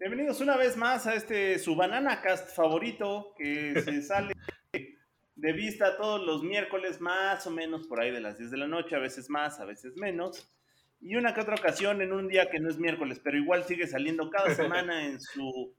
[0.00, 4.32] Bienvenidos una vez más a este su Banana Cast favorito que se sale
[4.72, 8.68] de vista todos los miércoles más o menos por ahí de las 10 de la
[8.68, 10.54] noche, a veces más, a veces menos.
[11.00, 13.88] Y una que otra ocasión en un día que no es miércoles, pero igual sigue
[13.88, 15.74] saliendo cada semana en su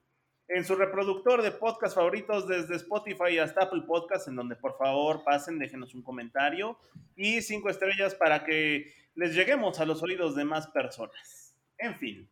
[0.49, 5.23] en su reproductor de podcast favoritos desde Spotify hasta Apple Podcast, en donde por favor
[5.23, 6.77] pasen, déjenos un comentario
[7.15, 11.55] y cinco estrellas para que les lleguemos a los oídos de más personas.
[11.77, 12.29] En fin.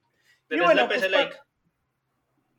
[0.49, 1.37] Y bueno, pues, like.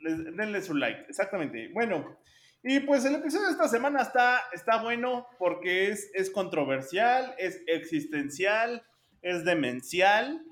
[0.00, 1.70] Les, denle su like, exactamente.
[1.72, 2.18] Bueno,
[2.62, 7.62] y pues el episodio de esta semana está, está bueno porque es, es controversial, es
[7.66, 8.84] existencial,
[9.22, 10.44] es demencial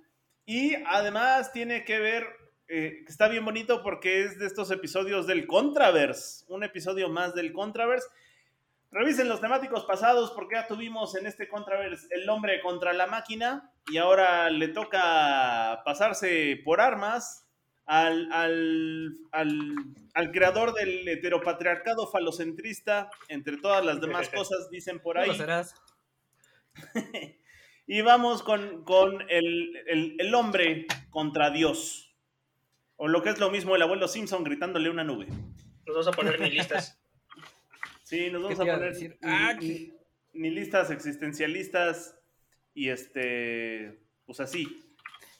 [0.45, 2.27] y además tiene que ver
[2.69, 7.53] eh, está bien bonito porque es de estos episodios del Contraverse, un episodio más del
[7.53, 8.09] Contraverse.
[8.91, 13.73] Revisen los temáticos pasados porque ya tuvimos en este Contraverse el hombre contra la máquina
[13.87, 17.46] y ahora le toca pasarse por armas
[17.87, 19.73] al, al, al,
[20.15, 25.29] al creador del heteropatriarcado falocentrista, entre todas las demás cosas, dicen por ahí.
[25.29, 25.75] ¿No lo serás?
[27.87, 32.15] y vamos con, con el, el, el hombre contra Dios.
[32.97, 35.27] O lo que es lo mismo, el abuelo Simpson gritándole a una nube.
[35.27, 36.99] Nos vamos a poner ni listas.
[38.03, 39.19] Sí, nos vamos ¿Qué a poner decir?
[39.21, 39.93] ni- Ah, ni,
[40.33, 42.17] ni listas existencialistas
[42.73, 44.86] y este, pues así.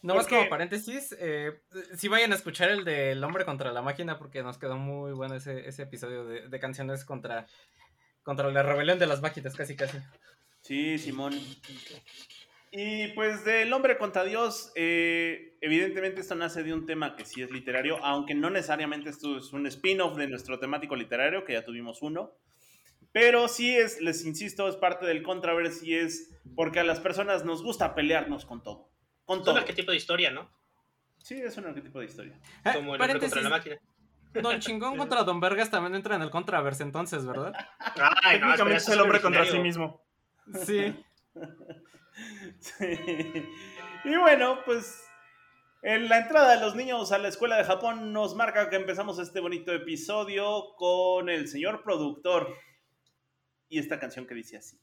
[0.03, 1.61] Nomás Porque- como paréntesis, eh,
[1.97, 5.35] sí vayan a escuchar el del hombre contra la máquina porque nos quedó muy bueno
[5.35, 7.47] ese, ese episodio de, de canciones contra,
[8.23, 9.99] contra la rebelión de las máquinas, casi casi.
[10.61, 11.33] Sí, Simón.
[12.73, 17.41] Y pues del hombre contra Dios, eh, evidentemente esto nace de un tema que sí
[17.41, 21.65] es literario, aunque no necesariamente esto es un spin-off de nuestro temático literario, que ya
[21.65, 22.33] tuvimos uno.
[23.13, 27.45] Pero sí es, les insisto, es parte del controversia y es porque a las personas
[27.45, 28.91] nos gusta pelearnos con todo.
[29.27, 30.49] Con Es un arquetipo de historia, ¿no?
[31.19, 32.41] Sí, es un arquetipo de historia.
[32.65, 33.77] Ah, Como el hombre contra la máquina.
[34.33, 37.53] Don Chingón contra Don Vergas también entra en el contraverse entonces, ¿verdad?
[38.23, 40.03] Ay, no, Técnicamente es el hombre contra sí mismo.
[40.65, 40.95] Sí.
[42.59, 42.85] Sí.
[44.05, 45.05] Y bueno, pues
[45.83, 49.19] en la entrada de los niños a la escuela de Japón nos marca que empezamos
[49.19, 52.57] este bonito episodio con el señor productor
[53.69, 54.81] y esta canción que dice así.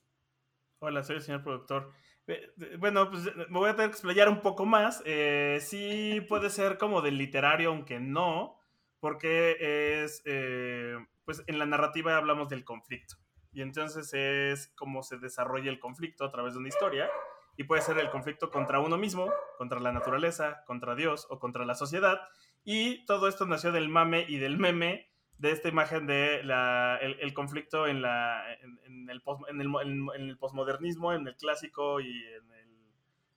[0.79, 1.93] Hola, soy el señor productor.
[2.27, 5.01] Eh, eh, Bueno, pues eh, me voy a tener que explayar un poco más.
[5.05, 8.59] Eh, sí puede ser como del literario, aunque no,
[8.99, 9.57] porque
[10.03, 10.23] es,
[11.25, 13.15] pues en la narrativa hablamos del conflicto.
[13.51, 17.09] Y entonces es cómo se desarrolla el conflicto a través de una historia.
[17.55, 21.65] Y puede ser el conflicto contra uno mismo, contra la naturaleza, contra Dios o contra
[21.65, 22.19] la sociedad.
[22.63, 27.33] Y todo esto nació del mame y del meme de esta imagen de la, el,
[27.33, 29.71] conflicto en, la, en, el en, el,
[30.15, 32.69] en- posmodernismo, en el clásico y en el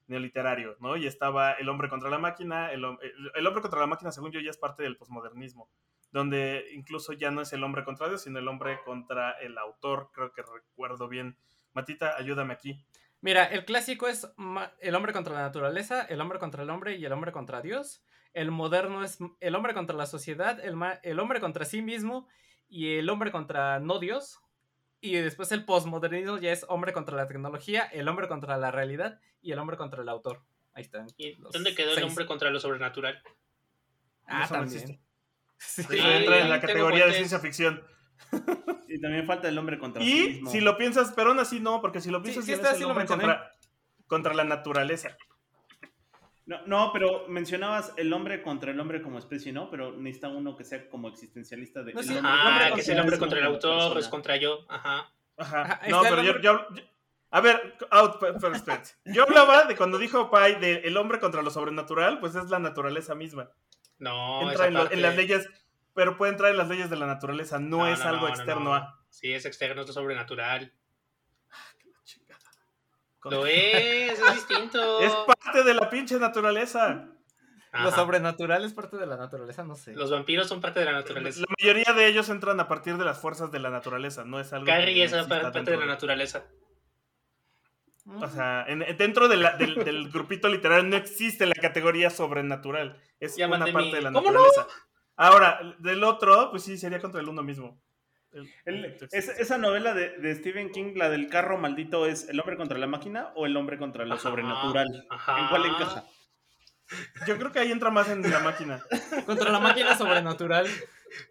[0.07, 0.95] neoliterario, ¿no?
[0.95, 2.99] Y estaba el hombre contra la máquina, el, hom-
[3.35, 5.69] el- hombre contra la máquina, según yo, ya es parte del posmodernismo,
[6.11, 10.11] donde incluso ya no es el hombre contra Dios, sino el hombre contra el autor,
[10.13, 11.37] creo que recuerdo bien.
[11.73, 12.85] Matita, ayúdame aquí.
[13.19, 14.31] Mira, el clásico es
[14.79, 18.01] el hombre contra la naturaleza, el hombre contra el hombre y el hombre contra Dios.
[18.33, 22.27] El moderno es el hombre contra la sociedad, el, ma- el hombre contra sí mismo
[22.69, 24.39] y el hombre contra no Dios.
[25.01, 29.19] Y después el postmodernismo ya es hombre contra la tecnología, el hombre contra la realidad
[29.41, 30.41] y el hombre contra el autor.
[30.73, 31.07] Ahí están.
[31.17, 33.21] ¿Y dónde quedó el hombre contra lo sobrenatural?
[34.25, 34.81] Ah, Eso no también.
[34.83, 35.03] existe.
[35.59, 35.81] Sí.
[35.99, 37.83] Entra en la categoría de ciencia ficción.
[38.87, 40.51] Y también falta el hombre contra Y mismo.
[40.51, 42.83] si lo piensas, pero aún así no, porque si lo piensas, sí, está, es sí
[42.83, 43.07] el lo hombre
[44.07, 45.17] contra la naturaleza.
[46.47, 49.69] No, no, pero mencionabas el hombre contra el hombre como especie, ¿no?
[49.69, 52.73] Pero necesita uno que sea como existencialista de No, el sí, hombre el Ah, hombre
[52.75, 53.99] que es el hombre contra el autor, persona.
[53.99, 54.59] es contra yo.
[54.69, 55.11] Ajá.
[55.37, 55.61] Ajá.
[55.61, 56.83] Ajá, no, pero yo, hombre- yo- yo-
[57.29, 58.21] A ver, out.
[59.05, 62.59] Yo hablaba de cuando dijo Pai de el hombre contra lo sobrenatural, pues es la
[62.59, 63.49] naturaleza misma.
[63.99, 65.49] No, Entra esa en, lo- en parte- las leyes,
[65.93, 68.27] pero puede entrar en las leyes de la naturaleza, no, No, es no, algo no,
[68.29, 68.73] no, externo no.
[68.75, 68.99] a.
[69.09, 70.71] Sí, es externo, es lo sobrenatural.
[73.31, 74.99] Lo es, es distinto.
[75.01, 77.09] Es parte de la pinche naturaleza.
[77.73, 77.95] Lo Ajá.
[77.97, 79.93] sobrenatural es parte de la naturaleza, no sé.
[79.93, 81.41] Los vampiros son parte de la naturaleza.
[81.41, 84.51] La mayoría de ellos entran a partir de las fuerzas de la naturaleza, no es
[84.53, 84.65] algo.
[84.65, 86.45] Carrie es parte de la naturaleza.
[88.21, 92.99] O sea, en- dentro de la- del, del grupito literario no existe la categoría sobrenatural.
[93.19, 94.39] Es Llámate una parte mi- de la ¿Cómo no?
[94.41, 94.67] naturaleza.
[95.17, 97.81] Ahora, del otro, pues sí, sería contra el uno mismo.
[98.33, 102.27] El- El- el- es- esa novela de, de Stephen King, la del carro maldito, ¿es
[102.29, 105.07] el hombre contra la máquina o el hombre contra lo Ajá, sobrenatural?
[105.09, 105.39] ajá.
[105.39, 106.05] ¿En cuál encaja?
[107.27, 108.81] Yo creo que ahí entra más en la máquina.
[109.25, 110.67] Contra la máquina sobrenatural.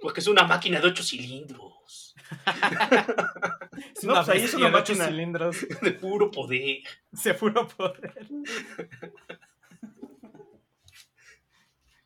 [0.03, 2.15] Porque es una máquina de ocho cilindros.
[3.95, 5.07] Es No, pues ahí es una de ocho máquina.
[5.07, 5.57] cilindros.
[5.81, 6.79] De puro poder.
[7.15, 8.27] Se puro poder.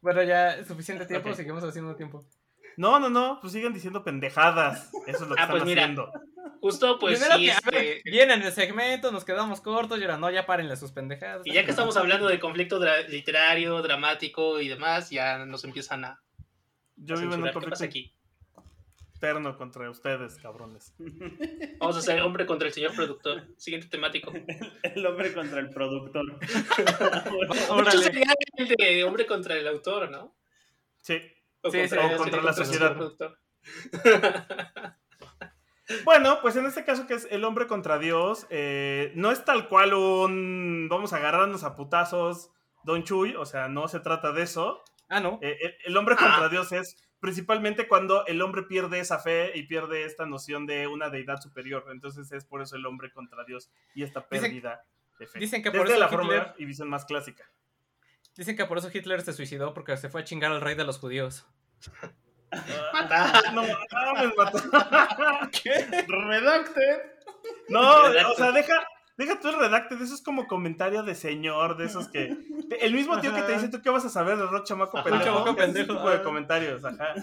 [0.00, 2.24] Bueno, ya es suficiente tiempo, seguimos haciendo tiempo.
[2.80, 4.90] No, no, no, pues siguen diciendo pendejadas.
[5.06, 5.82] Eso es lo que Ah, están pues mira.
[5.82, 6.10] haciendo.
[6.62, 8.10] Justo, pues sí, que, ver, este.
[8.10, 11.42] viene en el segmento, nos quedamos cortos y ahora no, ya párenle sus pendejadas.
[11.46, 16.06] Y ya que estamos hablando de conflicto dra- literario, dramático y demás, ya nos empiezan
[16.06, 16.22] a,
[16.96, 17.64] Yo a vivo en un censurar.
[17.64, 18.14] ¿Qué pasa conflicto aquí?
[19.14, 20.94] interno contra ustedes, cabrones.
[21.78, 23.44] Vamos a hacer hombre contra el señor productor.
[23.58, 24.32] Siguiente temático.
[24.82, 26.38] El hombre contra el productor.
[27.68, 28.02] Órale.
[28.02, 30.34] sería el de hombre contra el autor, ¿no?
[31.02, 31.20] Sí.
[31.62, 32.96] O Sí, sí, contra, o contra sería la sociedad.
[36.04, 39.66] Bueno, pues en este caso que es el hombre contra Dios, eh, no es tal
[39.66, 42.50] cual un vamos a agarrarnos a putazos,
[42.84, 44.84] Don Chuy, o sea, no se trata de eso.
[45.08, 45.40] Ah, no.
[45.42, 46.22] Eh, el, el hombre Ah.
[46.22, 50.86] contra Dios es principalmente cuando el hombre pierde esa fe y pierde esta noción de
[50.86, 51.84] una deidad superior.
[51.90, 54.82] Entonces es por eso el hombre contra Dios y esta Dicen- pérdida
[55.18, 55.40] de fe.
[55.40, 57.44] dicen que por Desde eso la Hitler- forma y visión más clásica.
[58.36, 60.84] Dicen que por eso Hitler se suicidó porque se fue a chingar al rey de
[60.84, 61.46] los judíos.
[63.54, 64.58] No mames, mató.
[66.08, 66.98] Redacted.
[67.68, 68.32] No, Redacted.
[68.32, 68.82] o sea, deja,
[69.16, 72.36] deja tú el redacte, de eso es como comentario de señor, de esos que.
[72.80, 75.04] El mismo tío que te dice, ¿tú qué vas a saber de rock chamaco Ajá.
[75.08, 75.24] pendejo?
[75.26, 77.14] Chamaco pendejo, tipo de comentarios, ajá.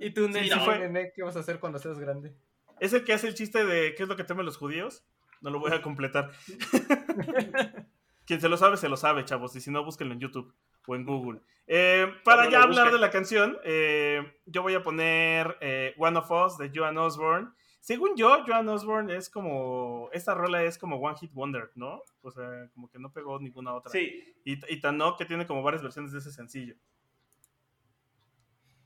[0.00, 0.64] ¿Y tú, Ney, no.
[0.64, 2.34] fue- Ney, qué vas a hacer cuando seas grande?
[2.80, 5.04] Es el que hace el chiste de ¿qué es lo que temen los judíos?
[5.40, 6.32] No lo voy a completar.
[8.26, 9.54] Quien se lo sabe, se lo sabe, chavos.
[9.56, 10.54] Y si no, búsquenlo en YouTube
[10.86, 11.40] o en Google.
[11.66, 16.18] Eh, para No ya hablar de la canción, eh, yo voy a poner eh, One
[16.18, 17.50] of Us de Joan Osborne.
[17.80, 20.08] Según yo, Joan Osborne es como.
[20.12, 22.02] Esta rola es como One Hit Wonder, ¿no?
[22.22, 23.90] O sea, como que no pegó ninguna otra.
[23.92, 24.34] Sí.
[24.44, 26.76] Y, y tan no que tiene como varias versiones de ese sencillo.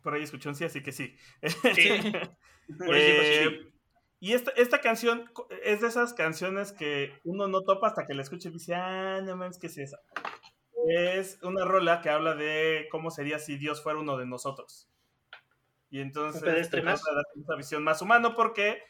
[0.02, 1.16] Por ahí escuché un sí, así que sí.
[1.42, 1.88] Sí.
[2.78, 3.72] Por Eh, sí.
[4.20, 5.30] Y esta, esta canción
[5.62, 9.20] es de esas canciones que uno no topa hasta que la escucha y dice, ah,
[9.22, 9.98] no mames, ¿qué es esa?
[10.88, 14.88] Es una rola que habla de cómo sería si Dios fuera uno de nosotros.
[15.90, 17.00] Y entonces ¿Un pedestre te más?
[17.02, 18.82] trata de dar una visión más humano porque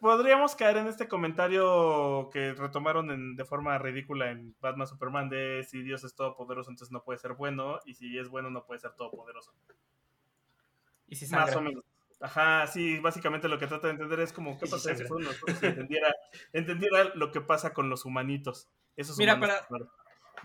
[0.00, 5.64] podríamos caer en este comentario que retomaron en- de forma ridícula en Batman Superman de
[5.68, 8.80] si Dios es todopoderoso entonces no puede ser bueno y si es bueno no puede
[8.80, 9.52] ser todopoderoso.
[11.06, 11.84] Y si Más o menos.
[12.22, 15.60] Ajá, sí, básicamente lo que trata de entender es como qué pasa si fueron nosotros
[15.62, 16.14] entendiera,
[16.52, 18.68] entendiera lo que pasa con los humanitos.
[18.96, 19.86] Esos Mira, humanos, para-.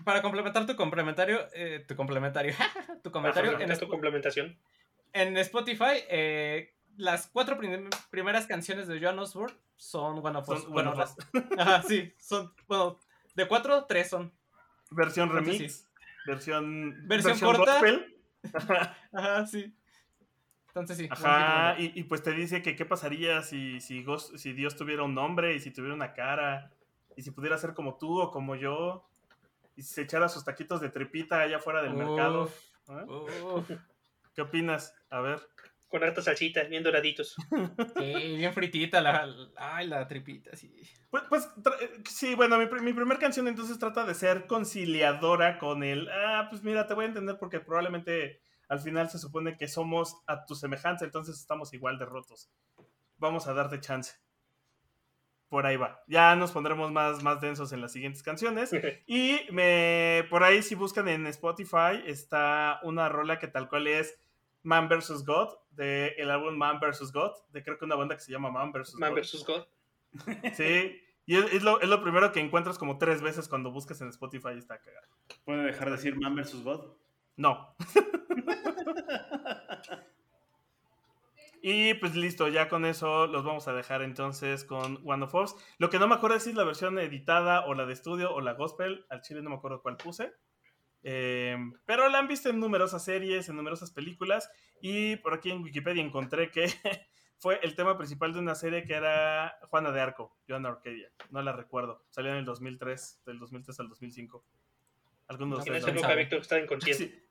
[0.04, 2.54] Para complementar tu complementario, eh, tu complementario,
[3.02, 4.56] tu comentario, en, tu complementación.
[5.12, 10.68] en Spotify, eh, las cuatro prim- primeras canciones de Joan Osborne son One of Us.
[10.68, 11.16] Bueno, las-.
[11.58, 12.98] Ajá, sí, son, bueno,
[13.34, 14.32] de cuatro, tres son.
[14.90, 15.86] Versión remix,
[16.26, 17.72] versión, Versión corta.
[17.72, 18.16] gospel.
[19.12, 19.74] Ajá, sí.
[20.68, 21.08] Entonces sí.
[21.10, 24.02] Ajá, y, y pues te dice que qué pasaría si, si,
[24.52, 26.70] Dios tuviera un nombre y si tuviera una cara
[27.16, 29.08] y si pudiera ser como tú o como yo
[29.76, 32.50] y si se echara sus taquitos de tripita allá afuera del mercado.
[32.88, 33.04] ¿eh?
[33.06, 33.70] uf.
[34.34, 34.94] ¿Qué opinas?
[35.10, 35.40] A ver.
[35.88, 37.34] Con harta salsita, bien doraditos.
[37.96, 39.26] Sí, bien fritita la,
[39.56, 40.70] ay, la tripita, sí.
[41.10, 45.58] Pues, pues, tra- eh, sí, bueno, mi, mi primer canción entonces trata de ser conciliadora
[45.58, 49.56] con el, ah, pues mira, te voy a entender porque probablemente al final se supone
[49.56, 52.50] que somos a tu semejanza, entonces estamos igual de rotos.
[53.16, 54.14] Vamos a darte chance.
[55.48, 56.02] Por ahí va.
[56.06, 58.70] Ya nos pondremos más, más densos en las siguientes canciones.
[59.06, 64.20] Y me, por ahí si buscan en Spotify está una rola que tal cual es
[64.62, 65.24] Man vs.
[65.24, 67.10] God, de el álbum Man vs.
[67.12, 68.96] God, de creo que una banda que se llama Man vs.
[68.96, 69.20] Man God.
[69.20, 69.44] vs.
[69.46, 69.66] God.
[70.54, 74.00] Sí, y es, es lo, es lo primero que encuentras como tres veces cuando buscas
[74.02, 75.08] en Spotify y está cagado.
[75.44, 76.62] ¿Puede dejar de decir Man vs.
[76.62, 76.92] God?
[77.38, 77.74] No.
[81.62, 85.54] y pues listo, ya con eso los vamos a dejar entonces con One of Us.
[85.78, 88.34] Lo que no me acuerdo es si es la versión editada o la de estudio
[88.34, 89.06] o la gospel.
[89.08, 90.32] Al chile no me acuerdo cuál puse.
[91.04, 94.50] Eh, pero la han visto en numerosas series, en numerosas películas.
[94.80, 96.66] Y por aquí en Wikipedia encontré que
[97.38, 101.08] fue el tema principal de una serie que era Juana de Arco, Joana Arcadia.
[101.30, 102.02] No la recuerdo.
[102.10, 104.44] Salió en el 2003, del 2003 al 2005.
[105.28, 106.14] Algunos de En ustedes esa lo época.
[106.16, 107.04] Víctor estaba inconsciente.
[107.04, 107.27] Sí.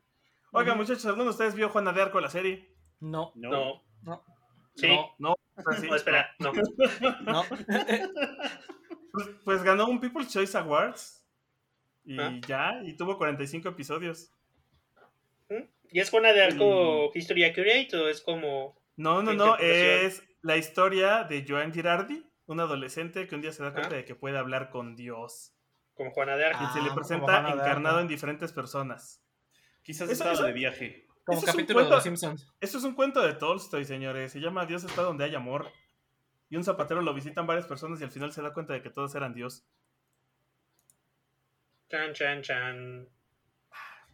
[0.58, 2.76] Oiga, muchachos, ¿alguno de ustedes vio Juana de Arco la serie?
[3.00, 3.84] No, No.
[4.04, 4.24] No.
[4.76, 4.88] Sí.
[4.88, 5.88] no, No, o sea, sí.
[5.88, 6.52] No, espera, no.
[7.26, 7.44] no.
[9.12, 11.26] Pues, pues ganó un People's Choice Awards.
[12.06, 12.40] Y Ah.
[12.48, 14.32] ya, y tuvo 45 episodios.
[15.90, 18.78] ¿Y es una de algo History Accurate o es como.
[18.98, 23.52] No, no, ¿Qué no, es la historia de Joan Girardi, un adolescente que un día
[23.52, 23.98] se da cuenta Ah.
[23.98, 25.54] de que puede hablar con Dios.
[25.94, 26.64] como Juana de Arco?
[26.64, 28.02] Y se le Ah, presenta Juana encarnado Arco.
[28.02, 29.24] en diferentes personas.
[29.88, 31.08] Quizás Eso- estaba eso- de viaje.
[31.24, 32.54] Como Eso es un capítulo de cuento- Los Simpsons.
[32.60, 34.34] Esto es un cuento de Tolstoy, señores.
[34.34, 35.72] Se llama Dios está donde hay amor.
[36.50, 38.90] Y un zapatero lo visitan varias personas y al final se da cuenta de que
[38.90, 39.66] todos eran Dios.
[41.90, 43.08] Chan, chan, chan.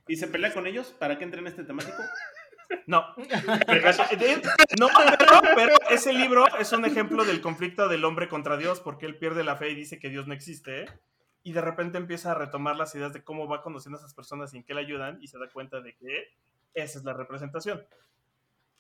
[0.08, 1.98] ¿Y se pelea con ellos para que entren en este temático?
[2.86, 3.04] No.
[4.80, 9.08] No, pero, pero ese libro es un ejemplo del conflicto del hombre contra Dios, porque
[9.08, 10.86] él pierde la fe y dice que Dios no existe.
[11.44, 14.54] Y de repente empieza a retomar las ideas de cómo va conociendo a esas personas
[14.54, 16.30] y en qué le ayudan, y se da cuenta de que
[16.74, 17.86] esa es la representación.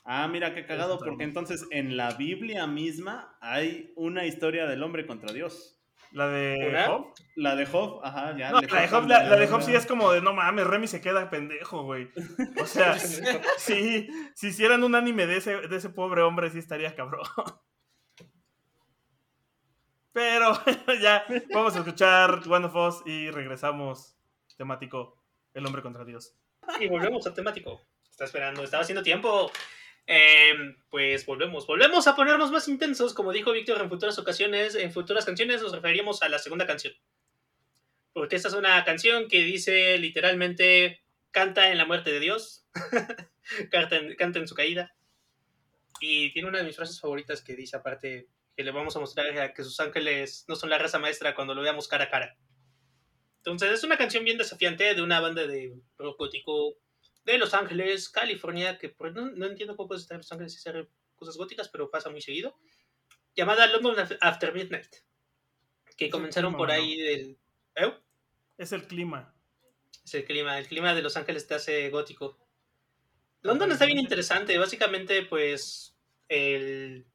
[0.05, 5.05] Ah, mira qué cagado, porque entonces en la Biblia misma hay una historia del hombre
[5.05, 5.79] contra Dios.
[6.11, 6.83] La de.
[6.85, 7.13] Job.
[7.35, 8.51] La de Job, ajá, ya.
[8.51, 11.01] No, la de Job, la, de- Job sí es como de no mames, Remy se
[11.01, 12.11] queda pendejo, güey.
[12.61, 12.97] O sea,
[13.57, 17.23] sí, si hicieran un anime de ese, de ese pobre hombre, sí estaría cabrón.
[20.13, 20.53] Pero
[21.01, 24.15] ya, vamos a escuchar One of Us y regresamos.
[24.55, 25.19] Temático,
[25.55, 26.35] el hombre contra Dios.
[26.79, 27.81] Y volvemos al temático.
[28.09, 29.51] Está esperando, estaba haciendo tiempo.
[30.05, 30.53] Eh,
[30.89, 35.25] pues volvemos, volvemos a ponernos más intensos, como dijo Víctor en futuras ocasiones, en futuras
[35.25, 36.93] canciones nos referíamos a la segunda canción.
[38.11, 41.01] Porque esta es una canción que dice literalmente,
[41.31, 42.67] canta en la muerte de Dios,
[43.71, 44.93] canta, canta en su caída.
[45.99, 49.53] Y tiene una de mis frases favoritas que dice aparte que le vamos a mostrar
[49.53, 52.37] que sus ángeles no son la raza maestra cuando lo veamos cara a cara.
[53.37, 56.77] Entonces es una canción bien desafiante de una banda de rock gótico
[57.25, 60.53] de Los Ángeles, California, que pues, no, no entiendo cómo puedes estar en Los Ángeles
[60.53, 62.57] y hacer cosas góticas, pero pasa muy seguido,
[63.35, 64.95] llamada London Af- After Midnight,
[65.97, 66.73] que el comenzaron clima, por ¿no?
[66.73, 67.37] ahí del...
[67.75, 67.93] ¿Eh?
[68.57, 69.33] Es el clima.
[70.05, 72.37] Es el clima, el clima de Los Ángeles te hace gótico.
[73.41, 75.97] London está bien interesante, básicamente pues
[76.29, 77.05] el,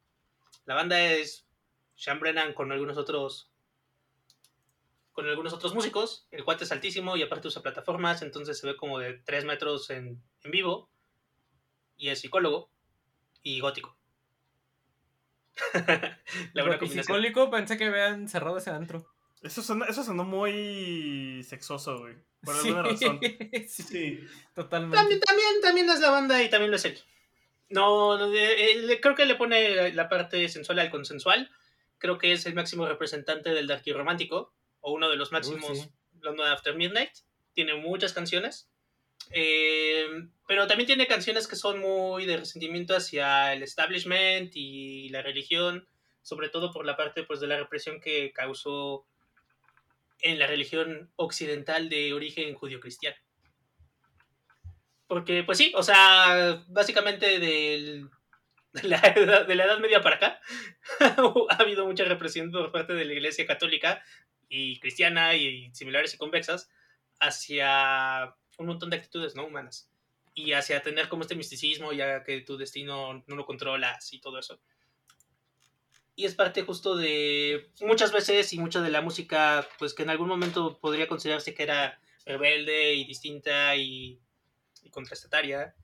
[0.68, 1.46] la banda es
[1.94, 3.50] Sean Brennan con algunos otros
[5.12, 8.76] con algunos otros músicos, el cuate es altísimo y aparte usa plataformas, entonces se ve
[8.76, 10.90] como de 3 metros en, en vivo
[11.96, 12.70] y es psicólogo
[13.42, 13.96] y gótico.
[16.52, 17.02] la buena Y combinación.
[17.04, 19.12] psicólico, pensé que habían cerrado ese antro.
[19.42, 22.14] Eso sonó, eso sonó muy sexoso, güey.
[22.44, 23.18] Por Sí, alguna razón.
[23.68, 24.20] sí, Sí.
[24.54, 24.96] totalmente.
[24.96, 26.98] También, también, también es la banda y también lo es él.
[27.70, 31.50] No, no, eh, eh, creo que le pone la parte sensual al consensual.
[31.98, 35.90] Creo que es el máximo representante del darky romántico, o uno de los máximos sí.
[36.20, 37.10] London After Midnight.
[37.52, 38.68] Tiene muchas canciones.
[39.32, 40.06] Eh,
[40.46, 45.86] pero también tiene canciones que son muy de resentimiento hacia el establishment y la religión,
[46.22, 49.04] sobre todo por la parte pues, de la represión que causó
[50.20, 53.16] en la religión occidental de origen judío-cristiano.
[55.08, 58.10] Porque, pues sí, o sea, básicamente del,
[58.72, 58.98] de, la
[59.64, 60.40] edad, Media para acá
[61.00, 64.04] ha habido mucha represión por parte de la Iglesia Católica
[64.50, 66.70] y cristiana y similares y convexas
[67.20, 69.90] hacia un montón de actitudes no humanas
[70.34, 74.38] y hacia tener como este misticismo ya que tu destino no lo controlas y todo
[74.38, 74.60] eso.
[76.16, 80.10] Y es parte justo de muchas veces y mucha de la música, pues que en
[80.10, 84.20] algún momento podría considerarse que era rebelde y distinta y,
[84.84, 85.74] y contrastataria,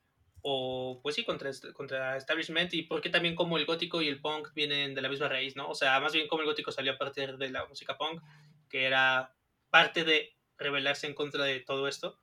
[0.43, 4.53] o pues sí, contra, contra establishment, y porque también como el gótico y el punk
[4.55, 5.69] vienen de la misma raíz, ¿no?
[5.69, 8.23] O sea, más bien como el gótico salió a partir de la música punk,
[8.69, 9.35] que era
[9.71, 12.21] parte de rebelarse en contra de todo esto.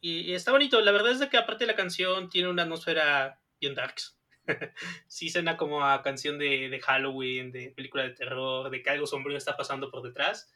[0.00, 3.40] Y, y está bonito, la verdad es de que aparte la canción tiene una atmósfera
[3.60, 4.16] bien darks.
[5.06, 9.06] sí suena como a canción de, de, Halloween, de película de terror, de que algo
[9.06, 10.50] sombrío está pasando por detrás.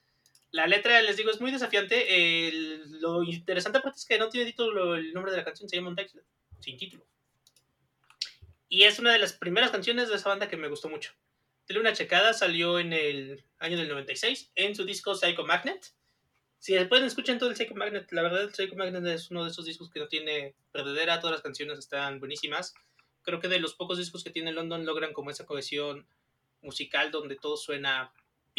[0.52, 2.50] La letra, les digo, es muy desafiante.
[3.00, 5.90] Lo interesante aparte es que no tiene título el nombre de la canción, se llama
[5.90, 6.24] Untitled,
[6.60, 7.06] sin título.
[8.68, 11.12] Y es una de las primeras canciones de esa banda que me gustó mucho.
[11.66, 15.92] Tiene una checada, salió en el año del 96 en su disco Psycho Magnet.
[16.58, 19.50] Si pueden escuchar todo el Psycho Magnet, la verdad el Psycho Magnet es uno de
[19.50, 22.74] esos discos que no tiene perdedera, todas las canciones están buenísimas
[23.22, 26.06] creo que de los pocos discos que tiene London logran como esa cohesión
[26.62, 28.12] musical donde todo suena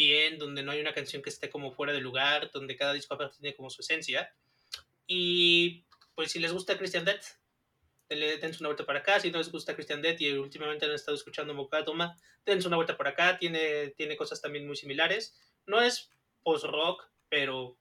[0.06, 3.14] bien, donde no hay una canción que esté como fuera de lugar, donde cada disco
[3.14, 4.34] aparte tiene como su esencia.
[5.06, 7.24] Y pues si les gusta Christian Death,
[8.08, 9.20] dense una vuelta para acá.
[9.20, 12.96] Si no les gusta Christian Death y últimamente han estado escuchando Mokatoma, dense una vuelta
[12.96, 13.38] por acá.
[13.38, 15.36] Tiene, tiene cosas también muy similares.
[15.66, 16.10] No es
[16.42, 17.78] post-rock, pero,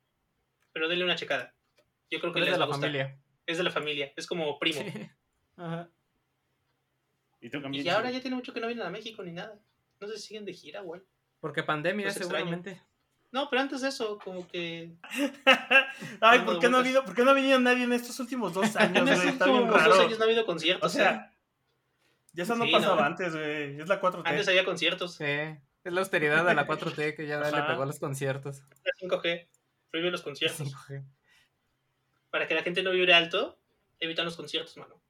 [0.72, 1.56] pero denle una checada.
[2.10, 2.90] Yo creo que es les de la va a gustar.
[2.90, 3.20] familia.
[3.46, 4.82] Es de la familia, es como primo.
[5.58, 5.90] Ajá.
[7.42, 9.60] Y, tú también, Y ahora ya tiene mucho que no vienen a México ni nada.
[10.00, 11.02] No sé si siguen de gira, güey.
[11.42, 12.46] Porque pandemia, Pues extraño.
[12.46, 12.82] seguramente.
[13.32, 14.92] No, pero antes de eso, como que.
[16.22, 18.54] Ay, ¿por qué, no ha habido, ¿por qué no ha venido nadie en estos últimos
[18.54, 19.14] dos años, En güey?
[19.18, 19.90] estos Está bien raro.
[19.90, 20.96] dos años no ha habido conciertos.
[20.96, 21.02] O ¿eh?
[21.02, 21.34] sea,
[22.34, 23.04] ya eso no Sí, pasaba ¿no?
[23.08, 23.80] antes, güey.
[23.80, 24.22] Es la 4T.
[24.26, 25.16] Antes había conciertos.
[25.16, 25.26] Sí.
[25.26, 28.62] Es la austeridad de la 4T que ya le pegó a los conciertos.
[28.84, 29.48] La 5G.
[29.90, 30.60] Prohíbe los conciertos.
[30.68, 31.04] 5G.
[32.30, 33.58] Para que la gente no vibre alto,
[34.00, 35.02] evitan los conciertos, mano.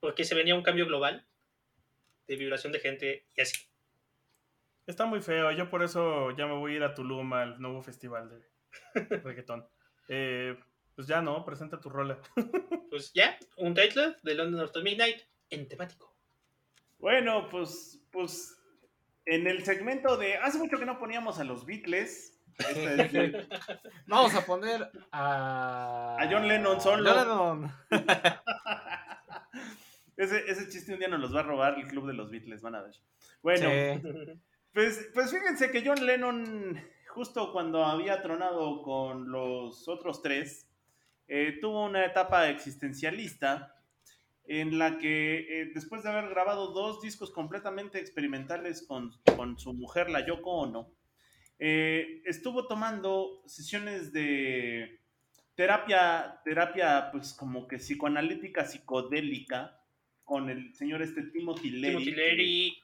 [0.00, 1.26] Porque se venía un cambio global
[2.28, 3.56] de vibración de gente y así.
[4.86, 5.50] Está muy feo.
[5.52, 8.42] Yo por eso ya me voy a ir a Tulum al nuevo festival de
[9.24, 9.66] reggaetón.
[10.08, 10.58] Eh,
[10.94, 12.18] pues ya no, presenta tu rola.
[12.90, 16.14] Pues ya, un title de London After Midnight en temático.
[16.98, 18.54] Bueno, pues, pues
[19.24, 22.38] en el segmento de hace mucho que no poníamos a los Beatles.
[22.58, 23.48] este es el-
[24.06, 26.18] Vamos a poner a.
[26.20, 27.10] A John Lennon solo.
[27.14, 27.72] John Lennon.
[30.18, 32.60] ese, ese chiste un día nos los va a robar el club de los Beatles,
[32.60, 32.94] van a ver.
[33.42, 34.38] Bueno, Sí.
[34.72, 40.68] Pues, pues fíjense que John Lennon, justo cuando había tronado con los otros tres,
[41.28, 43.76] eh, tuvo una etapa existencialista
[44.44, 49.72] en la que eh, después de haber grabado dos discos completamente experimentales con, con su
[49.72, 50.92] mujer, la Yoko Ono,
[51.58, 55.00] eh, estuvo tomando sesiones de
[55.54, 59.78] terapia, terapia pues como que psicoanalítica, psicodélica,
[60.24, 62.04] con el señor este Timothy Leary.
[62.04, 62.81] Timothy Leary,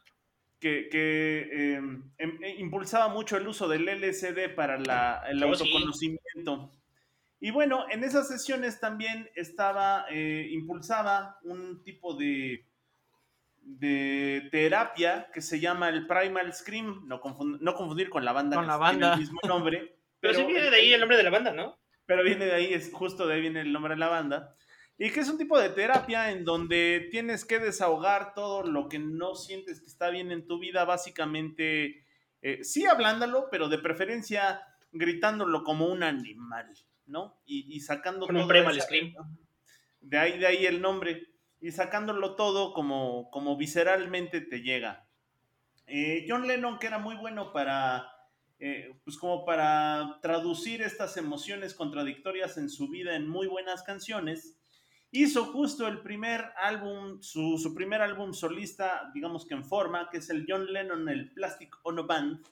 [0.61, 1.75] que, que, eh,
[2.19, 6.73] em- eh, impulsaba mucho el uso del LSD para la- el Oh, autoconocimiento.
[7.41, 12.65] Y bueno, en esas sesiones también estaba, eh, impulsaba un tipo de,
[13.63, 18.57] de terapia que se llama el Primal Scream, no, confund- no confundir con la banda
[18.57, 19.15] Con que la tiene banda.
[19.15, 19.95] el mismo nombre.
[20.21, 21.79] Pero, sí viene de ahí el nombre de la banda, ¿no?
[22.07, 24.57] pero viene de ahí, es justo de ahí viene el nombre de la banda.
[24.99, 28.99] Y que es un tipo de terapia en donde tienes que desahogar todo lo que
[28.99, 32.05] no sientes que está bien en tu vida, básicamente,
[32.43, 36.73] eh, sí hablándolo, pero de preferencia gritándolo como un animal,
[37.07, 37.41] ¿no?
[37.47, 39.15] Y, y sacando Con un esa- scream.
[40.01, 41.29] De ahí, de ahí el nombre.
[41.61, 45.07] Y sacándolo todo como, como visceralmente te llega.
[45.87, 48.09] Eh, John Lennon, que era muy bueno para,
[48.59, 54.57] eh, pues como para traducir estas emociones contradictorias en su vida en muy buenas canciones,
[55.11, 60.31] hizo justo el primer álbum, su, primer álbum solista, digamos que en forma, que es
[60.31, 62.45] el John Lennon, el Plastic Ono Band,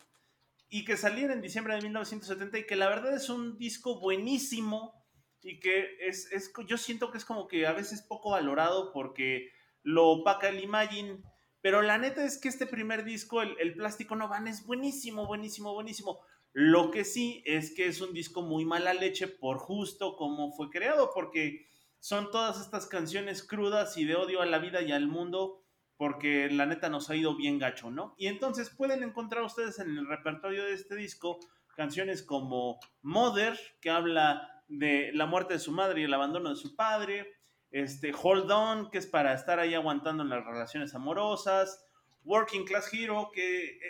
[0.68, 5.06] y que saliera en diciembre de 1970 y que la verdad es un disco buenísimo
[5.42, 9.50] y que es, es yo siento que es como que a veces poco valorado porque
[9.82, 11.22] lo opaca el Imagine,
[11.60, 15.26] pero la neta es que este primer disco, el, el Plástico No Van, es buenísimo,
[15.26, 16.20] buenísimo, buenísimo.
[16.52, 20.70] Lo que sí es que es un disco muy mala leche por justo como fue
[20.70, 21.68] creado, porque
[22.06, 25.64] son todas estas canciones crudas y de odio a la vida y al mundo,
[25.96, 28.14] porque la neta nos ha ido bien gacho, ¿no?
[28.16, 31.40] Y entonces pueden encontrar ustedes en el repertorio de este disco
[31.74, 36.54] canciones como Mother, que habla de la muerte de su madre y el abandono de
[36.54, 37.26] su padre,
[37.72, 41.88] este, Hold On, que es para estar ahí aguantando en las relaciones amorosas,
[42.22, 43.80] Working Class Hero, que eh,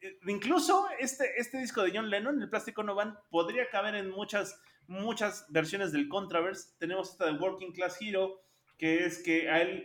[0.00, 4.10] eh, incluso este, este disco de John Lennon, el Plástico No Van, podría caber en
[4.10, 6.70] muchas, muchas versiones del Contraverse.
[6.78, 8.40] Tenemos esta de Working Class Hero,
[8.78, 9.82] que es que a él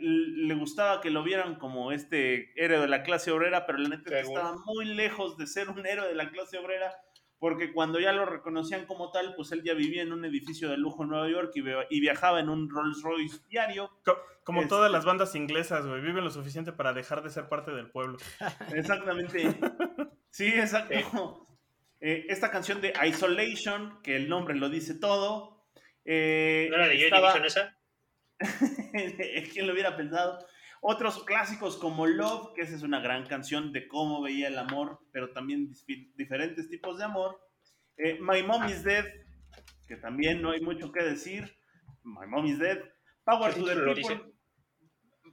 [0.47, 4.09] le gustaba que lo vieran como este héroe de la clase obrera, pero la neta
[4.09, 4.41] es que Seguro.
[4.41, 6.93] estaba muy lejos de ser un héroe de la clase obrera,
[7.39, 10.77] porque cuando ya lo reconocían como tal, pues él ya vivía en un edificio de
[10.77, 13.89] lujo en Nueva York y, via- y viajaba en un Rolls Royce diario.
[14.03, 17.71] Co- Como todas las bandas inglesas, güey, viven lo suficiente para dejar de ser parte
[17.71, 18.17] del pueblo.
[18.75, 19.55] Exactamente.
[20.33, 21.47] Sí, exacto.
[22.01, 25.63] Eh, esta canción de Isolation, que el nombre lo dice todo.
[26.03, 27.77] eh, ¿No era de Joy estaba- Division esa?
[29.53, 30.39] ¿Quién lo hubiera pensado?
[30.81, 34.99] Otros clásicos como Love, que esa es una gran canción de cómo veía el amor,
[35.11, 37.39] pero también dif- diferentes tipos de amor.
[37.97, 39.05] Eh, My Mom is Dead,
[39.87, 41.55] que también no hay mucho que decir.
[42.03, 42.79] My Mom is Dead.
[43.23, 44.33] Power ¿Qué to the People.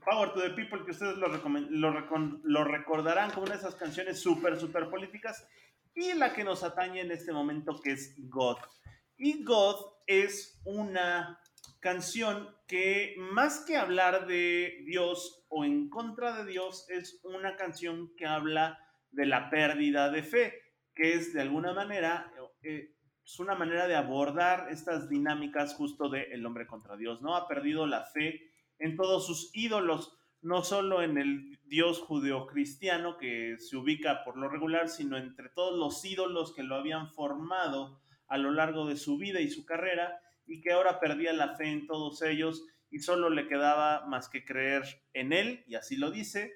[0.05, 4.21] Power to the People, que ustedes lo, lo, lo recordarán como una de esas canciones
[4.21, 5.47] súper, súper políticas.
[5.93, 8.57] Y la que nos atañe en este momento, que es God.
[9.17, 11.39] Y God es una
[11.79, 18.13] canción que más que hablar de Dios o en contra de Dios, es una canción
[18.15, 18.79] que habla
[19.11, 20.53] de la pérdida de fe,
[20.93, 26.23] que es de alguna manera, eh, es una manera de abordar estas dinámicas justo de
[26.31, 27.35] el hombre contra Dios, ¿no?
[27.35, 33.57] Ha perdido la fe en todos sus ídolos, no solo en el Dios judeocristiano que
[33.59, 38.37] se ubica por lo regular, sino entre todos los ídolos que lo habían formado a
[38.37, 41.87] lo largo de su vida y su carrera y que ahora perdía la fe en
[41.87, 46.53] todos ellos y solo le quedaba más que creer en él, y así lo dice,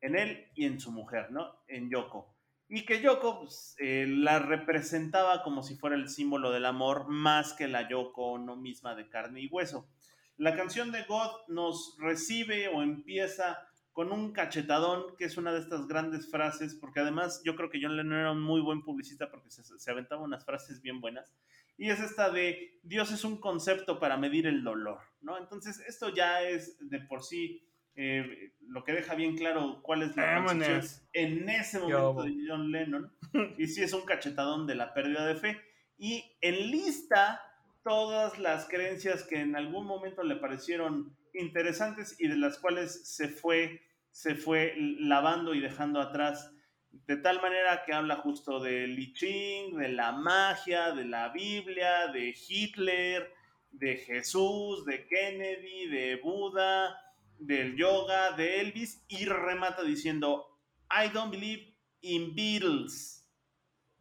[0.00, 1.60] en él y en su mujer, ¿no?
[1.68, 2.34] En Yoko.
[2.68, 7.52] y que Yoko pues, eh, la representaba como si fuera el símbolo del amor más
[7.52, 9.88] que la Yoko no misma de carne y hueso.
[10.36, 13.58] La canción de God nos recibe o empieza
[13.92, 17.80] con un cachetadón, que es una de estas grandes frases, porque además yo creo que
[17.80, 21.32] John Lennon era un muy buen publicista porque se, se aventaba unas frases bien buenas.
[21.78, 25.38] Y es esta de Dios es un concepto para medir el dolor, ¿no?
[25.38, 30.14] Entonces, esto ya es de por sí eh, lo que deja bien claro cuál es
[30.16, 33.12] la concepción en ese momento de John Lennon.
[33.58, 35.60] Y sí es un cachetadón de la pérdida de fe.
[35.98, 37.40] Y enlista
[37.86, 43.28] todas las creencias que en algún momento le parecieron interesantes y de las cuales se
[43.28, 46.52] fue, se fue lavando y dejando atrás.
[46.90, 52.08] De tal manera que habla justo de Li Ching, de la magia, de la Biblia,
[52.08, 53.32] de Hitler,
[53.70, 57.00] de Jesús, de Kennedy, de Buda,
[57.38, 60.58] del yoga, de Elvis, y remata diciendo,
[60.90, 61.62] I don't believe
[62.00, 63.30] in Beatles,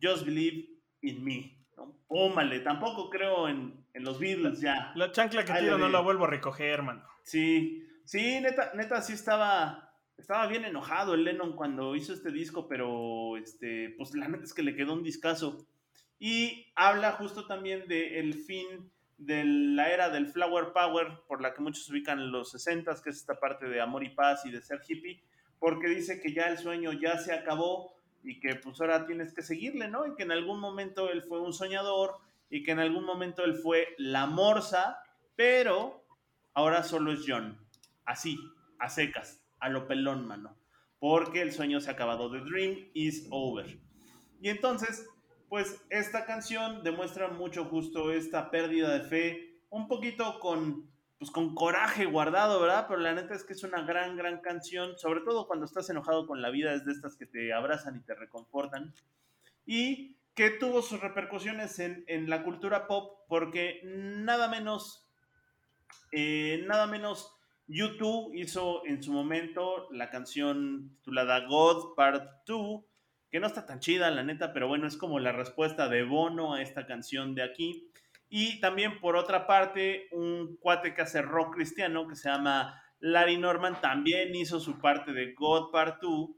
[0.02, 0.65] just believe
[1.02, 1.55] in me.
[1.78, 1.96] ¿No?
[2.08, 4.92] Pómale, tampoco creo en, en los Beatles ya.
[4.96, 7.04] La chancla que tiro no de- la vuelvo a recoger, hermano.
[7.24, 12.68] Sí, sí, neta, neta, sí estaba, estaba bien enojado el Lennon cuando hizo este disco,
[12.68, 15.66] pero este, pues la neta es que le quedó un discazo.
[16.20, 21.62] Y habla justo también del fin de la era del Flower Power, por la que
[21.62, 24.82] muchos ubican los 60 que es esta parte de amor y paz y de ser
[24.88, 25.22] hippie,
[25.60, 27.95] porque dice que ya el sueño ya se acabó
[28.26, 30.06] y que pues ahora tienes que seguirle, ¿no?
[30.06, 32.16] Y que en algún momento él fue un soñador
[32.50, 35.00] y que en algún momento él fue la morsa,
[35.36, 36.06] pero
[36.54, 37.58] ahora solo es John.
[38.06, 38.38] Así,
[38.80, 40.56] a secas, a lo pelón, mano.
[41.00, 42.32] Porque el sueño se ha acabado.
[42.32, 43.80] The dream is over.
[44.42, 45.08] Y entonces,
[45.50, 51.56] pues esta canción demuestra mucho justo esta pérdida de fe, un poquito con, pues, con
[51.56, 52.86] coraje guardado, ¿verdad?
[52.88, 56.28] Pero la neta es que es una gran, gran canción, sobre todo cuando estás enojado
[56.28, 58.93] con la vida, es de estas que te abrazan y te reconfortan.
[59.65, 65.06] Y que tuvo sus repercusiones en, en la cultura pop, porque nada menos
[66.12, 67.36] eh, nada menos
[67.67, 72.84] YouTube hizo en su momento la canción titulada God Part 2,
[73.32, 76.54] que no está tan chida, la neta, pero bueno, es como la respuesta de Bono
[76.54, 77.89] a esta canción de aquí.
[78.30, 83.38] Y también, por otra parte, un cuate que hace rock cristiano que se llama Larry
[83.38, 86.30] Norman también hizo su parte de God Part 2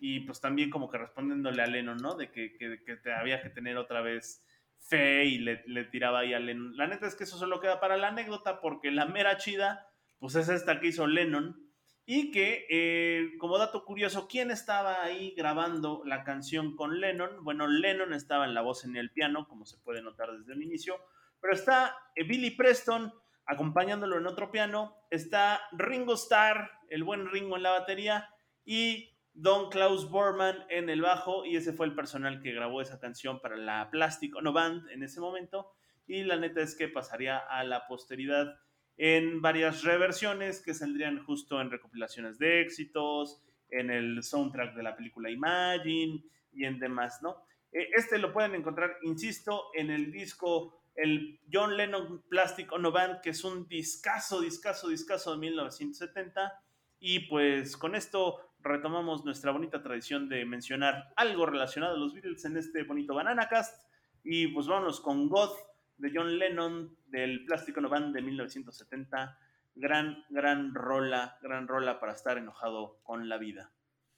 [0.00, 2.14] y pues también como que respondiéndole a Lennon, ¿no?
[2.14, 4.46] De que, que, que había que tener otra vez
[4.78, 6.76] fe y le, le tiraba ahí a Lennon.
[6.76, 10.34] La neta es que eso solo queda para la anécdota porque la mera chida, pues
[10.34, 11.70] es esta que hizo Lennon.
[12.06, 17.44] Y que, eh, como dato curioso, ¿quién estaba ahí grabando la canción con Lennon?
[17.44, 20.62] Bueno, Lennon estaba en la voz en el piano, como se puede notar desde el
[20.62, 20.96] inicio,
[21.40, 23.12] pero está eh, Billy Preston
[23.46, 28.28] acompañándolo en otro piano, está Ringo Starr, el buen Ringo en la batería,
[28.64, 33.00] y Don Klaus Bormann en el bajo, y ese fue el personal que grabó esa
[33.00, 35.72] canción para la Plastic Ono Band en ese momento,
[36.06, 38.56] y la neta es que pasaría a la posteridad
[38.96, 44.96] en varias reversiones que saldrían justo en recopilaciones de éxitos, en el soundtrack de la
[44.96, 46.22] película Imagine
[46.52, 47.42] y en demás, ¿no?
[47.72, 53.22] Eh, Este lo pueden encontrar, insisto, en el disco el John Lennon Plastic Ono Band,
[53.22, 56.62] que es un discazo, discazo, discazo de 1970.
[56.98, 62.44] Y pues con esto retomamos nuestra bonita tradición de mencionar algo relacionado a los Beatles
[62.44, 63.88] en este bonito Banana Cast.
[64.22, 65.52] Y pues vámonos con God
[65.96, 69.38] de John Lennon del Plastic Ono Band de 1970.
[69.74, 73.72] Gran, gran rola, gran rola para estar enojado con la vida.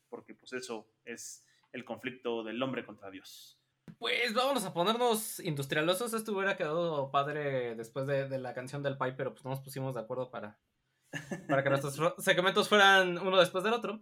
[0.08, 3.61] Porque pues eso es el conflicto del hombre contra Dios.
[3.98, 6.12] Pues vámonos a ponernos industrialosos.
[6.14, 9.60] Esto hubiera quedado padre después de, de la canción del Pai, pero pues no nos
[9.60, 10.58] pusimos de acuerdo para,
[11.48, 14.00] para que nuestros ro- segmentos fueran uno después del otro.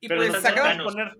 [0.00, 1.18] Y Pero pues podemos poner,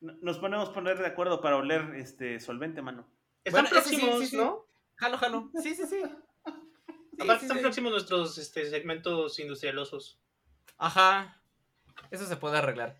[0.00, 3.08] nos ponemos poner de acuerdo para oler este solvente, mano.
[3.44, 4.36] Están Bueno, ese sí, próximos, sí, sí.
[4.36, 4.66] ¿no?
[4.96, 5.50] Jalo, jalo.
[5.62, 6.02] Sí, sí, sí.
[6.02, 7.62] Sí, Aparte, sí, están sí.
[7.62, 10.20] próximos nuestros este, segmentos industrialosos.
[10.76, 11.40] Ajá.
[12.10, 12.98] Eso se puede arreglar.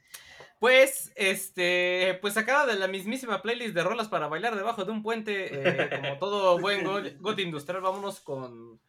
[0.59, 5.03] Pues, este, pues sacada de la mismísima playlist de rolas para bailar debajo de un
[5.03, 8.81] puente, eh, como todo buen go- got industrial, vámonos con,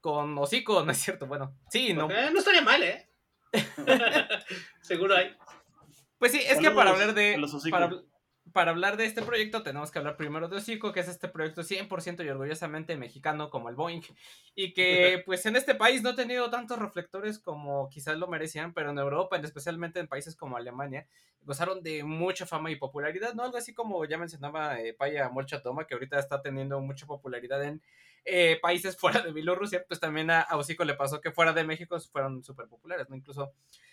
[0.00, 1.26] con hocico, ¿no es cierto?
[1.26, 2.10] Bueno, sí, no.
[2.10, 3.10] Eh, no estaría mal, ¿eh?
[4.80, 5.36] Seguro hay.
[6.18, 7.90] Pues sí, es que para hablar de, los para,
[8.52, 11.62] para hablar de este proyecto tenemos que hablar primero de Hocico, que es este proyecto
[11.62, 14.02] 100% y orgullosamente mexicano como el Boeing,
[14.54, 18.72] y que pues en este país no ha tenido tantos reflectores como quizás lo merecían,
[18.74, 21.06] pero en Europa, en- especialmente en países como Alemania,
[21.42, 23.42] gozaron de mucha fama y popularidad, ¿no?
[23.42, 27.62] Algo así como ya mencionaba eh, Paya Molcha Toma, que ahorita está teniendo mucha popularidad
[27.64, 27.82] en
[28.24, 31.64] eh, países fuera de Bielorrusia, pues también a, a Hocico le pasó que fuera de
[31.64, 33.16] México fueron súper populares, ¿no?
[33.16, 33.52] Incluso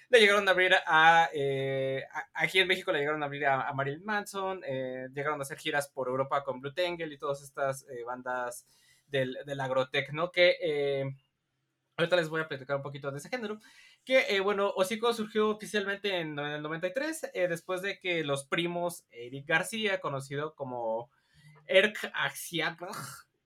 [0.09, 3.67] le llegaron a abrir a, eh, a- aquí en México le llegaron a abrir a,
[3.67, 7.41] a Marilyn Manson, eh, llegaron a hacer giras por Europa con Blue Tangle y todas
[7.43, 8.65] estas eh, bandas
[9.07, 10.31] del, del agrotech, ¿no?
[10.31, 11.05] Que eh,
[11.97, 13.59] ahorita les voy a platicar un poquito de ese género.
[14.05, 18.45] Que, eh, bueno, Hocico surgió oficialmente en, en el 93, eh, después de que los
[18.45, 21.11] primos Eric García, conocido como
[21.67, 22.79] Erk Axiak,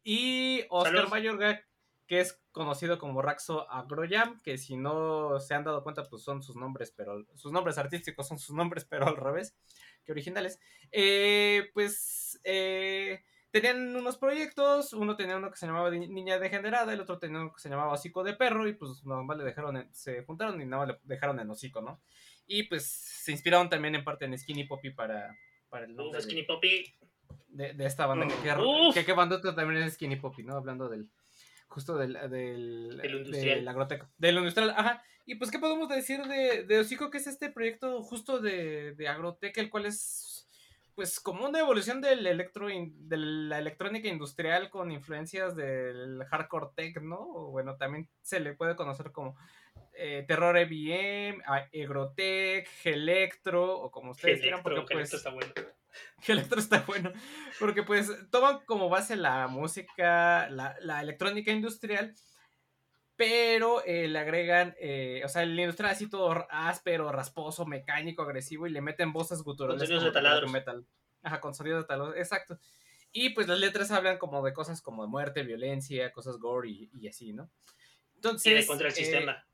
[0.03, 1.09] y Oscar.
[1.09, 1.61] Mayorga,
[2.07, 6.43] que es conocido como Raxo Agroyam, que si no se han dado cuenta, pues son
[6.43, 9.55] sus nombres, pero sus nombres artísticos son sus nombres, pero al revés
[10.03, 10.59] que originales.
[10.91, 16.91] Eh, pues eh, tenían unos proyectos, uno tenía uno que se llamaba Ni- Niña Degenerada,
[16.91, 19.45] el otro tenía uno que se llamaba Hocico de Perro, y pues nada más le
[19.45, 22.01] dejaron, en- se juntaron y nada más le dejaron en hocico, ¿no?
[22.45, 25.37] Y pues se inspiraron también en parte en Skinny Poppy para,
[25.69, 26.93] para el nombre de- Skinny Poppy.
[27.47, 30.55] de, de esta banda que, que, que, que bandota también es Skinny Poppy, ¿no?
[30.57, 31.09] Hablando del
[31.73, 33.59] justo del del, Del industrial.
[33.59, 35.03] del agroteco, del industrial, ajá.
[35.25, 39.07] Y pues qué podemos decir de, de Hocico que es este proyecto justo de, de
[39.07, 40.47] Agrotec, el cual es
[40.95, 47.01] pues como una evolución del electro de la electrónica industrial con influencias del hardcore tech,
[47.01, 47.17] ¿no?
[47.19, 49.35] O bueno, también se le puede conocer como
[49.93, 55.51] eh, terror EBM, Agrotech, Electro, o como ustedes quieran, porque que pues está bueno.
[56.25, 57.11] que Electro está bueno.
[57.59, 62.15] Porque pues toman como base la música, la, la electrónica industrial,
[63.15, 68.67] pero eh, le agregan, eh, o sea, el industrial así todo áspero, rasposo, mecánico, agresivo,
[68.67, 69.79] y le meten voces guturales.
[69.79, 70.51] Con sonidos de taladros.
[70.51, 70.85] metal.
[71.21, 72.59] Ajá, con sonidos de taladros, exacto.
[73.11, 76.89] Y pues las letras hablan como de cosas como de muerte, violencia, cosas gore y,
[76.99, 77.51] y así, ¿no?
[78.15, 79.45] Entonces, Y de contra el eh, sistema.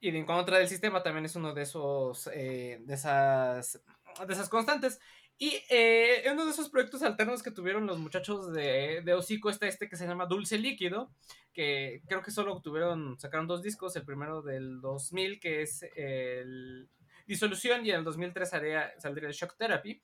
[0.00, 3.82] y de en contra del sistema también es uno de esos eh, de esas
[4.26, 4.98] de esas constantes
[5.42, 9.66] y eh, uno de esos proyectos alternos que tuvieron los muchachos de, de Hocico está
[9.66, 11.10] este que se llama Dulce Líquido
[11.52, 16.88] que creo que solo tuvieron sacaron dos discos el primero del 2000 que es el
[17.26, 20.00] Disolución y en el 2003 saldría, saldría el Shock Therapy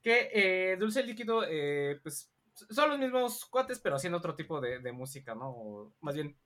[0.00, 4.92] que eh, Dulce Líquido eh, pues son los mismos cuates pero haciendo otro tipo de,
[4.92, 6.36] música no o más bien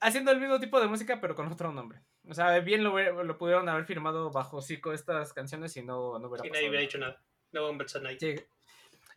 [0.00, 2.00] haciendo el mismo tipo de música, pero con otro nombre.
[2.28, 6.18] O sea, bien lo, hubiera- lo pudieron haber firmado bajo Zico estas canciones y no,
[6.18, 6.80] no hubiera Y pasado nadie hubiera nada.
[6.80, 7.22] dicho nada.
[7.52, 8.20] No at Night.
[8.20, 8.34] Sí,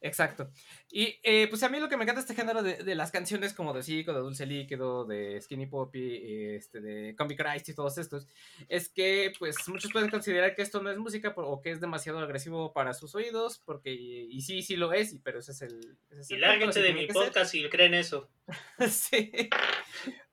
[0.06, 0.50] exacto.
[0.92, 3.54] Y eh, pues a mí lo que me encanta este género de, de las canciones
[3.54, 7.98] como de Zico, de Dulce Líquido, de Skinny Poppy, este, de Comic Christ y todos
[7.98, 8.28] estos,
[8.70, 11.82] es que pues muchos pueden considerar que esto no es música por- o que es
[11.82, 15.62] demasiado agresivo para sus oídos, porque y, sí, sí lo es, y, pero ese es
[15.64, 15.98] el...
[16.10, 18.30] ese es Y el lárguense de mi podcast si creen eso.
[18.90, 19.32] Sí.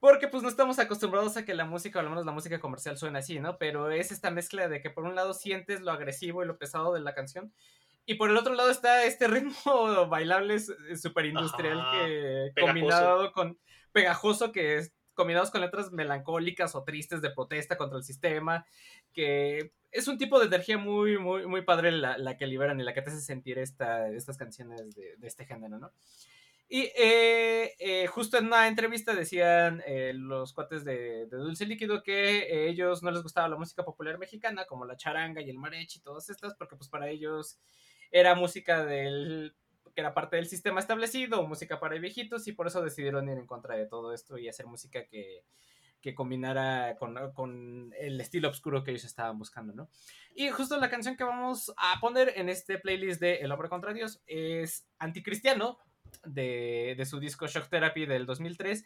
[0.00, 2.98] Porque pues no estamos acostumbrados a que la música, o al menos la música comercial
[2.98, 3.56] suene así, ¿no?
[3.58, 6.92] Pero es esta mezcla de que por un lado sientes lo agresivo y lo pesado
[6.92, 7.52] de la canción.
[8.04, 9.54] Y por el otro lado está este ritmo
[10.08, 12.72] bailable súper industrial Ajá, que pegajoso.
[12.72, 13.58] combinado con
[13.92, 18.64] pegajoso que es combinados con letras melancólicas o tristes de protesta contra el sistema,
[19.12, 22.82] que es un tipo de energía muy, muy, muy padre la, la que liberan y
[22.82, 25.92] la que te hace sentir esta, estas canciones de, de este género, ¿no?
[26.74, 32.02] Y eh, eh, justo en una entrevista decían eh, los cuates de, de Dulce Líquido
[32.02, 35.98] que ellos no les gustaba la música popular mexicana, como la charanga y el mariachi
[35.98, 37.60] y todas estas, porque pues para ellos
[38.12, 39.54] era música del
[39.94, 43.46] que era parte del sistema establecido, música para viejitos, y por eso decidieron ir en
[43.46, 45.44] contra de todo esto y hacer música que,
[46.00, 49.90] que combinara con, con el estilo oscuro que ellos estaban buscando, ¿no?
[50.34, 53.92] Y justo la canción que vamos a poner en este playlist de El Hombre contra
[53.92, 55.78] Dios es Anticristiano,
[56.24, 58.84] de, de su disco Shock Therapy del 2003,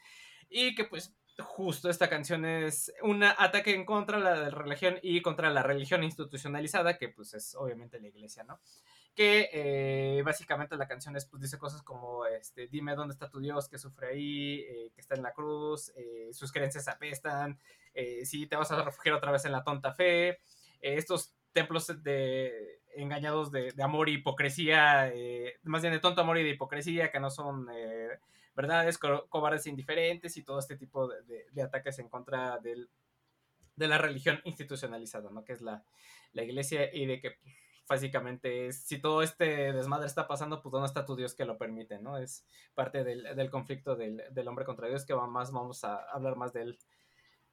[0.49, 5.21] y que pues justo esta canción es un ataque en contra de la religión y
[5.23, 8.61] contra la religión institucionalizada, que pues es obviamente la iglesia, ¿no?
[9.16, 13.40] Que eh, básicamente la canción es, pues, dice cosas como, este, dime dónde está tu
[13.40, 17.59] Dios que sufre ahí, eh, que está en la cruz, eh, sus creencias apestan,
[18.24, 20.38] si te vas a refugiar otra vez en la tonta fe,
[20.83, 25.11] estos templos de engañados de, amor y hipocresía,
[25.62, 27.68] más bien de tonto amor y de hipocresía, que no son
[28.55, 32.90] verdades, co cobardes e indiferentes y todo este tipo de, de, ataques en contra del,
[33.76, 35.42] de la religión institucionalizada, ¿no?
[35.42, 35.85] Que es la,
[36.33, 37.38] la iglesia y de que
[37.88, 41.59] básicamente es, si todo este desmadre está pasando, pues ¿dónde está tu Dios que lo
[41.59, 42.18] permite, ¿no?
[42.18, 46.37] Es parte del, del conflicto del, del, hombre contra Dios que más vamos a hablar
[46.37, 46.79] más de él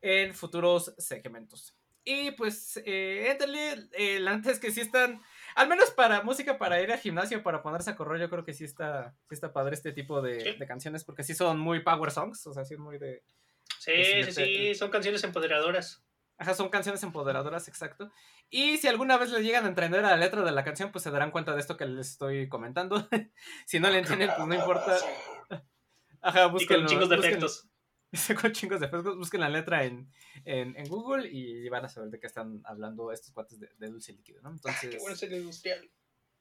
[0.02, 1.76] en futuros segmentos.
[2.06, 5.22] Y pues, eh, éntale, eh, la neta es que sí están,
[5.56, 8.54] al menos para música, para ir al gimnasio, para ponerse a correr, yo creo que
[8.54, 10.58] sí está, sí está padre este tipo de, Sí.
[10.60, 13.24] de canciones, porque sí son muy power songs, o sea, sí muy de...
[13.80, 14.32] Sí, sí.
[14.34, 16.04] sí, son canciones empoderadoras.
[16.44, 18.12] Ajá, son canciones empoderadoras, exacto.
[18.50, 21.04] Y si alguna vez les llegan a entender a la letra de la canción, pues
[21.04, 23.08] se darán cuenta de esto que les estoy comentando.
[23.66, 24.98] si no le entienden, pues no importa.
[26.22, 27.70] Ajá, Y con chingos de efectos.
[28.12, 29.18] Sacó chingos de frescos.
[29.18, 30.10] Busquen la letra en,
[30.44, 33.88] en, en Google y van a saber de qué están hablando estos cuates de, de
[33.90, 34.52] dulce líquido, ¿no?
[34.52, 35.92] Entonces, Qué bueno es el industrial.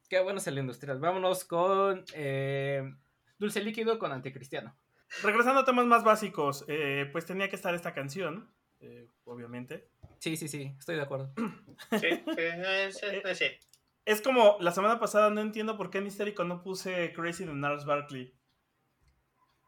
[0.09, 0.99] qué bueno es el industrial.
[0.99, 2.83] Vámonos con eh,
[3.38, 4.77] dulce líquido con anticristiano.
[5.23, 9.88] Regresando a temas más básicos, eh, pues tenía que estar esta canción, eh, obviamente.
[10.22, 11.32] Sí, sí, sí, estoy de acuerdo.
[11.98, 12.06] Sí,
[12.38, 13.58] eh, ese- ese.
[14.04, 17.52] Es como la semana pasada no entiendo por qué en histérico no puse Crazy de
[17.54, 18.32] Nars Barkley.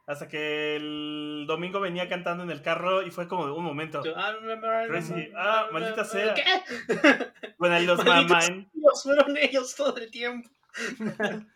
[0.06, 4.00] Hasta que el domingo venía cantando en el carro y fue como de un momento.
[4.06, 5.28] I remember- Crazy.
[5.34, 6.34] Ah, maldita sea.
[6.34, 6.44] ¿Qué?
[7.58, 8.68] Bueno, ahí los Mine.
[8.74, 10.48] Dios, fueron ellos todo el tiempo.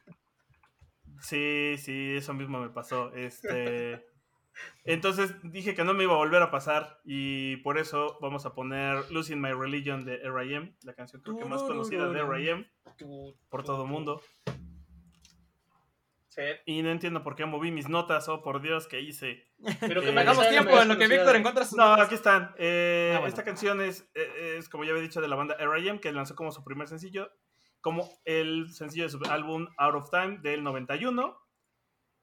[1.21, 3.13] Sí, sí, eso mismo me pasó.
[3.15, 4.08] Este.
[4.85, 8.55] Entonces dije que no me iba a volver a pasar y por eso vamos a
[8.55, 12.71] poner Losing My Religion de R.I.M., la canción creo que más conocida de R.I.M.
[13.51, 14.21] por todo el mundo.
[16.29, 19.45] Sí, Y no entiendo por qué moví mis notas, oh por Dios, ¿qué hice?
[19.81, 21.09] pero que Eh, me Hagamos tiempo en lo que.
[21.09, 22.07] Víctor encuentra sus No, notas.
[22.07, 22.55] aquí están.
[22.59, 23.29] Eh, Ah, bueno.
[23.29, 26.37] Esta canción es, eh, es, como ya había dicho, de la banda R.I.M., que lanzó
[26.37, 27.33] como su primer sencillo,
[27.81, 31.37] como el sencillo de su álbum Out of Time del 91.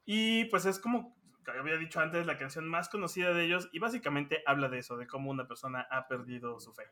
[0.06, 1.15] Y pues es como que
[1.52, 5.06] había dicho antes, la canción más conocida de ellos y básicamente habla de eso, de
[5.06, 6.84] cómo una persona ha perdido su fe.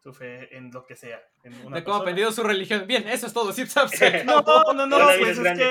[0.00, 1.20] Su fe en lo que sea.
[1.42, 2.86] En una De cómo ha perdido su religión.
[2.86, 3.52] Bien, eso es todo.
[3.52, 3.88] Zip, zap,
[4.24, 5.62] No, no, no, vida pues es es grande.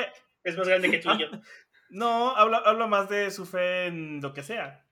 [0.43, 1.28] que Es más grande que tú y yo.
[1.89, 4.86] no, habla, habla más de su fe en lo que sea.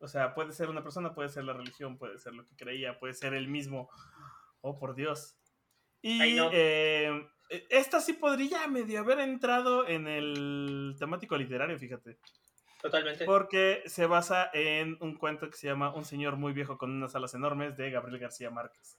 [0.00, 2.98] O sea, puede ser una persona, puede ser la religión, puede ser lo que creía,
[2.98, 3.90] puede ser él mismo.
[4.60, 5.36] Oh, por Dios.
[6.02, 6.50] Y Ay, no.
[6.52, 7.28] eh,
[7.68, 12.18] esta sí podría medio haber entrado en el temático literario, fíjate.
[12.80, 13.24] Totalmente.
[13.26, 17.14] Porque se basa en un cuento que se llama Un señor muy viejo con unas
[17.14, 18.96] alas enormes de Gabriel García Márquez.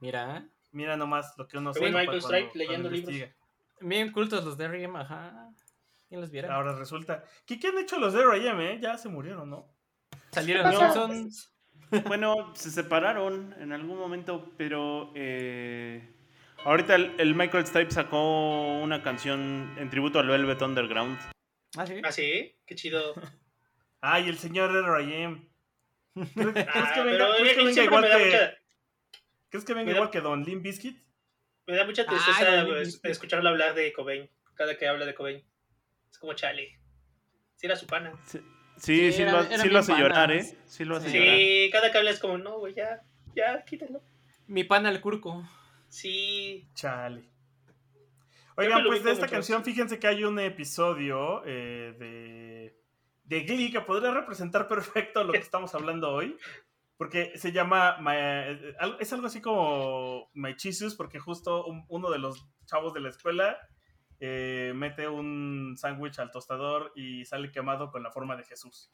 [0.00, 3.14] Mira, Mira nomás lo que uno topa Michael cuando- Strike leyendo cuando libros.
[3.14, 3.36] investiga.
[3.80, 5.50] bien cultos los de R.E.M., ajá.
[6.08, 6.54] ¿Quién los viera?
[6.54, 7.24] Ahora resulta.
[7.46, 8.78] ¿Qué, qué han hecho los de R.I.M., eh?
[8.82, 9.66] Ya se murieron, ¿no?
[10.30, 10.78] Salieron los.
[10.78, 11.48] Simpsons.
[12.06, 16.14] Bueno, se separaron en algún momento, pero eh,
[16.64, 21.18] ahorita el, el Michael Stipe sacó una canción en tributo al Velvet Underground.
[21.76, 22.00] Ah, sí.
[22.04, 22.54] ¿Ah, sí?
[22.66, 23.14] Qué chido.
[24.00, 25.48] Ay, el señor R.I.M.
[26.14, 28.54] ¿Crees, crees Ah, que venga, crees que venga igual que, mucha-
[29.48, 31.02] ¿crees que venga me da- igual que Don Limp Bizkit?
[31.66, 34.28] Me da mucha Ay, tristeza pues, escucharlo hablar de Cobain.
[34.54, 35.42] Cada que habla de Cobain.
[36.10, 36.78] Es como chale.
[37.56, 38.12] Sí, era su pana.
[38.26, 38.38] Sí,
[38.76, 40.44] sí, Sí, sí eran- lo, eran sí lo hace llorar, ¿eh?
[40.66, 41.18] Sí lo hace Sí.
[41.18, 41.36] llorar.
[41.36, 43.00] Sí, cada que habla es como, no, güey, ya,
[43.36, 44.02] ya, quítalo.
[44.48, 45.48] Mi pan al curco.
[45.92, 46.70] Sí.
[46.74, 47.28] Chale.
[48.56, 52.78] Oigan, pues de esta canción, fíjense que hay un episodio eh, de,
[53.24, 56.36] de Glee que podría representar perfecto lo que estamos hablando hoy.
[56.96, 62.18] Porque se llama, My- eh, es algo así como Jesus, porque justo un- uno de
[62.18, 63.58] los chavos de la escuela
[64.20, 68.88] eh, mete un sándwich al tostador y sale quemado con la forma de Jesús.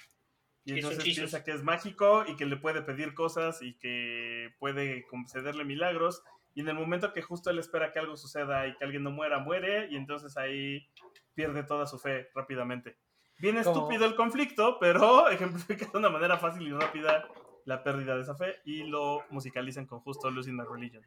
[0.64, 1.16] Y entonces Jesus.
[1.18, 6.22] piensa que es mágico y que le puede pedir cosas y que puede concederle milagros.
[6.58, 9.12] Y en el momento que justo él espera que algo suceda y que alguien no
[9.12, 9.86] muera, muere.
[9.92, 10.88] Y entonces ahí
[11.32, 12.98] pierde toda su fe rápidamente.
[13.38, 17.28] Bien Como- estúpido el conflicto, pero ejemplifica de una manera fácil y rápida
[17.64, 21.04] la pérdida de esa fe y lo musicalizan con justo Losing My Religion.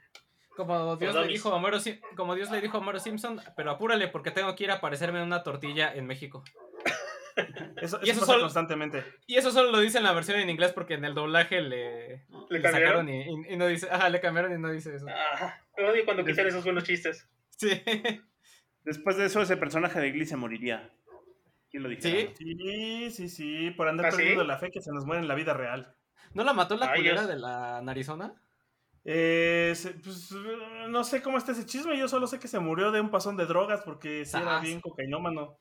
[0.56, 1.80] Como Dios, le dijo a Homero,
[2.16, 5.20] como Dios le dijo a Homero Simpson, pero apúrale porque tengo que ir a aparecerme
[5.20, 6.46] en una tortilla en México.
[7.78, 9.04] Eso, Y eso eso pasa solo- constantemente.
[9.28, 12.08] Y eso solo lo dice en la versión en inglés porque en el doblaje le,
[12.08, 13.08] ¿Le le cambiaron?
[13.08, 15.06] sacaron y, y- y no dice, ajá, le cambiaron y no dice eso.
[15.10, 17.28] Ah, me odio cuando quitan esos buenos chistes.
[17.58, 17.70] Sí.
[18.84, 20.92] Después de eso, ese personaje de Glee se moriría.
[21.70, 22.32] ¿Quién lo dijera?
[22.38, 22.46] Sí.
[22.58, 24.18] Sí, sí, sí, por andar ¿Ah, sí?
[24.18, 25.96] perdiendo la fe que se nos muere en la vida real.
[26.34, 27.28] ¿No la mató la Ay, culera Dios.
[27.30, 28.34] de la narizona?
[29.04, 30.32] Eh, pues,
[30.90, 33.36] no sé cómo está ese chisme, yo solo sé que se murió de un pasón
[33.38, 35.58] de drogas porque sí era bien cocainómano.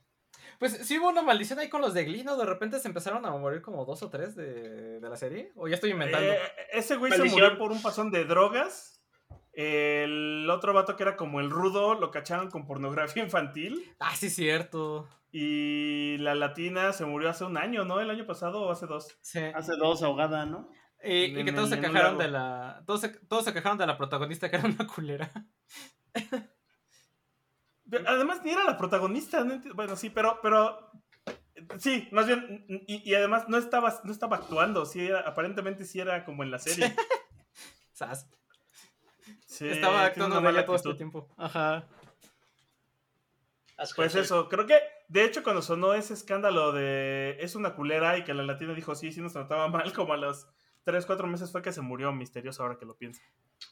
[0.60, 2.36] Pues sí hubo una maldición ahí con los de Glee, ¿no?
[2.36, 5.52] De repente se empezaron a morir como dos o tres de, de la serie.
[5.56, 6.30] O ya estoy inventando.
[6.30, 6.38] Eh,
[6.74, 9.02] ese güey se murió por un pasón de drogas.
[9.54, 13.90] El otro vato que era como el rudo lo cacharon con pornografía infantil.
[14.00, 15.08] Ah, sí, cierto.
[15.32, 17.98] Y la latina se murió hace un año, ¿no?
[17.98, 19.16] El año pasado o hace dos.
[19.22, 19.38] Sí.
[19.38, 20.68] Hace dos ahogada, ¿no?
[21.02, 22.82] Y, y que todos se quejaron de la.
[22.86, 25.32] Todos se, todos se quejaron de la protagonista que era una culera.
[28.06, 29.44] Además, ni era la protagonista.
[29.44, 30.90] no Bueno, sí, pero, pero.
[31.78, 32.64] Sí, más bien.
[32.68, 34.86] Y, y además no estaba, no estaba actuando.
[34.86, 36.94] Sí, era- aparentemente sí era como en la serie.
[37.92, 38.26] Sas.
[39.46, 41.28] Sí, Estaba actuando mala todo este tiempo.
[41.36, 41.86] Ajá.
[43.76, 44.78] Asco, Pues eso, creo que
[45.08, 48.94] de hecho cuando sonó ese escándalo de es una culera y que la latina dijo
[48.94, 50.46] sí, sí nos trataba mal, como a los
[50.84, 53.20] 3, 4 meses fue que se murió misterioso ahora que lo pienso.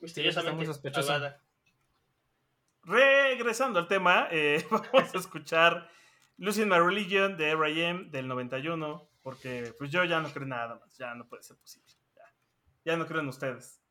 [0.01, 0.51] Misteriosamente.
[0.51, 1.11] está muy sospechoso.
[1.13, 1.43] malvada.
[2.89, 5.91] Regresando al tema, eh, vamos a escuchar
[6.39, 8.05] Losing My Religion de R.I.M.
[8.11, 11.57] del 91, Porque pues yo ya no creo en nada más, ya no puede ser
[11.59, 11.93] posible.
[12.17, 12.23] Ya,
[12.85, 13.83] ya no creo en ustedes.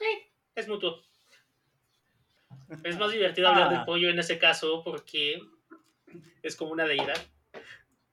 [0.00, 1.02] Eh, es mutuo.
[2.84, 3.70] Es más divertido hablar Ah.
[3.76, 5.40] del pollo en ese caso porque
[6.42, 7.16] es como una deidad.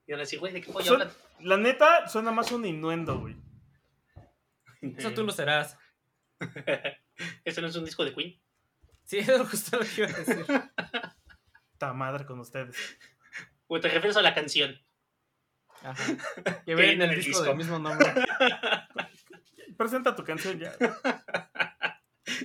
[0.07, 1.15] Y van a decir, güey, ¿de qué pollo Son- hablan?
[1.41, 3.35] la neta, suena más un innuendo, güey.
[4.81, 5.77] Eso tú lo serás.
[7.43, 8.39] Este no es un disco de Queen.
[9.09, 10.45] Sí, es justo lo que iba a decir.
[11.79, 12.77] Ta madre con ustedes.
[13.65, 14.79] O te refieres a la canción.
[15.81, 16.03] Ajá.
[16.65, 17.43] Que ven viene el en el disco disco.
[17.45, 18.07] del mismo nombre.
[19.77, 20.75] Presenta tu canción ya.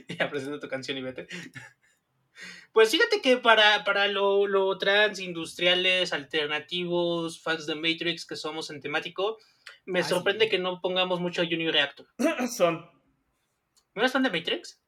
[0.09, 1.27] Ya presenta tu canción y vete.
[2.73, 8.71] Pues fíjate que para, para lo, lo trans, industriales, alternativos, fans de Matrix que somos
[8.71, 9.39] en temático,
[9.85, 10.53] me sorprende sí.
[10.53, 12.07] que no pongamos mucho a Junior Reactor.
[12.57, 12.89] Son
[13.95, 14.84] ¿No eres fan de Matrix?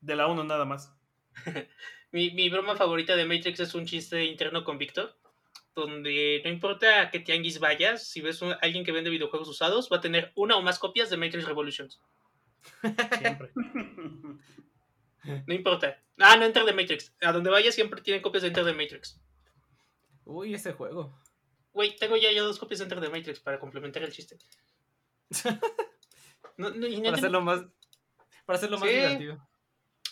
[0.00, 0.92] De la 1 nada más.
[2.10, 5.14] Mi, mi broma favorita de Matrix es un chiste interno con Víctor,
[5.74, 9.90] donde no importa a qué tianguis vayas, si ves a alguien que vende videojuegos usados,
[9.92, 12.00] va a tener una o más copias de Matrix Revolutions.
[13.18, 13.50] Siempre.
[15.46, 16.00] No importa.
[16.18, 17.12] Ah, no Enter the Matrix.
[17.20, 19.20] A donde vayas siempre tienen copias de Enter the Matrix.
[20.24, 21.20] Uy, ese juego.
[21.74, 24.38] Güey, tengo ya, ya dos copias de Enter the Matrix para complementar el chiste.
[26.56, 27.60] No, no, y no Para hacerlo más.
[28.44, 28.94] Para hacerlo más Sí.
[28.96, 29.47] divertido.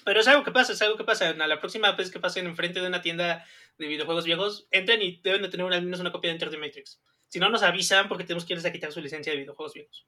[0.07, 1.30] Pero es algo que pasa, es algo que pasa.
[1.30, 3.44] A la próxima vez que pasen enfrente de una tienda
[3.76, 6.59] de videojuegos viejos, entren y deben de tener al menos una copia de Enter the
[6.59, 7.00] Matrix.
[7.26, 10.07] Si no, nos avisan porque tenemos que irles a quitar su licencia de videojuegos viejos.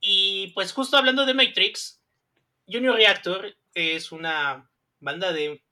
[0.00, 2.02] Y pues justo hablando de Matrix,
[2.66, 4.68] Junior Reactor es una
[4.98, 5.62] banda de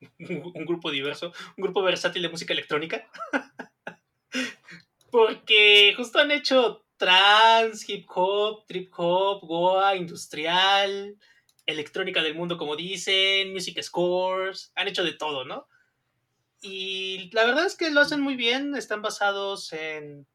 [0.20, 3.10] un grupo diverso, un grupo versátil de música electrónica.
[5.10, 11.18] Porque justo han hecho trans, hip hop, trip hop, goa, industrial,
[11.68, 15.68] electrónica del mundo, como dicen, music scores, han hecho de todo, ¿no?
[16.62, 20.26] Y la verdad es que lo hacen muy bien, están basados en,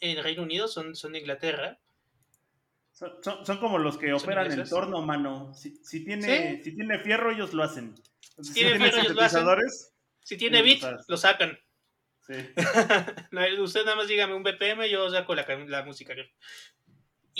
[0.00, 1.78] en Reino Unido, son, son de Inglaterra.
[2.92, 5.52] Son, son- son como los que ¿Son operan el torno, mano.
[5.54, 6.64] Si, si tiene, Sí.
[6.64, 7.94] si tiene fierro, ellos lo hacen.
[8.40, 9.46] Si, tiene fierro, ellos lo hacen.
[10.24, 11.04] Si tiene total.
[11.06, 11.58] lo sacan.
[12.26, 12.34] sí.
[13.60, 16.14] Usted nada más dígame un BPM, yo saco la, la música.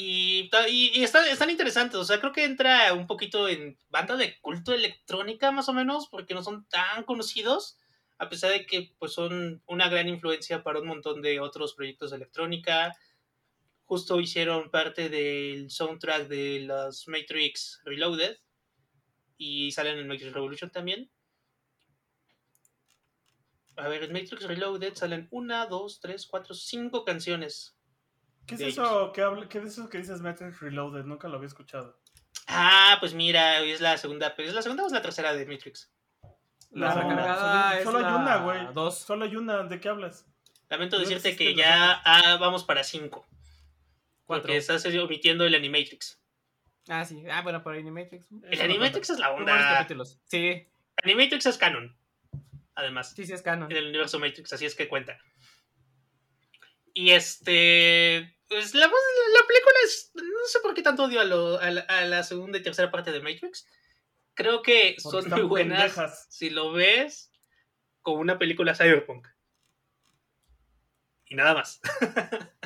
[0.00, 4.16] Y, y, y está- están interesantes, o sea, creo que entra un poquito en banda
[4.16, 7.76] de culto electrónica más o menos, porque no son tan conocidos,
[8.16, 12.10] a pesar de que pues son una gran influencia para un montón de otros proyectos
[12.10, 12.94] de electrónica.
[13.86, 18.36] Justo hicieron parte del soundtrack de los Matrix Reloaded
[19.38, 21.10] y salen en Matrix Revolution también.
[23.76, 27.77] A ver, en Matrix Reloaded salen una, dos, tres, cuatro, cinco canciones.
[28.48, 31.04] ¿Qué es eso que habla, qué es eso que dices Matrix Reloaded?
[31.04, 32.00] Nunca lo había escuchado.
[32.46, 35.92] Ah, pues mira, es la segunda, ¿es la segunda o es la tercera de Matrix?
[36.70, 38.72] La No, solo, es solo hay la una, güey.
[38.72, 38.98] dos.
[38.98, 40.26] Solo hay una, ¿de qué hablas?
[40.70, 43.26] Lamento No decirte que ya ah, vamos para cinco.
[44.24, 44.44] Cuatro.
[44.44, 46.18] Porque estás omitiendo el Animatrix.
[46.88, 47.22] Ah, sí.
[47.30, 48.26] Ah, bueno, por Animatrix.
[48.50, 49.56] El Animatrix es la onda.
[49.74, 50.18] capítulos.
[50.24, 50.66] Sí,
[51.02, 51.94] Animatrix es canon.
[52.74, 53.70] Además, sí, sí es canon.
[53.70, 55.18] en el universo Matrix, así es que cuenta.
[56.94, 58.37] Y este.
[58.48, 60.10] Pues la, la película es.
[60.14, 62.90] No sé por qué tanto odio a, lo- a la, a la segunda y tercera
[62.90, 63.66] parte de Matrix.
[64.34, 66.26] Creo que Porque son muy buenas pendejas.
[66.30, 67.30] si lo ves
[68.02, 69.26] como una película cyberpunk.
[71.26, 71.80] Y nada más.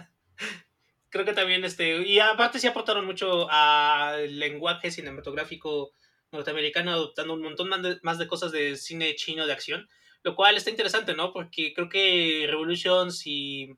[1.11, 1.99] Creo que también este.
[2.03, 5.93] Y aparte sí aportaron mucho al lenguaje cinematográfico
[6.31, 9.89] norteamericano, adoptando un montón más de, más de cosas de cine chino de acción.
[10.23, 11.33] Lo cual está interesante, ¿no?
[11.33, 13.77] Porque creo que Revolutions y.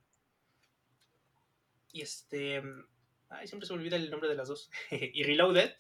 [1.95, 2.61] Y este.
[3.31, 4.69] Ay, siempre se me olvida el nombre de las dos.
[4.91, 5.73] y Reloaded.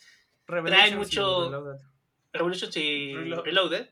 [0.47, 1.81] Y mucho- Reloaded.
[2.33, 3.91] Revolutions y Relo- Reloaded.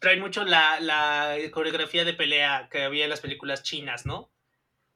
[0.00, 4.30] Traen mucho la, la coreografía de pelea que había en las películas chinas, ¿no?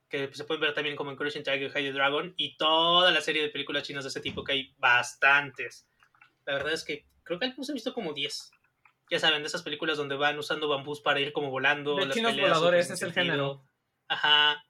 [0.09, 3.21] Que se pueden ver también como en Crushing Tiger, High the Dragon y toda la
[3.21, 5.87] serie de películas chinas de ese tipo, que hay bastantes.
[6.47, 8.51] La verdad es que creo que algunos he visto como 10.
[9.11, 11.95] Ya saben, de esas películas donde van usando bambús para ir como volando.
[11.97, 13.63] De las chinos peleas voladores, es el género.
[14.09, 14.65] Ajá.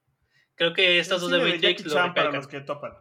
[0.62, 2.92] Creo que estas El dos de Matrix Jackie lo Chan para los que topan.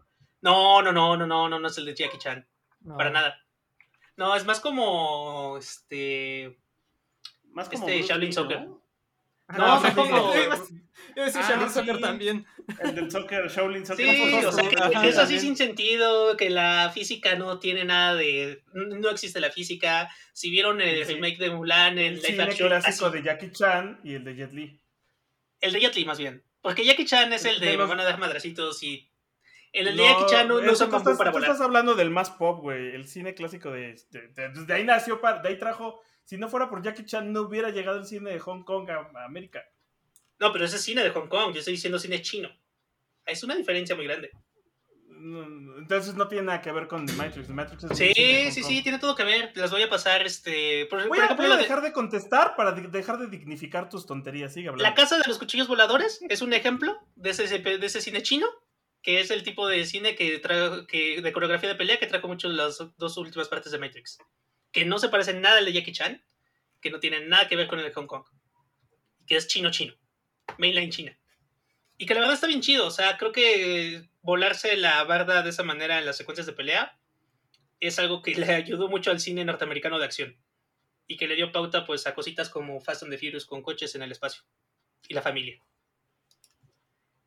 [0.41, 2.47] No, no, no, no, no, no, no es el de Jackie Chan.
[2.80, 2.97] No.
[2.97, 3.39] Para nada.
[4.18, 6.57] No, es más como este.
[7.51, 8.62] Más como Este, Bruce Shaolin Lee, Soccer.
[8.62, 8.82] ¿no?
[9.49, 10.39] No, sí, son como- sí,
[11.16, 11.74] Iba a decir Ah, Shaolin sí.
[11.76, 12.45] Soccer también.
[12.80, 14.16] El del soccer, Shaolin Soccer.
[14.16, 15.01] Sí, o sea, que, Ajá.
[15.03, 18.64] que es así sin sentido, que la física no tiene nada de...
[18.74, 20.09] No existe la física.
[20.34, 21.14] Si vieron el Sí.
[21.14, 23.18] remake de Mulan, el El live cine action, clásico así.
[23.18, 24.82] de Jackie Chan y el de Jet Li.
[25.59, 26.43] El de Jet Li, más bien.
[26.62, 29.07] Porque Jackie Chan es el de De me los- van a dar madracitos y...
[29.74, 32.30] El de Jackie Chan no, no usa bambú estás, para tú estás hablando del más
[32.30, 32.93] pop, güey.
[32.93, 36.01] El cine clásico de, de, de- de ahí nació, de ahí trajo.
[36.26, 39.09] Si no fuera por Jackie Chan, no hubiera llegado el cine de Hong Kong a,
[39.20, 39.64] a América.
[40.39, 42.49] No, pero ese es cine de Hong Kong, yo estoy diciendo cine chino.
[43.26, 44.32] Es una diferencia muy grande.
[45.24, 47.47] No, Entonces no tiene nada que ver con The Matrix.
[47.47, 49.51] The Matrix es Sí, sí, sí, tiene todo que ver.
[49.55, 50.88] Las voy a pasar, este...
[50.88, 53.28] Por, Voy por a, ejemplo, voy a la de- dejar de contestar para dejar de
[53.28, 54.53] dignificar tus tonterías.
[54.53, 54.84] Sigue hablando.
[54.89, 58.47] La Casa de los Cuchillos Voladores es un ejemplo de ese, de ese cine chino,
[59.03, 62.28] que es el tipo de cine que trae, que, de coreografía de pelea que trajo
[62.28, 64.17] mucho las dos últimas partes de Matrix.
[64.72, 66.24] Que no se parece nada al de Jackie Chan,
[66.82, 68.24] que no tiene nada que ver con el de Hong Kong.
[69.28, 69.93] Que es chino-chino.
[70.57, 71.17] Mainline China.
[71.97, 72.88] Y que la verdad está bien chido.
[72.88, 76.97] O sea, creo que volarse la barda de esa manera en las secuencias de pelea
[77.80, 80.38] es algo que le ayudó mucho al cine norteamericano de acción.
[81.07, 83.95] Y que le dio pauta pues a cositas como Fast and the Furious con coches
[83.95, 84.43] en el espacio
[85.07, 85.61] y la familia.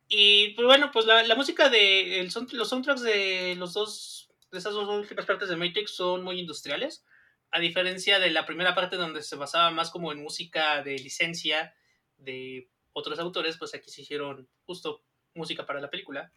[0.07, 4.59] Y pues bueno, pues la, la música de el los soundtracks de los dos de
[4.59, 7.05] esas dos últimas partes de Matrix son muy industriales,
[7.51, 11.75] a diferencia de la primera parte donde se basaba más como en música de licencia
[12.17, 16.31] de otros autores, pues aquí se hicieron justo música para la película,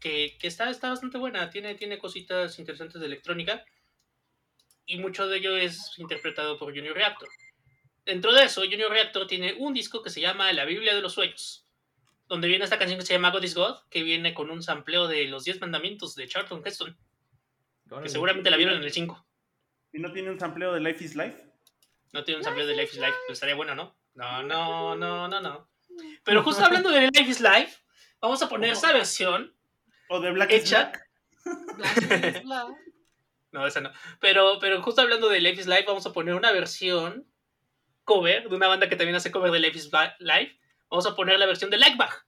[0.00, 3.64] que, que está, está bastante buena, tiene, tiene cositas interesantes de electrónica
[4.86, 7.28] y mucho de ello es interpretado por Junior Reactor.
[8.04, 11.14] Dentro de eso, Junior Reactor tiene un disco que se llama La Biblia de los
[11.14, 11.66] Sueños,
[12.28, 15.08] donde viene esta canción que se llama God is God, que viene con un sampleo
[15.08, 16.96] de los 10 mandamientos de Charlton Heston,
[18.02, 19.26] que seguramente la vieron en el 5.
[19.92, 21.42] ¿Y no tiene un sampleo de Life is Life?
[22.12, 23.98] No tiene un sampleo de Life is Life, pero estaría bueno, ¿no?
[24.14, 25.68] No, no, no, no, no.
[26.24, 27.78] Pero justo hablando de Life is Life,
[28.20, 29.55] vamos a poner esa versión
[30.08, 30.92] ¿O de Black is hecha.
[32.44, 32.68] Black?
[33.52, 33.90] No, esa no.
[34.20, 37.26] Pero, pero justo hablando de Life is Life, vamos a poner una versión
[38.04, 40.58] cover de una banda que también hace cover de Life is Life.
[40.90, 42.24] Vamos a poner la versión de Lightbach.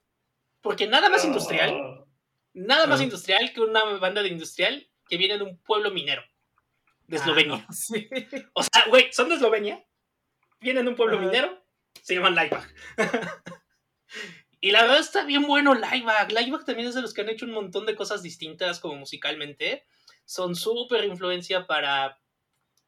[0.61, 2.05] Porque nada más industrial,
[2.53, 3.05] nada más Ah.
[3.05, 6.23] industrial que una banda de industrial que viene de un pueblo minero.
[7.07, 7.67] De Eslovenia.
[7.71, 8.09] Sí.
[8.55, 9.85] O sea, güey, son de Eslovenia.
[10.61, 11.65] Vienen de un pueblo minero.
[12.03, 12.69] Se llaman Livebag.
[14.61, 16.33] y la verdad está bien bueno Livebag.
[16.33, 19.85] Livebag también es de los que han hecho un montón de cosas distintas como musicalmente.
[20.25, 22.19] Son súper influencia para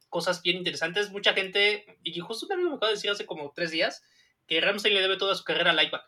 [0.09, 1.09] cosas bien interesantes.
[1.11, 4.03] Mucha gente, y justo me acaba de decir hace como tres días,
[4.47, 6.03] que Ramsey le debe toda su carrera a Livebag.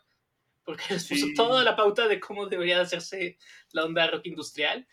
[0.64, 1.34] Porque les puso Sí.
[1.34, 3.38] toda la pauta de cómo debería de hacerse
[3.72, 4.86] la onda rock industrial.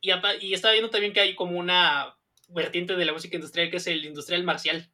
[0.00, 0.10] Y,
[0.40, 2.14] y estaba viendo también que hay como una
[2.48, 4.90] vertiente de la música industrial que es el industrial marcial.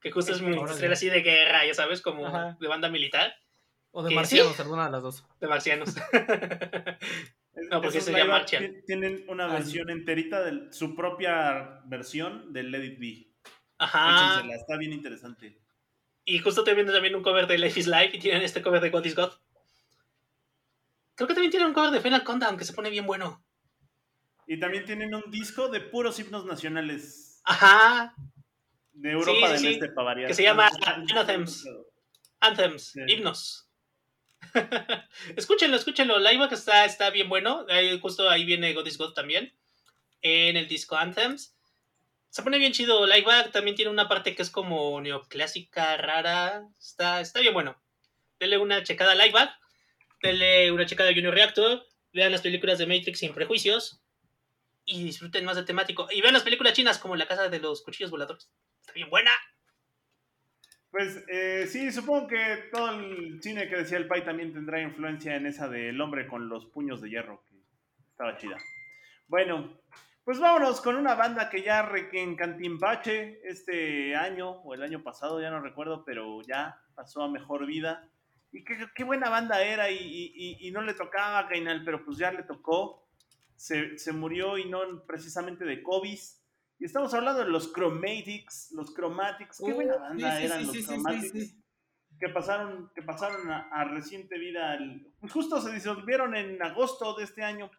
[0.00, 0.60] Que justo es un Órale.
[0.62, 2.56] industrial así de guerra, ya sabes, como Ajá.
[2.58, 3.36] de banda militar,
[3.92, 4.62] O de marcianos, sí.
[4.62, 5.24] alguna de las dos.
[5.40, 5.94] de marcianos.
[7.70, 8.62] No, porque Esos se llama live Martian.
[8.74, 13.26] ti- Tienen una Ah, versión enterita de su propia versión del Let It Be.
[13.78, 14.34] Ajá.
[14.34, 15.60] Échensela, está bien interesante.
[16.24, 18.80] Y justo estoy viendo también un cover de Life is Life y tienen este cover
[18.80, 19.32] de God is God.
[21.16, 23.44] Creo que también tienen un cover de Final Countdown que se pone bien bueno.
[24.46, 28.14] Y también tienen un disco de puros himnos nacionales Ajá.
[28.92, 30.28] de Europa Sí, del sí, Este para variar.
[30.28, 30.70] que se llama.
[32.40, 33.00] Anthems, Sí.
[33.08, 33.69] himnos.
[35.36, 36.18] escúchenlo, escúchenlo.
[36.18, 37.66] Livebag está, está bien bueno.
[37.68, 39.52] Ahí, justo ahí viene God is God también.
[40.22, 41.54] En el disco Anthems.
[42.30, 43.06] Se pone bien chido.
[43.06, 46.66] Livebag también tiene una parte que es como neoclásica, rara.
[46.78, 47.80] Está, está bien bueno.
[48.38, 49.50] Denle una checada a Livebag.
[50.22, 51.86] Denle una checada a Junior Reactor.
[52.12, 54.00] Vean las películas de Matrix sin prejuicios.
[54.84, 56.08] Y disfruten más de temático.
[56.10, 58.50] Y vean las películas chinas como La Casa de los Cuchillos Voladores.
[58.80, 59.30] Está bien buena.
[60.90, 65.36] Pues eh, sí, supongo que todo el cine que decía el Pai también tendrá influencia
[65.36, 67.56] en esa del hombre con los puños de hierro, que
[68.10, 68.56] estaba chida.
[69.28, 69.80] Bueno,
[70.24, 75.40] pues vámonos con una banda que ya en Cantimbache este año o el año pasado,
[75.40, 78.08] ya no recuerdo, pero ya pasó a mejor vida.
[78.52, 82.42] Y qué, buena banda era y, no le tocaba a Gainal, pero pues ya le
[82.42, 83.06] tocó.
[83.54, 86.18] Se, se murió y no precisamente de COVID.
[86.80, 90.66] Y estamos hablando de los Chromatics, los Chromatics, qué buena Uh, banda sí, eran sí,
[90.66, 91.54] los sí, Chromatics
[92.18, 94.72] que pasaron, que pasaron a, a reciente vida.
[94.72, 97.70] al- pues justo se disolvieron en agosto de este año.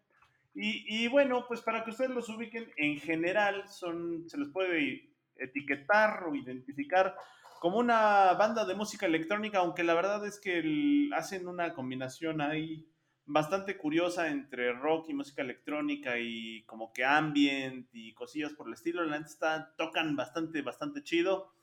[0.53, 5.09] Y, y bueno, pues para que ustedes los ubiquen, en general son, se les puede
[5.37, 7.15] etiquetar o identificar
[7.59, 12.41] como una banda de música electrónica, aunque la verdad es que el- hacen una combinación
[12.41, 12.87] ahí
[13.25, 18.73] bastante curiosa entre rock y música electrónica y como que ambient y cosillas por el
[18.73, 19.03] estilo.
[19.05, 21.53] La está, tocan bastante, bastante chido.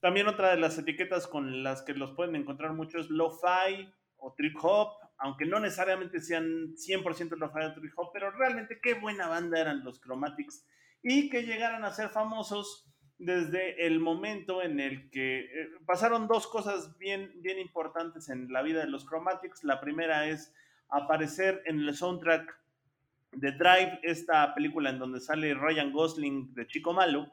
[0.00, 4.34] También otra de las etiquetas con las que los pueden encontrar mucho es lo-fi o
[4.34, 9.28] trip hop, aunque no necesariamente sean 100% lo-fi o trip hop, pero realmente qué buena
[9.28, 10.66] banda eran los Chromatics
[11.02, 16.46] y que llegaran a ser famosos desde el momento en el que eh, pasaron dos
[16.46, 19.64] cosas bien, bien importantes en la vida de los Chromatics.
[19.64, 20.54] La primera es
[20.90, 22.58] aparecer en el soundtrack
[23.32, 27.30] de Drive, esta película en donde sale Ryan Gosling de Chico Malo.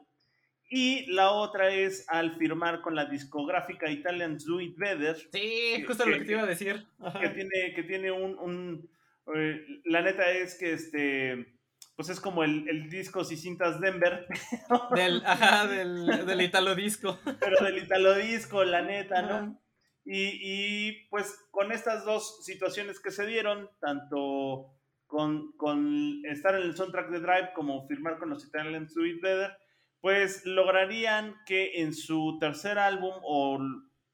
[0.70, 5.16] Y la otra es al firmar con la discográfica Italian Do It Better.
[5.32, 6.86] Sí, justo lo que te iba a decir.
[7.00, 7.20] Ajá.
[7.20, 8.38] Que tiene, que tiene un.
[8.38, 8.90] un,
[9.34, 11.54] eh, la neta es que este.
[11.96, 14.26] Pues es como el, el discos y cintas Denver,
[14.96, 17.20] Del, ajá, del, del Italo Disco.
[17.38, 19.62] pero del Italo Disco, la neta, ¿no?
[20.04, 24.70] Y, pues con estas dos situaciones que se dieron, tanto
[25.06, 29.56] con, con estar en el soundtrack de Drive como firmar con los Italian Sweet Better,
[30.00, 33.58] pues lograrían que en su tercer álbum, o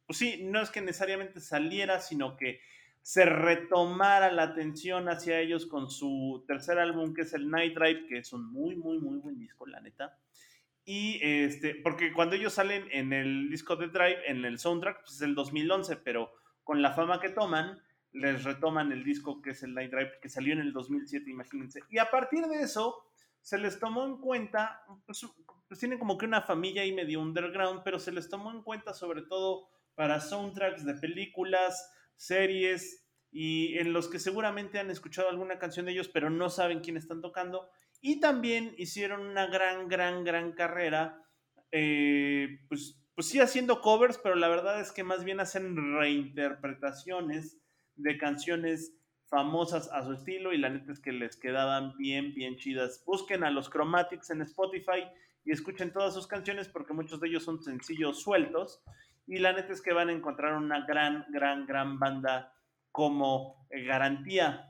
[0.06, 2.60] pues sí, no es que necesariamente saliera, sino que
[3.02, 8.06] se retomara la atención hacia ellos con su tercer álbum, que es el Night Drive,
[8.08, 10.16] que es un muy, muy, muy buen disco, la neta.
[10.84, 15.16] Y este, porque cuando ellos salen en el disco de Drive, en el soundtrack, pues
[15.16, 16.32] es el 2011, pero
[16.64, 17.80] con la fama que toman,
[18.12, 21.80] les retoman el disco que es el Night Drive, que salió en el 2007, imagínense.
[21.90, 23.10] Y a partir de eso,
[23.40, 25.24] se les tomó en cuenta, pues,
[25.68, 28.94] pues tienen como que una familia ahí medio underground, pero se les tomó en cuenta
[28.94, 35.58] sobre todo para soundtracks de películas, series, y en los que seguramente han escuchado alguna
[35.58, 37.68] canción de ellos, pero no saben quién están tocando.
[38.00, 41.22] Y también hicieron una gran, gran, gran carrera,
[41.70, 47.58] eh, pues, pues sí haciendo covers, pero la verdad es que más bien hacen reinterpretaciones
[47.96, 48.96] de canciones
[49.28, 53.02] famosas a su estilo y la neta es que les quedaban bien, bien chidas.
[53.06, 55.04] Busquen a los Chromatics en Spotify
[55.44, 58.82] y escuchen todas sus canciones porque muchos de ellos son sencillos sueltos
[59.26, 62.52] y la neta es que van a encontrar una gran, gran, gran banda
[62.90, 64.69] como eh, garantía.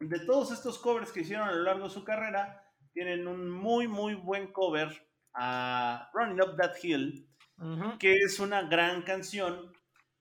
[0.00, 3.86] De todos estos covers que hicieron a lo largo de su carrera, tienen un muy,
[3.86, 7.28] muy buen cover a Running Up That Hill,
[7.98, 9.72] que es una gran canción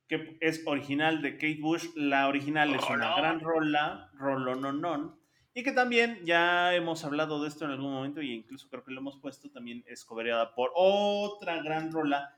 [0.07, 1.87] que es original de Kate Bush.
[1.95, 3.17] La original es una Rolón.
[3.17, 5.19] gran rola, rolononon,
[5.53, 8.91] y que también ya hemos hablado de esto en algún momento y incluso creo que
[8.91, 12.35] lo hemos puesto, también es cobereada por otra gran rola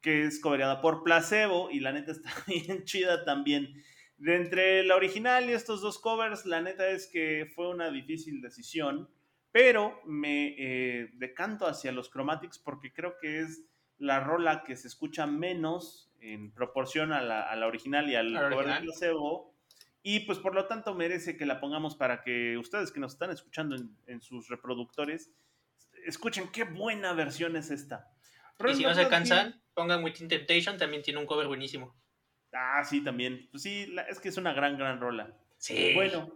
[0.00, 3.82] que es cobereada por Placebo y la neta está bien chida también.
[4.20, 8.40] De entre la original y estos dos covers, la neta es que fue una difícil
[8.40, 9.08] decisión,
[9.50, 13.62] pero me eh, decanto hacia los Chromatics porque creo que es
[13.98, 18.36] la rola que se escucha menos en proporción a la, a la original y al
[18.36, 18.84] ¿A la cover de original?
[18.84, 19.54] Placebo.
[20.02, 23.30] Y pues por lo tanto merece que la pongamos para que ustedes que nos están
[23.30, 25.32] escuchando en, en sus reproductores
[26.04, 28.10] escuchen qué buena versión es esta.
[28.68, 31.94] Y si no se cansan, pongan Within Temptation, también tiene un cover buenísimo.
[32.52, 33.48] Ah, sí, también.
[33.50, 35.36] Pues sí, la- es que es una gran, gran rola.
[35.56, 35.92] Sí.
[35.94, 36.32] Bueno,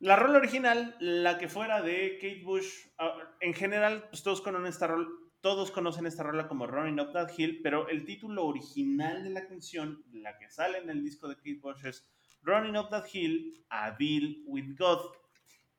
[0.00, 4.66] la rola original, la que fuera de Kate Bush, ah, en general, pues todos conocen
[4.66, 5.08] esta rola,
[5.40, 9.46] todos conocen esta rola como Running Up That Hill, pero el título original de la
[9.46, 12.08] canción, la que sale en el disco de Kate Bush es
[12.42, 15.12] Running Up That Hill, A Deal with God.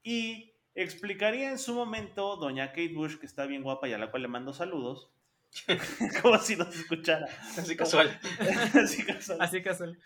[0.03, 4.11] Y explicaría en su momento doña Kate Bush, que está bien guapa y a la
[4.11, 5.09] cual le mando saludos,
[6.21, 7.27] como si nos escuchara.
[7.57, 8.19] Así casual.
[8.73, 9.41] Así casual.
[9.41, 9.97] Así casual.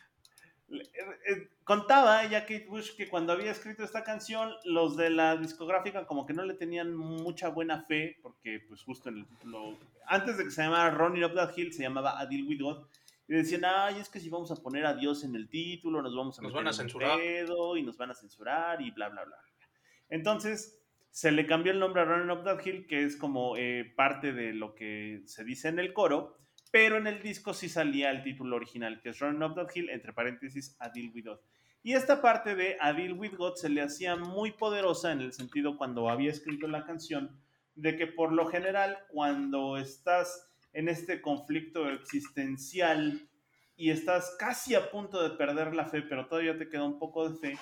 [0.71, 0.83] Eh,
[1.27, 6.05] eh, contaba ella Kate Bush que cuando había escrito esta canción los de la discográfica
[6.05, 10.37] como que no le tenían mucha buena fe porque pues justo en el título antes
[10.37, 12.85] de que se llamara Running Up That Hill se llamaba A Deal With God
[13.27, 16.15] y decían ay es que si vamos a poner a Dios en el título nos
[16.15, 17.17] vamos a Nos meter van a en censurar.
[17.17, 19.37] pedo y nos van a censurar y bla bla bla
[20.09, 20.79] entonces
[21.11, 24.33] se le cambió el nombre a Running Up That Hill que es como eh, parte
[24.33, 26.39] de lo que se dice en el coro
[26.71, 29.89] pero en el disco sí salía el título original, que es Running Up That Hill,
[29.89, 31.39] entre paréntesis, A Deal With God.
[31.81, 35.33] Y esta parte de A Deal With God se le hacía muy poderosa en el
[35.33, 37.41] sentido cuando había escrito la canción,
[37.75, 43.29] de que por lo general cuando estás en este conflicto existencial
[43.75, 47.29] y estás casi a punto de perder la fe, pero todavía te queda un poco
[47.29, 47.57] de fe,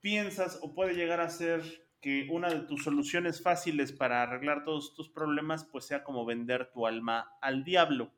[0.00, 1.62] piensas o puede llegar a ser
[2.00, 6.70] que una de tus soluciones fáciles para arreglar todos tus problemas pues sea como vender
[6.72, 8.12] tu alma al diablo.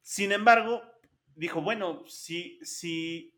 [0.00, 0.82] Sin embargo,
[1.34, 3.34] dijo, bueno, si, si,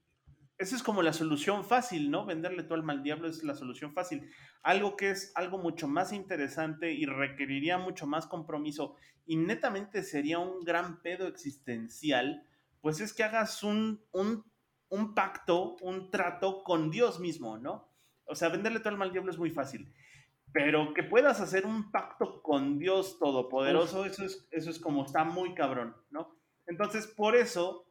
[0.58, 2.24] esa es como la solución fácil, ¿no?
[2.24, 4.30] Venderle tu alma al diablo es la solución fácil.
[4.62, 8.96] Algo que es algo mucho más interesante y requeriría mucho más compromiso
[9.26, 12.46] y netamente sería un gran pedo existencial,
[12.80, 14.44] pues es que hagas un, un,
[14.88, 17.93] un pacto, un trato con Dios mismo, ¿no?
[18.26, 19.92] O sea, venderle tu alma al diablo es muy fácil.
[20.52, 25.24] Pero que puedas hacer un pacto con Dios Todopoderoso, eso es, eso es como está
[25.24, 26.36] muy cabrón, ¿no?
[26.66, 27.90] Entonces, por eso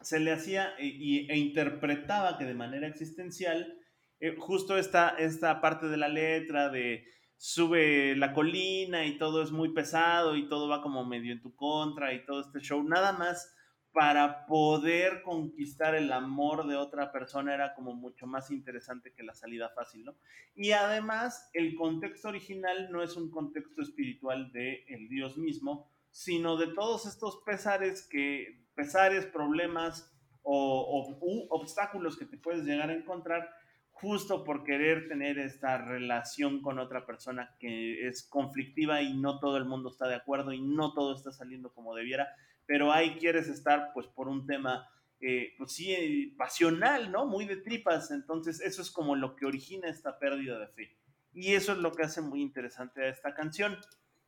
[0.00, 3.76] se le hacía e, e interpretaba que de manera existencial,
[4.20, 7.04] eh, justo esta, esta parte de la letra de
[7.36, 11.54] sube la colina y todo es muy pesado y todo va como medio en tu
[11.54, 13.54] contra y todo este show, nada más
[13.98, 19.34] para poder conquistar el amor de otra persona era como mucho más interesante que la
[19.34, 20.14] salida fácil, ¿no?
[20.54, 26.56] Y además, el contexto original no es un contexto espiritual de el Dios mismo, sino
[26.56, 32.90] de todos estos pesares que, pesares, problemas o, o u obstáculos que te puedes llegar
[32.90, 33.50] a encontrar
[33.90, 39.56] justo por querer tener esta relación con otra persona que es conflictiva y no todo
[39.56, 42.28] el mundo está de acuerdo y no todo está saliendo como debiera,
[42.68, 44.86] pero ahí quieres estar pues por un tema,
[45.20, 47.26] eh, pues sí, pasional, ¿no?
[47.26, 50.96] Muy de tripas, entonces eso es como lo que origina esta pérdida de fe.
[51.32, 53.78] Y eso es lo que hace muy interesante a esta canción.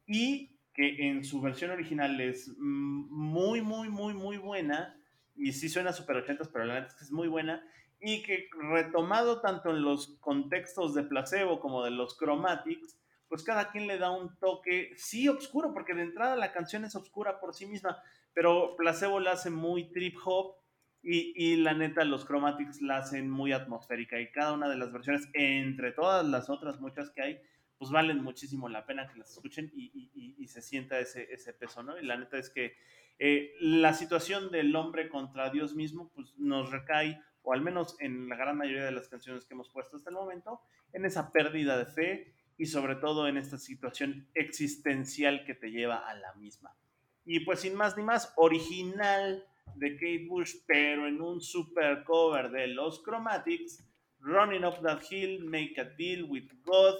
[0.06, 4.98] Y que en su versión original es muy, muy, muy, muy buena.
[5.36, 7.62] Y sí suena super 80, pero la verdad es que es muy buena
[8.00, 13.70] y que retomado tanto en los contextos de placebo como de los chromatics, pues cada
[13.70, 17.54] quien le da un toque, sí, oscuro, porque de entrada la canción es oscura por
[17.54, 18.02] sí misma,
[18.34, 20.56] pero placebo la hace muy trip hop
[21.02, 24.92] y, y, la neta los chromatics la hacen muy atmosférica y cada una de las
[24.92, 27.40] versiones, entre todas las otras muchas que hay,
[27.78, 31.54] pues valen muchísimo la pena que las escuchen y, y, y se sienta ese, ese,
[31.54, 31.98] peso, ¿no?
[31.98, 32.76] Y la neta es que
[33.18, 38.28] eh, la situación del hombre contra Dios mismo, pues nos recae o al menos en
[38.28, 40.60] la gran mayoría de las canciones que hemos puesto hasta el momento,
[40.92, 45.96] en esa pérdida de fe y sobre todo en esta situación existencial que te lleva
[45.96, 46.76] a la misma.
[47.24, 49.44] Y pues sin más ni más, original
[49.76, 53.84] de Kate Bush, pero en un super cover de los Chromatics,
[54.20, 56.96] Running Up That Hill, Make a Deal with God.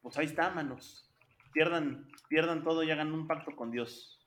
[0.00, 1.10] Pues ahí está, manos.
[1.52, 4.21] Pierdan, pierdan todo y hagan un pacto con Dios.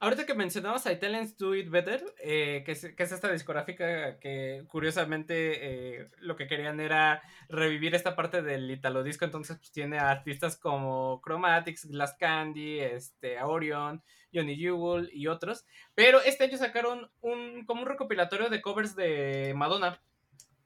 [0.00, 4.20] Ahorita que mencionabas a Italians Do It Better, eh, que, es, que, es, esta discográfica
[4.20, 9.72] que curiosamente eh, lo que querían era revivir esta parte del Italo Disco, entonces pues,
[9.72, 14.00] tiene artistas como Chromatics, Glass Candy, este, Orion,
[14.32, 19.52] Johnny Jewel y otros, pero este año sacaron un, como un recopilatorio de covers de
[19.56, 20.00] Madonna.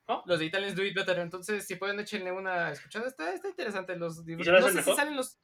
[0.09, 0.23] ¿Oh?
[0.27, 3.97] Los de Italians Do It Better, entonces si pueden echenle una escuchada, está, está interesante.
[3.97, 5.39] Los, ¿Y no sé si salen los...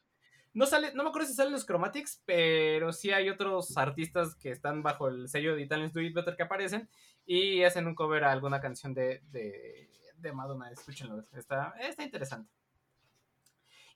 [0.54, 4.50] No sale, no me acuerdo si salen los Chromatics, pero sí hay otros artistas que
[4.50, 6.88] están bajo el sello de Italians Do It Better que aparecen
[7.26, 10.70] y hacen un cover a alguna canción de, de, de Madonna.
[10.70, 12.50] Escúchenlo, está, está interesante.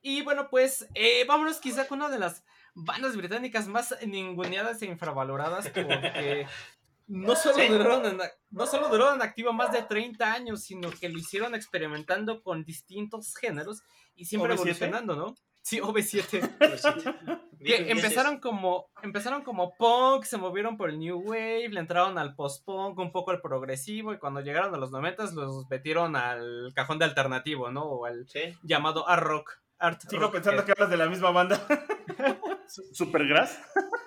[0.03, 2.45] Y bueno, pues eh, vámonos quizá con una de las
[2.75, 6.47] bandas británicas más ninguneadas e infravaloradas porque
[7.07, 7.69] no solo, ¿Sí?
[7.69, 11.55] duraron en, no solo duraron en activo más de 30 años, sino que lo hicieron
[11.55, 13.83] experimentando con distintos géneros
[14.17, 15.35] y siempre evolucionando, ¿no?
[15.63, 17.41] Sí, OV7.
[17.65, 22.35] que empezaron como, empezaron como punk, se movieron por el New Wave, le entraron al
[22.35, 26.99] post-punk, un poco al progresivo, y cuando llegaron a los 90 los metieron al cajón
[26.99, 27.85] de alternativo, ¿no?
[27.85, 28.41] O al ¿Sí?
[28.63, 29.63] llamado art rock.
[29.79, 30.65] Art Sigo rock, pensando eh.
[30.65, 31.61] que hablas de la misma banda.
[32.93, 33.61] ¿Supergrass?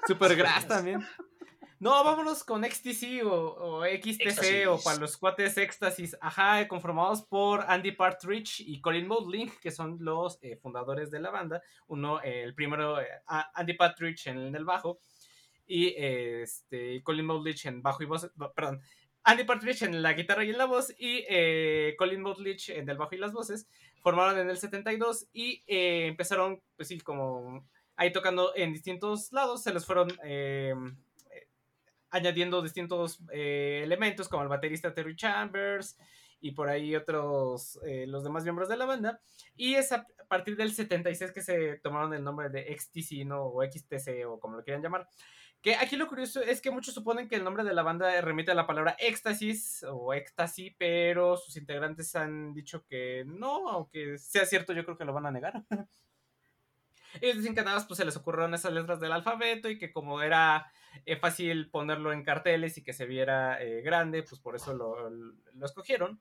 [0.08, 1.06] Supergrass también.
[1.86, 4.68] No, vámonos con XTC o, o XTC Éxtasis.
[4.68, 10.00] o para los cuates Éxtasis, ajá, conformados por Andy Partridge y Colin Moldling, que son
[10.00, 11.62] los eh, fundadores de la banda.
[11.86, 13.06] Uno, eh, el primero, eh,
[13.54, 15.00] Andy Partridge en el bajo
[15.68, 18.82] y este, Colin Moldlich en bajo y voz, perdón,
[19.22, 22.98] Andy Partridge en la guitarra y en la voz y eh, Colin Moldlich en el
[22.98, 23.68] bajo y las voces.
[24.02, 29.72] Formaron en el 72 y empezaron, pues sí, como ahí tocando en distintos lados, se
[29.72, 30.08] les fueron
[32.16, 35.98] añadiendo distintos eh, elementos como el baterista Terry Chambers
[36.40, 39.20] y por ahí otros, eh, los demás miembros de la banda.
[39.56, 43.44] Y es a partir del 76 que se tomaron el nombre de XTC, ¿no?
[43.46, 45.08] O XTC, o como lo quieran llamar.
[45.62, 48.52] Que aquí lo curioso es que muchos suponen que el nombre de la banda remite
[48.52, 54.46] a la palabra éxtasis o éxtasis, pero sus integrantes han dicho que no, aunque sea
[54.46, 55.64] cierto, yo creo que lo van a negar.
[57.22, 59.92] Ellos dicen que nada más pues, se les ocurrieron esas letras del alfabeto y que
[59.92, 60.72] como era
[61.06, 65.10] eh, fácil ponerlo en carteles y que se viera eh, grande, pues por eso lo,
[65.10, 66.20] lo escogieron.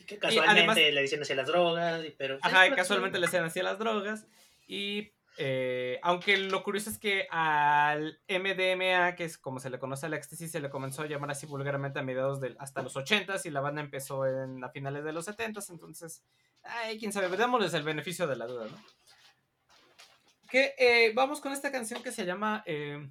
[0.00, 2.38] Y que casualmente y además, le dicen hacia las drogas, pero...
[2.42, 4.26] Ajá, y casualmente le dicen hacia las drogas.
[4.66, 10.06] Y eh, aunque lo curioso es que al MDMA, que es como se le conoce
[10.06, 13.44] al éxtasis, se le comenzó a llamar así vulgarmente a mediados del hasta los 80s
[13.44, 16.22] y la banda empezó en, a finales de los 70s, entonces,
[16.62, 18.78] ay, quién sabe, démosles el beneficio de la duda, ¿no?
[20.54, 23.10] Que eh, vamos con esta canción que se llama eh,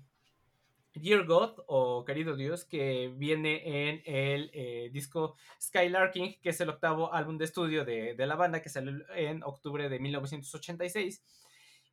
[0.94, 6.70] Dear God o Querido Dios, que viene en el eh, disco Skylarking, que es el
[6.70, 11.22] octavo álbum de estudio de, de, la banda que salió en octubre de 1986.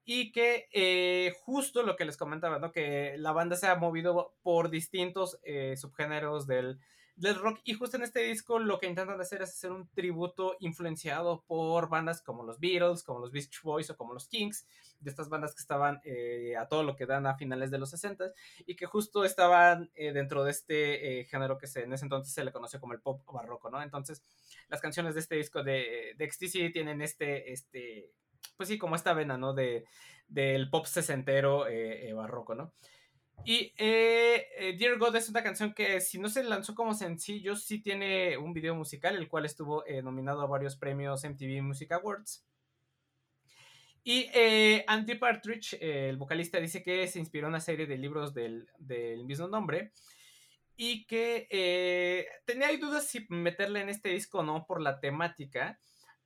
[0.05, 2.71] Y que justo lo que les comentaba, ¿no?
[2.71, 5.41] Que la banda se ha movido por distintos
[5.75, 6.79] subgéneros del
[7.21, 7.61] del rock.
[7.65, 11.89] Y justo en este disco lo que intentan hacer es hacer un tributo influenciado por
[11.89, 14.67] bandas como los Beatles, como los Beach Boys o como los Kings,
[15.01, 17.91] de estas bandas que estaban eh, a todo lo que dan a finales de los
[17.91, 18.33] 60
[18.67, 22.33] y que justo estaban eh, dentro de este eh, género que se, en ese entonces
[22.33, 23.83] se le conoce como el pop barroco, ¿no?
[23.83, 24.23] Entonces,
[24.69, 28.11] las canciones de este disco de, de XTC tienen este, este,
[28.57, 29.53] pues sí, como esta vena, ¿no?
[29.53, 29.85] De,
[30.27, 31.67] del pop sesentero
[32.15, 32.73] barroco, ¿no?
[33.45, 37.57] Y eh, eh, Dear God es una canción que si no se lanzó como sencillo,
[37.57, 41.93] sí tiene un video musical, el cual estuvo eh, nominado a varios premios MTV Music
[41.93, 42.45] Awards.
[44.03, 44.29] Y
[44.87, 49.27] Andy Partridge, el vocalista, dice que se inspiró en una serie de libros del, del
[49.27, 49.93] mismo nombre
[50.75, 55.79] y que tenía dudas si meterle en este disco o no por la temática,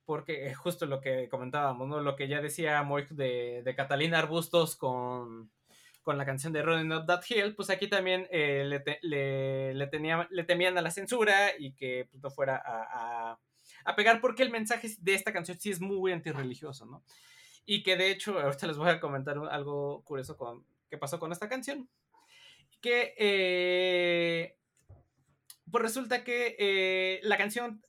[0.05, 2.01] porque justo lo que comentábamos.
[2.01, 5.51] Lo que ya decía Moik de Catalina Arbustos con
[6.05, 10.27] con la canción de Running Up That Hill, pues aquí también eh, le, le, tenía,
[10.29, 13.39] le, temían a la censura y que pues, no fuera a,
[13.83, 17.03] a, pegar, porque el mensaje de esta canción sí es muy antirreligioso, ¿no?
[17.65, 21.31] Y que de hecho, ahorita les voy a comentar algo curioso con qué pasó con
[21.31, 21.89] esta canción.
[22.81, 24.55] Que eh,
[25.71, 27.83] pues resulta que eh, la canción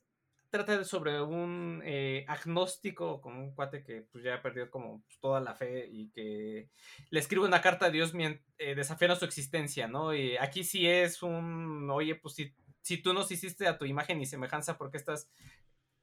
[0.49, 5.39] trata sobre un eh, agnóstico, como un cuate que pues, ya perdió como pues, toda
[5.39, 6.69] la fe y que
[7.09, 10.13] le escribe una carta a Dios eh, desafiando su existencia, ¿no?
[10.13, 14.21] Y aquí sí es un, oye, pues si, si tú nos hiciste a tu imagen
[14.21, 15.29] y semejanza, ¿por qué estás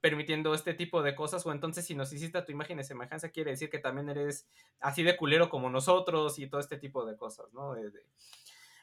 [0.01, 1.47] permitiendo este tipo de cosas?
[1.47, 4.47] O entonces si nos hiciste a tu imagen y semejanza, quiere decir que también eres
[4.81, 7.75] así de culero como nosotros y todo este tipo de cosas, ¿no?
[7.75, 7.91] de,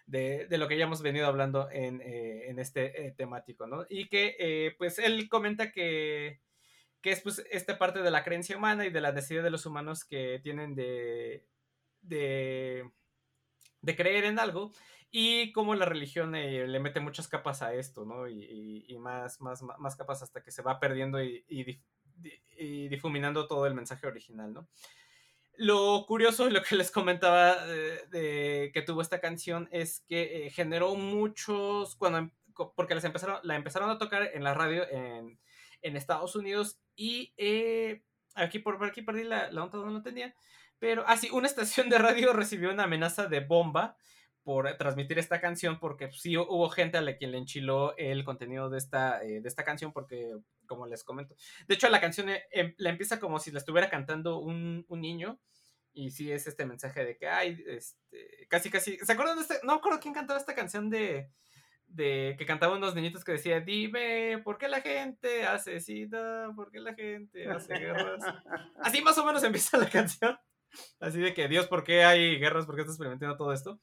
[0.08, 3.86] lo que ya hemos venido hablando en, eh, este eh, temático, ¿no?
[3.90, 6.42] Y que, eh, pues, él comenta que,
[7.02, 9.66] que es, pues, esta parte de la creencia humana y de la necesidad de los
[9.66, 11.46] humanos que tienen de,
[12.02, 12.90] de,
[13.82, 14.72] de creer en algo
[15.12, 18.30] y cómo la religión le mete muchas capas a esto, ¿no?
[18.30, 21.44] Y, más, más, más capas hasta que se va perdiendo y,
[22.58, 24.68] y, difuminando todo el mensaje original, ¿no?
[25.62, 30.50] Lo curioso y lo que les comentaba de, que tuvo esta canción es que eh,
[30.50, 32.32] generó muchos, cuando, em,
[32.76, 35.38] porque les empezaron, la empezaron a tocar en la radio en,
[35.84, 38.02] Estados Unidos y eh,
[38.34, 40.34] aquí por aquí perdí la, la onda donde no tenía,
[40.80, 43.96] pero así, ah, una estación de radio recibió una amenaza de bomba
[44.42, 48.72] por transmitir esta canción porque sí hubo gente a la quien le enchiló el contenido
[48.72, 50.38] de esta, eh, de esta canción porque
[50.72, 51.36] como les comento.
[51.68, 55.02] De hecho, la canción eh, em, la empieza como si la estuviera cantando un, un,
[55.02, 55.38] niño.
[55.92, 58.98] Y sí es este mensaje de que, ay, este, casi, casi.
[59.00, 59.56] ¿Se acuerdan de este?
[59.64, 61.30] No me acuerdo quién cantaba esta canción de,
[61.88, 66.50] de que cantaban unos niñitos que decía, dime, ¿por qué la gente asesina?
[66.56, 68.24] ¿Por qué la gente hace guerras?
[68.82, 70.40] Así más o menos empieza la canción.
[71.02, 72.66] Así de que, Dios, ¿por qué hay guerras?
[72.66, 73.82] ¿Por qué estás experimentando todo esto?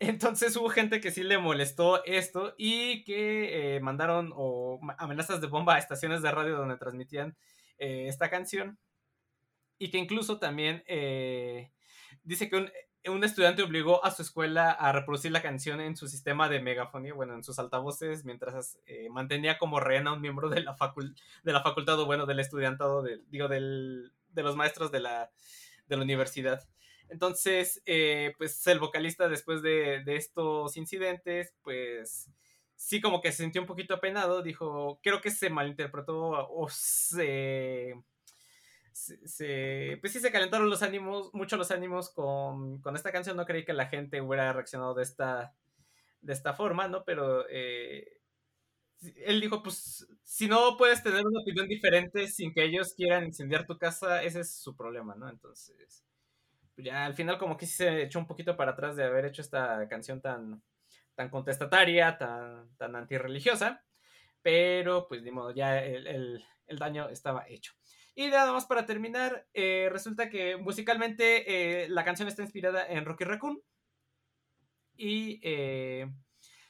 [0.00, 4.32] Entonces hubo gente que sí le molestó esto y que eh, mandaron
[4.98, 7.36] amenazas de bomba a estaciones de radio donde transmitían
[7.78, 8.78] eh, esta canción.
[9.78, 11.72] Y que incluso también eh,
[12.22, 12.70] dice que
[13.10, 17.14] un, estudiante obligó a su escuela a reproducir la canción en su sistema de megafonía,
[17.14, 18.78] bueno, en sus altavoces, mientras
[19.10, 20.76] mantenía como rehén a un miembro de la,
[21.42, 25.30] de la facultad o bueno, del estudiantado, digo, del, de los maestros de la,
[25.86, 26.68] de la universidad.
[27.10, 32.30] Entonces, eh, pues el vocalista después de, estos incidentes, pues
[32.76, 37.94] sí como que se sintió un poquito apenado, dijo, creo que se malinterpretó o se...
[40.00, 43.72] pues sí se calentaron los ánimos, mucho los ánimos con, esta canción, no creí que
[43.72, 45.54] la gente hubiera reaccionado de esta,
[46.20, 47.04] de esta forma, ¿no?
[47.04, 48.20] Pero eh,
[49.24, 53.66] él dijo, pues si no puedes tener una opinión diferente sin que ellos quieran incendiar
[53.66, 55.28] tu casa, ese es su problema, ¿no?
[55.28, 56.04] Entonces
[56.82, 59.42] ya al final como que sí se echó un poquito para atrás de haber hecho
[59.42, 60.62] esta canción tan,
[61.14, 63.84] tan contestataria, tan, tan antirreligiosa,
[64.42, 67.72] pero pues de modo, ya el, daño estaba hecho.
[68.14, 73.04] Y nada más para terminar, eh, resulta que musicalmente eh, la canción está inspirada en
[73.04, 73.60] Rocky Raccoon.
[74.96, 76.10] Y eh,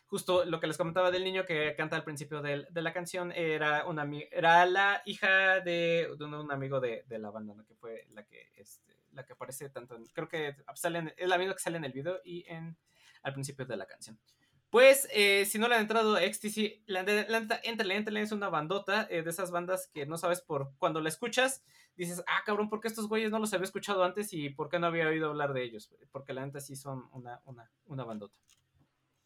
[0.07, 3.87] justo lo que les comentaba del niño que canta al principio de, la canción era,
[3.87, 8.98] una, era la hija de, un, amigo de, la banda, que fue la que este,
[9.19, 12.21] la que aparece tanto creo que sale es la misma que sale en el video
[12.25, 12.77] y en
[13.23, 14.19] al principio de la canción.
[14.71, 19.23] Pues, eh, si no le han entrado a la, la, entrele, es una bandota eh,
[19.23, 21.65] de esas bandas que no sabes por cuando la escuchas,
[21.97, 24.79] dices, ah, cabrón, ¿por qué estos güeyes no los había escuchado antes y por qué
[24.79, 25.91] no había oído hablar de ellos?
[26.13, 28.39] Porque la neta sí son una, una, una bandota.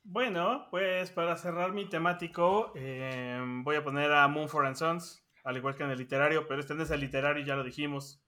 [0.04, 5.56] Bueno, pues para cerrar mi temático, em, voy a poner a Moonford and Sons, al
[5.56, 8.21] igual que en el literario, pero este no es el literario, ya lo dijimos.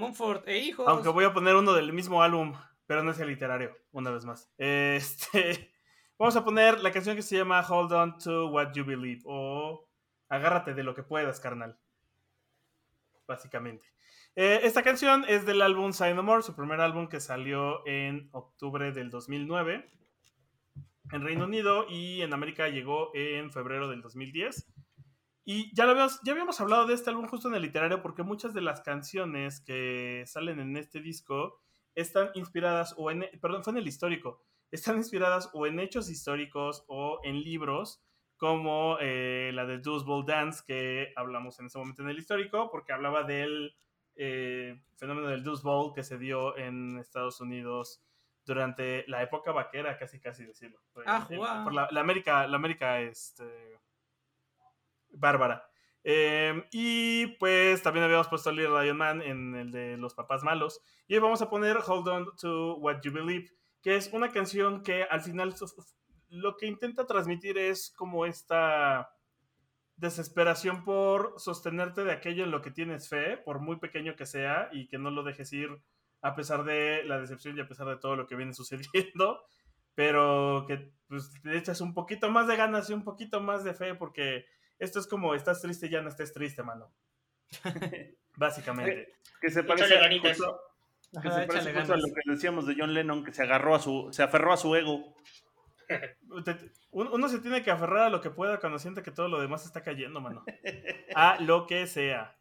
[0.00, 0.88] Mumford e hijos.
[0.88, 2.54] Aunque voy a poner uno del mismo álbum,
[2.86, 4.50] pero no es el literario, una vez más.
[4.58, 5.72] Este,
[6.18, 9.88] Vamos a poner la canción que se llama Hold On to What You Believe o
[10.28, 11.78] Agárrate de lo que puedas, carnal.
[13.26, 13.86] Básicamente.
[14.36, 18.28] Eh, esta canción es del álbum Sign No More, su primer álbum que salió en
[18.32, 19.90] octubre del 2009
[21.12, 24.68] en Reino Unido y en América llegó en febrero del 2010.
[25.52, 28.22] Y ya, lo habíamos, ya habíamos hablado de este álbum justo en el literario porque
[28.22, 31.60] muchas de las canciones que salen en este disco
[31.96, 36.84] están inspiradas, o en, perdón, fue en el histórico, están inspiradas o en hechos históricos
[36.86, 38.00] o en libros
[38.36, 42.92] como eh, la de Deuce Dance que hablamos en ese momento en el histórico porque
[42.92, 43.74] hablaba del
[44.14, 48.04] eh, fenómeno del Deuce Ball que se dio en Estados Unidos
[48.46, 50.78] durante la época vaquera, casi casi decirlo.
[51.06, 51.64] Ah, Eh, guau.
[51.64, 53.80] por la, la América, la América este,
[55.12, 55.66] bárbara.
[56.02, 60.80] Eh, y pues también habíamos puesto Little Lion Man en el de los papás malos.
[61.06, 63.50] Y hoy vamos a poner Hold On to What You Believe,
[63.82, 65.54] que es una canción que al final
[66.28, 69.10] lo que intenta transmitir es como esta
[69.96, 74.70] desesperación por sostenerte de aquello en lo que tienes fe, por muy pequeño que sea,
[74.72, 75.68] y que no lo dejes ir
[76.22, 79.42] a pesar de la decepción y a pesar de todo lo que viene sucediendo,
[79.94, 83.94] pero que pues, echas un poquito más de ganas y un poquito más de fe,
[83.94, 84.46] porque
[84.80, 86.90] esto es como, estás triste, ya no estés triste, mano.
[88.36, 89.14] Básicamente.
[89.40, 90.60] Que se parece, justo-
[91.22, 93.74] que Ajá, se parece justo a lo que decíamos de John Lennon, que se agarró
[93.74, 95.14] a su, se aferró a su ego.
[96.92, 99.64] Uno se tiene que aferrar a lo que pueda cuando siente que todo lo demás
[99.64, 100.44] está cayendo, mano.
[101.14, 102.36] A lo que sea.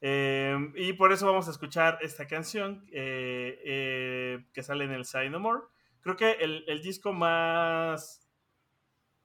[0.00, 5.04] Eh, y por eso vamos a escuchar esta canción eh, eh, que sale en el
[5.04, 5.62] Sign No More.
[6.00, 8.26] Creo que el, el disco más.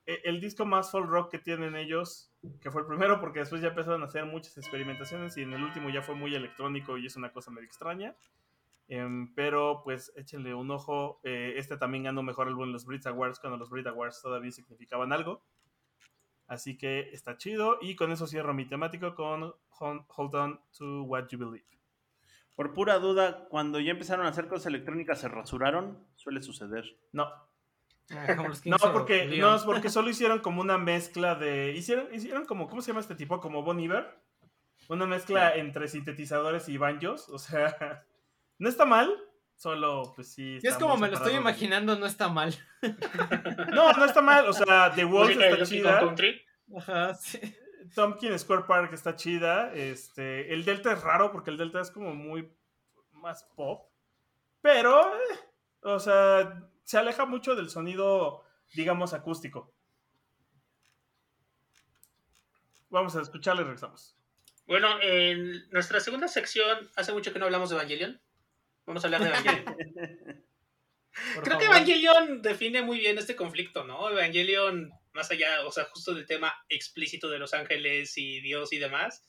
[0.06, 2.32] E- El disco más folk rock que tienen ellos,
[2.62, 5.64] que fue el primero, porque después ya empezaron a hacer muchas experimentaciones y en el
[5.64, 8.16] último ya fue muy electrónico y es una cosa medio extraña.
[8.88, 11.20] Em, pero pues échenle un ojo.
[11.24, 14.52] eh, este también ganó mejor álbum en los Brit Awards cuando los Brit Awards todavía
[14.52, 15.44] significaban algo.
[16.48, 17.80] Así que está chido.
[17.82, 21.66] Y con eso cierro mi temático con Hold On to What You Believe.
[22.56, 26.08] Por pura duda, cuando ya empezaron a hacer cosas electrónicas, se rasuraron.
[26.16, 26.86] Suele suceder.
[27.12, 27.28] No,
[28.12, 31.72] Ah, como los no porque, no, es porque solo hicieron como una mezcla de.
[31.72, 33.40] Hicieron, hicieron como, ¿cómo se llama este tipo?
[33.40, 34.06] Como Bon Iver.
[34.88, 37.28] Una mezcla entre sintetizadores y banjos.
[37.30, 38.06] O sea,
[38.60, 39.12] no está mal.
[39.56, 40.60] Solo, pues sí.
[40.62, 42.54] Es como me lo estoy imaginando, no está mal.
[43.74, 44.48] No, no está mal.
[44.48, 46.16] O sea, The Wolf está chida.
[46.78, 47.40] Ajá, sí.
[47.94, 49.74] Tompkin Square Park está chida.
[49.74, 52.52] Este, el Delta es raro porque el Delta es como muy
[53.14, 53.90] más pop.
[54.62, 55.40] Pero, eh,
[55.82, 59.74] o sea, se aleja mucho del sonido, digamos, acústico.
[62.90, 64.16] Vamos a escucharle y regresamos.
[64.68, 68.22] Bueno, en nuestra segunda sección, hace mucho que no hablamos de Evangelion.
[68.86, 70.46] Vamos a hablar de Evangelion.
[71.44, 71.66] Creo que.
[71.66, 74.10] Evangelion define muy bien este conflicto, ¿no?
[74.10, 78.78] Evangelion, más allá, o sea, justo del tema explícito de los ángeles y Dios y
[78.78, 79.24] demás,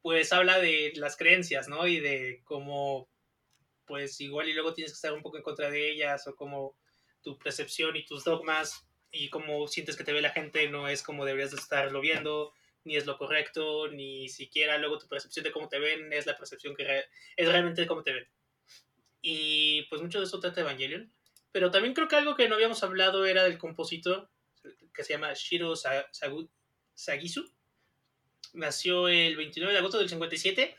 [0.00, 1.86] pues habla de las creencias, ¿no?
[1.86, 3.08] Y de cómo,
[3.84, 6.76] pues igual y luego tienes que estar un poco en contra de ellas, o cómo
[7.22, 11.02] tu percepción y tus dogmas y cómo sientes que te ve la gente no es
[11.02, 12.52] como deberías de estarlo viendo,
[12.84, 16.36] ni es lo correcto, ni siquiera luego tu percepción de cómo te ven es la
[16.36, 17.04] percepción que
[17.36, 18.28] es realmente cómo te ven.
[19.20, 21.12] Y pues mucho de eso trata Evangelion.
[21.50, 24.28] Pero también creo que algo que no habíamos hablado era del compositor,
[24.94, 26.50] que se llama Shiro Sa- Sagu-
[26.94, 27.50] Sagisu.
[28.52, 30.76] Nació el 29 de agosto del 57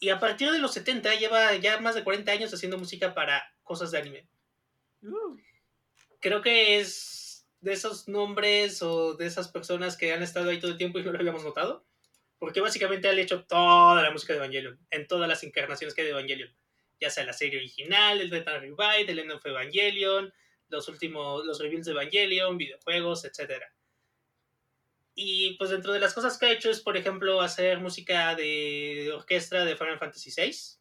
[0.00, 3.54] y a partir de los 70 lleva ya más de 40 años haciendo música para
[3.62, 4.26] cosas de anime.
[6.20, 10.72] Creo que es de esos nombres o de esas personas que han estado ahí todo
[10.72, 11.84] el tiempo y no lo habíamos notado.
[12.38, 16.08] Porque básicamente han hecho toda la música de Evangelion, en todas las encarnaciones que hay
[16.08, 16.52] de Evangelion.
[17.00, 20.32] Ya sea la serie original, el Return Revive, el End of Evangelion,
[20.68, 23.62] los últimos, los reveals de Evangelion, videojuegos, etc.
[25.14, 29.12] Y pues dentro de las cosas que ha hecho es, por ejemplo, hacer música de
[29.14, 30.80] orquesta de Final Fantasy VI,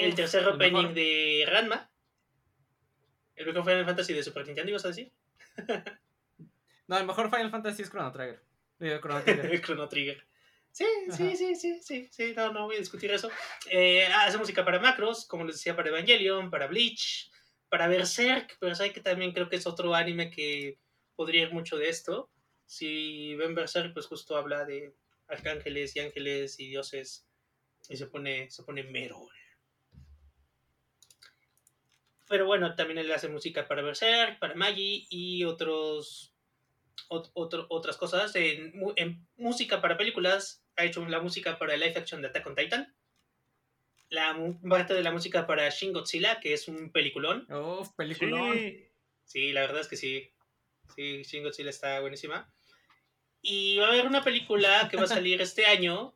[0.00, 0.94] el tercer opening mejor.
[0.94, 1.89] de Ranma,
[3.40, 5.12] el mejor Final Fantasy de Super Nintendo, ¿ibas a decir?
[6.86, 8.42] No, el mejor Final Fantasy es Chrono Trigger.
[8.78, 9.60] Digo, Chrono Trigger.
[9.62, 10.26] Chrono Trigger.
[10.72, 13.28] Sí, sí, sí, sí, sí, sí, no, no voy a discutir eso.
[13.70, 17.30] Eh, hace música para Macros, como les decía, para Evangelion, para Bleach,
[17.68, 20.78] para Berserk, Berserk que también creo que es otro anime que
[21.16, 22.30] podría ir mucho de esto.
[22.66, 24.94] Si ven Berserk, pues justo habla de
[25.26, 27.26] arcángeles y ángeles y dioses
[27.88, 29.28] y se pone, se pone mero.
[32.30, 36.32] Pero bueno, también él hace música para Berserk, para Magi y otros
[37.08, 38.34] ot- otro- otras cosas.
[38.36, 42.46] En, en música para películas, ha hecho la música para el live action de Attack
[42.46, 42.94] on Titan.
[44.10, 44.36] La
[44.68, 47.46] parte de la música para Shin Godzilla, que es un peliculón.
[47.52, 48.54] Uf, peliculón.
[48.56, 48.86] Sí.
[49.24, 50.30] Sí, la verdad es que sí.
[50.94, 52.48] Sí, Shin Godzilla está buenísima.
[53.42, 56.14] Y va a haber una película que va a salir este año,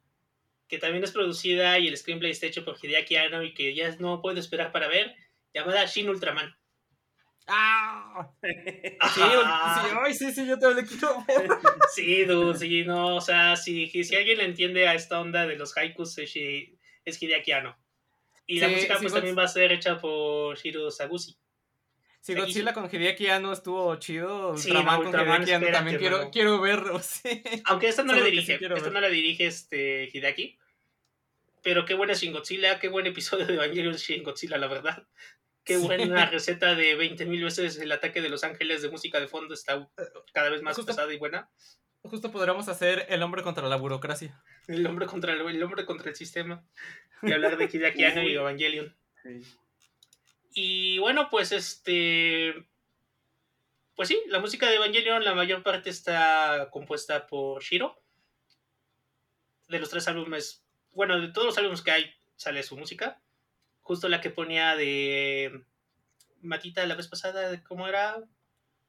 [0.68, 3.94] que también es producida y el screenplay está hecho por Hideaki Anno y que ya
[3.96, 5.14] no puedo esperar para ver,
[5.54, 6.54] llamada Shin Ultraman.
[7.46, 8.30] ¡Ah!
[8.42, 9.20] Sí, sí,
[10.02, 11.48] ay, sí, sí, yo también quiero ver.
[11.94, 15.56] Sí, dude, sí, no, o sea, si, si alguien le entiende a esta onda de
[15.56, 16.34] los haikus es,
[17.04, 17.76] es Hideaki Anno.
[18.46, 21.36] Y la Sí, música sí, pues también va a ser hecha por Shiro Saguchi.
[22.20, 25.98] Si Godzilla con Hideaki Anno estuvo chido, Sí, Ultraman con Ultraman, Hideaki Anno espérate, también
[25.98, 27.42] quiero, quiero verlo, sí.
[27.66, 28.92] Aunque esta no la sí dirige, esta ver.
[28.92, 30.58] no la dirige este Hideaki.
[31.62, 35.06] Pero qué buena Shin Godzilla, qué buen episodio de Evangelion Shin Godzilla, la verdad.
[35.64, 39.54] Qué buena receta de 20.000 veces el ataque de los ángeles de música de fondo
[39.54, 39.88] está
[40.32, 41.48] cada vez más Justo- pesada y buena.
[42.02, 44.42] Justo podríamos hacer el hombre contra la burocracia.
[44.68, 46.62] El hombre contra el, el hombre contra el sistema.
[47.22, 48.94] Y hablar de Hideaki Anno y Evangelion.
[49.22, 49.40] Sí.
[50.52, 52.66] Y bueno, pues este.
[53.96, 57.98] Pues sí, la música de Evangelion, la mayor parte está compuesta por Shiro.
[59.68, 60.62] De los tres álbumes,
[60.92, 63.18] bueno, de todos los álbumes que hay, sale su música.
[63.84, 65.62] Justo la que ponía de
[66.40, 68.24] Matita la vez pasada, ¿cómo era?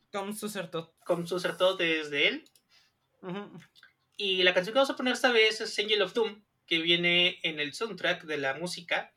[0.10, 0.96] Tom Susertot.
[1.06, 2.50] Con su todo desde él.
[4.16, 7.40] Y la canción que vamos a poner esta vez es Angel of Doom, que viene
[7.44, 9.14] en el soundtrack de la música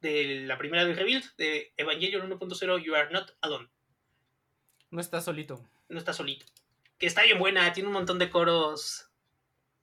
[0.00, 3.68] de la primera de Rebuild, de Evangelion 1.0 You Are Not Alone.
[4.90, 5.68] No está solito.
[5.90, 6.46] no está solito.
[6.98, 9.10] Que está bien buena, tiene un montón de coros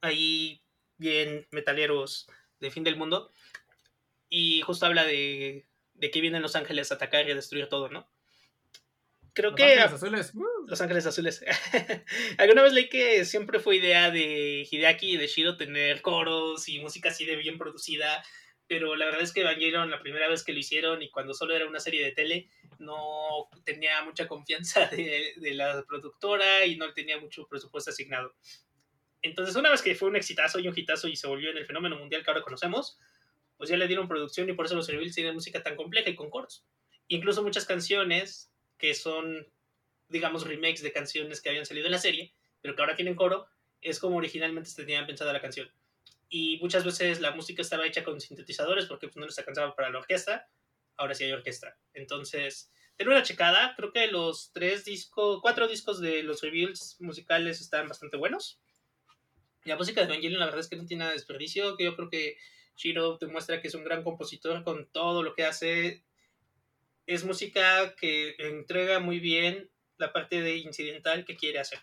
[0.00, 0.60] ahí
[0.96, 2.26] bien metaleros
[2.58, 3.30] de fin del mundo.
[4.28, 7.88] Y justo habla de, de que vienen los ángeles a atacar y a destruir todo,
[7.88, 8.10] ¿no?
[9.34, 10.34] Creo Los que Ángeles Azules.
[10.34, 10.66] uh.
[10.66, 11.44] los ángeles azules.
[12.38, 16.80] Alguna vez leí que siempre fue idea de Hideaki y de Shiro tener coros y
[16.80, 18.24] música así de bien producida.
[18.66, 21.54] Pero la verdad es que Evangelion, la primera vez que lo hicieron y cuando solo
[21.54, 26.92] era una serie de tele, no tenía mucha confianza de, de la productora y no
[26.92, 28.34] tenía mucho presupuesto asignado.
[29.22, 31.66] Entonces, una vez que fue un exitazo y un hitazo y se volvió en el
[31.66, 32.98] fenómeno mundial que ahora conocemos,
[33.58, 36.16] pues ya le dieron producción y por eso los reveals tienen música tan compleja y
[36.16, 36.64] con coros.
[37.08, 39.52] Incluso muchas canciones que son,
[40.08, 43.48] digamos, remakes de canciones que habían salido en la serie, pero que ahora tienen coro,
[43.80, 45.70] es como originalmente se tenía pensada la canción.
[46.28, 49.90] Y muchas veces la música estaba hecha con sintetizadores porque pues, no les alcanzaba para
[49.90, 50.48] la orquesta.
[50.96, 51.78] Ahora sí hay orquesta.
[51.94, 53.74] Entonces, tengo una checada.
[53.76, 58.60] Creo que los tres discos, cuatro discos de los reveals musicales están bastante buenos.
[59.64, 61.76] La música de Evangelion, la verdad es que no tiene nada de desperdicio.
[61.76, 62.36] Que yo creo que
[62.78, 66.04] Shiro demuestra que es un gran compositor con todo lo que hace.
[67.06, 71.80] Es música que entrega muy bien la parte de incidental que quiere hacer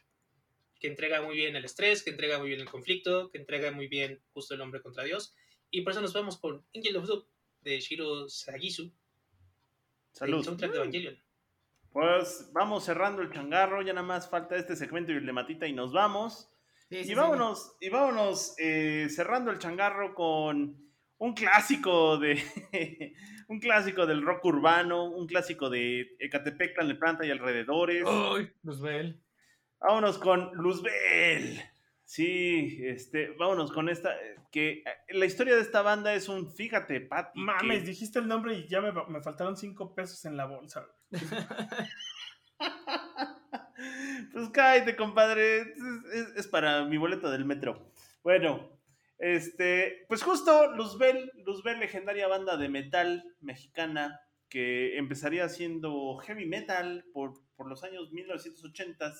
[0.79, 3.87] que entrega muy bien el estrés, que entrega muy bien el conflicto, que entrega muy
[3.87, 5.33] bien justo el hombre contra Dios.
[5.71, 7.23] Y por eso nos vamos con Angel of Doom
[7.61, 8.91] de Shiro Sagisu,
[10.11, 10.43] Salud.
[10.43, 11.23] soundtrack de Evangelion.
[11.91, 15.65] Pues vamos cerrando el changarro, ya nada más falta este segmento y el de Matita
[15.65, 16.51] y nos vamos.
[16.89, 17.15] Sí, sí, Y sí.
[17.15, 20.84] vámonos, y vámonos eh, cerrando el changarro con
[21.17, 22.41] un clásico de
[23.47, 28.03] un clásico del rock urbano, un clásico de Ecatepec, Planta y alrededores.
[28.05, 29.21] Uy, Luzbel.
[29.79, 31.61] Vámonos con Luzbel.
[32.03, 36.51] Sí, este, vámonos con esta eh, que eh, la historia de esta banda es un
[36.53, 37.39] fíjate, Pati.
[37.39, 40.87] Mames, que- dijiste el nombre y ya me, me faltaron cinco pesos en la bolsa.
[44.31, 45.59] Pues cállate, compadre.
[45.61, 45.67] Es,
[46.13, 47.91] es- es para mi boleto del metro.
[48.23, 48.74] Bueno,
[49.17, 57.05] este, pues justo Luzbel, Luzbel, legendaria banda de metal mexicana que empezaría siendo heavy metal
[57.13, 59.13] por, por los años 1980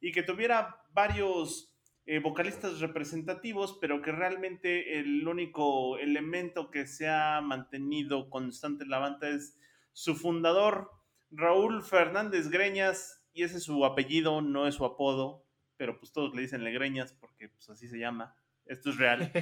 [0.00, 1.72] y que tuviera varios
[2.04, 8.90] eh, vocalistas representativos, pero que realmente el único elemento que se ha mantenido constante en
[8.90, 9.56] la banda es
[9.92, 10.90] su fundador,
[11.30, 15.46] Raúl Fernández Greñas, y ese es su apellido, no es su apodo,
[15.76, 18.36] pero pues todos le dicen Legreñas porque pues así se llama.
[18.66, 19.32] Esto es real.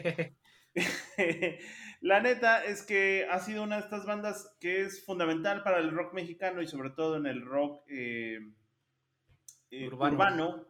[2.01, 5.91] la neta es que ha sido una de estas bandas que es fundamental para el
[5.91, 8.39] rock mexicano y sobre todo en el rock eh,
[9.71, 10.15] eh, Urbano.
[10.15, 10.67] urbano.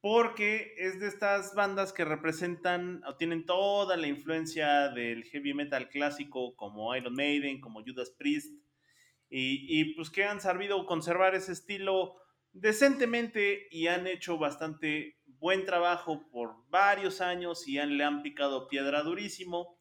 [0.00, 5.88] porque es de estas bandas que representan o tienen toda la influencia del heavy metal
[5.88, 8.52] clásico como Iron Maiden, como Judas Priest,
[9.28, 12.16] y, y pues que han sabido conservar ese estilo
[12.52, 18.68] decentemente y han hecho bastante buen trabajo por varios años y han, le han picado
[18.68, 19.78] piedra durísimo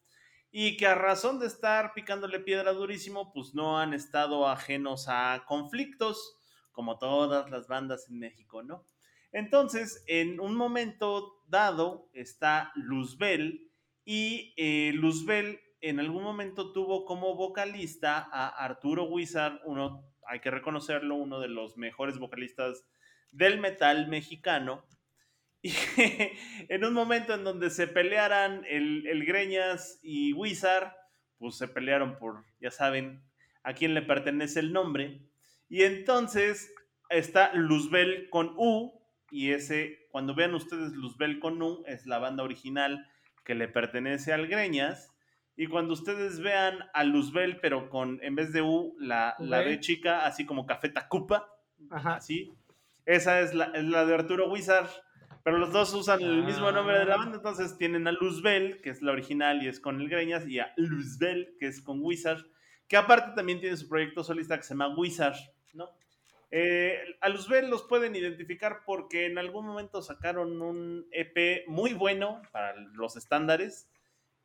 [0.52, 5.44] y que a razón de estar picándole piedra durísimo pues no han estado ajenos a
[5.48, 6.40] conflictos
[6.72, 8.86] como todas las bandas en México, ¿no?
[9.32, 13.72] Entonces, en un momento dado está Luzbel
[14.06, 20.52] y eh, Luzbel en algún momento tuvo como vocalista a Arturo Wizard, uno hay que
[20.52, 22.86] reconocerlo, uno de los mejores vocalistas
[23.32, 24.86] del metal mexicano.
[25.68, 25.74] Y
[26.70, 30.94] en un momento en donde se pelearan el, el Greñas y Wizard,
[31.38, 33.22] pues se pelearon por, ya saben,
[33.64, 35.22] a quién le pertenece el nombre.
[35.68, 36.74] Y entonces
[37.10, 38.94] está Luzbel con U,
[39.30, 43.06] y ese, cuando vean ustedes Luzbel con U, es la banda original
[43.44, 45.14] que le pertenece al Greñas.
[45.58, 49.80] Y cuando ustedes vean a Luzbel, pero con, en vez de U, la, la B
[49.82, 51.50] chica, así como Café Tacupa,
[51.90, 52.16] Ajá.
[52.16, 52.54] así,
[53.06, 54.88] esa es la, es la de Arturo Wizard.
[55.48, 58.90] Pero los dos usan el mismo nombre de la banda, entonces tienen a Luzbel, que
[58.90, 62.46] es la original y es con el Greñas, y a Luzbel, que es con Wizard,
[62.90, 65.38] que aparte también tiene su proyecto solista que se llama Wizard,
[65.72, 65.90] ¿no?
[66.52, 72.42] Eh, a Luzbel los pueden identificar porque en algún momento sacaron un EP muy bueno
[72.52, 73.90] para los estándares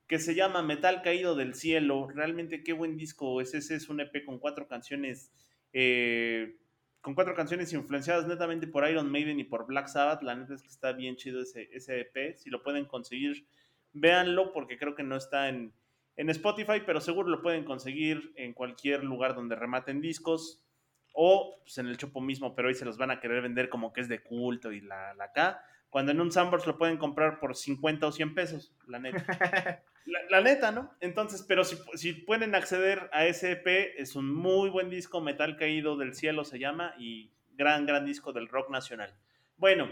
[0.06, 2.10] que se llama Metal Caído del Cielo.
[2.14, 3.74] Realmente qué buen disco es ese.
[3.74, 5.32] Es un EP con cuatro canciones,
[5.72, 6.58] eh,
[7.02, 10.22] con cuatro canciones influenciadas netamente por Iron Maiden y por Black Sabbath.
[10.22, 11.68] La neta es que está bien chido ese,
[12.00, 12.36] EP.
[12.36, 13.46] Si lo pueden conseguir,
[13.92, 15.74] véanlo porque creo que no está en,
[16.16, 20.64] en Spotify, pero seguro lo pueden conseguir en cualquier lugar donde rematen discos
[21.12, 23.92] o pues, en el Chopo mismo, pero hoy se los van a querer vender como
[23.92, 25.60] que es de culto y la, la acá.
[25.92, 29.26] Cuando en un Sandbox lo pueden comprar por 50 o 100 pesos, la neta.
[30.04, 30.92] La, la neta, ¿no?
[30.98, 35.56] Entonces, pero si, si, pueden acceder a ese EP, es un muy buen disco, Metal
[35.56, 39.14] Caído del Cielo se llama, y gran, gran disco del rock nacional.
[39.58, 39.88] Bueno,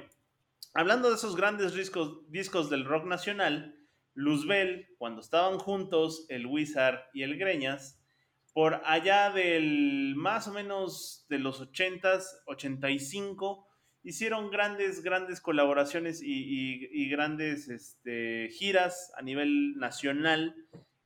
[0.74, 3.78] hablando de esos grandes discos, discos del rock nacional,
[4.14, 8.02] Luzbel, cuando estaban juntos, el Wizard y el Greñas,
[8.52, 13.69] por allá del más o menos de los 80s, 85,
[14.02, 20.54] hicieron grandes, grandes colaboraciones y, grandes este, giras a nivel nacional,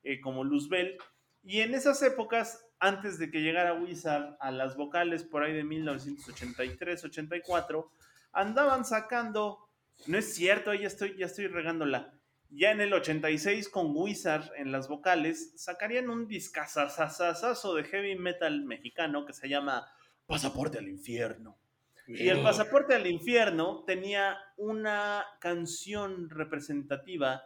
[0.02, 0.98] eh, como Luzbel.
[1.42, 5.64] Y en esas épocas, antes de que llegara Wizard a las vocales, por ahí de
[5.64, 7.90] 1983-84,
[8.32, 9.68] andaban sacando,
[10.06, 12.12] no es cierto, ya estoy, ya estoy regándola.
[12.50, 18.64] Ya en el 86 con Wizard en las vocales sacarían un discazazazazo de heavy metal
[18.64, 19.88] mexicano que se llama
[20.26, 21.58] Pasaporte al Infierno.
[22.06, 27.44] Y el Pasaporte al Infierno tenía una canción representativa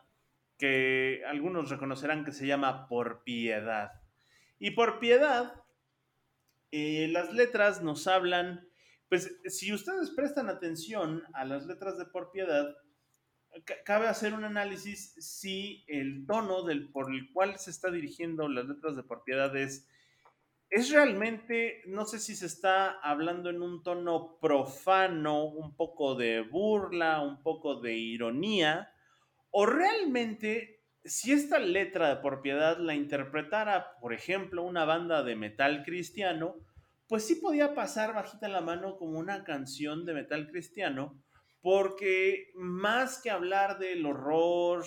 [0.59, 3.93] que algunos reconocerán que se llama Por Piedad.
[4.59, 5.63] Y por piedad,
[6.73, 8.69] eh, las letras nos hablan,
[9.09, 12.77] pues si ustedes prestan atención a las letras de Por Piedad,
[13.85, 18.67] cabe hacer un análisis si el tono del, por el cual se está dirigiendo las
[18.67, 19.89] letras de Por Piedad es,
[20.71, 26.43] es realmente, no sé si se está hablando en un tono profano, un poco de
[26.43, 28.93] burla, un poco de ironía,
[29.51, 35.37] o realmente si esta letra de por piedad la interpretara, por ejemplo, una banda de
[35.37, 36.57] metal cristiano,
[37.09, 41.19] pues sí podía pasar bajita la mano como una canción de metal cristiano,
[41.63, 44.85] porque más que hablar del horror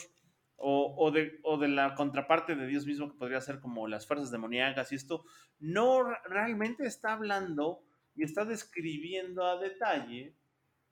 [0.62, 4.08] o, o, de, o, de, la contraparte de Dios mismo, que podría ser como las
[4.08, 5.26] fuerzas demoníacas y esto,
[5.60, 7.84] no realmente está hablando
[8.16, 10.36] y está describiendo a detalle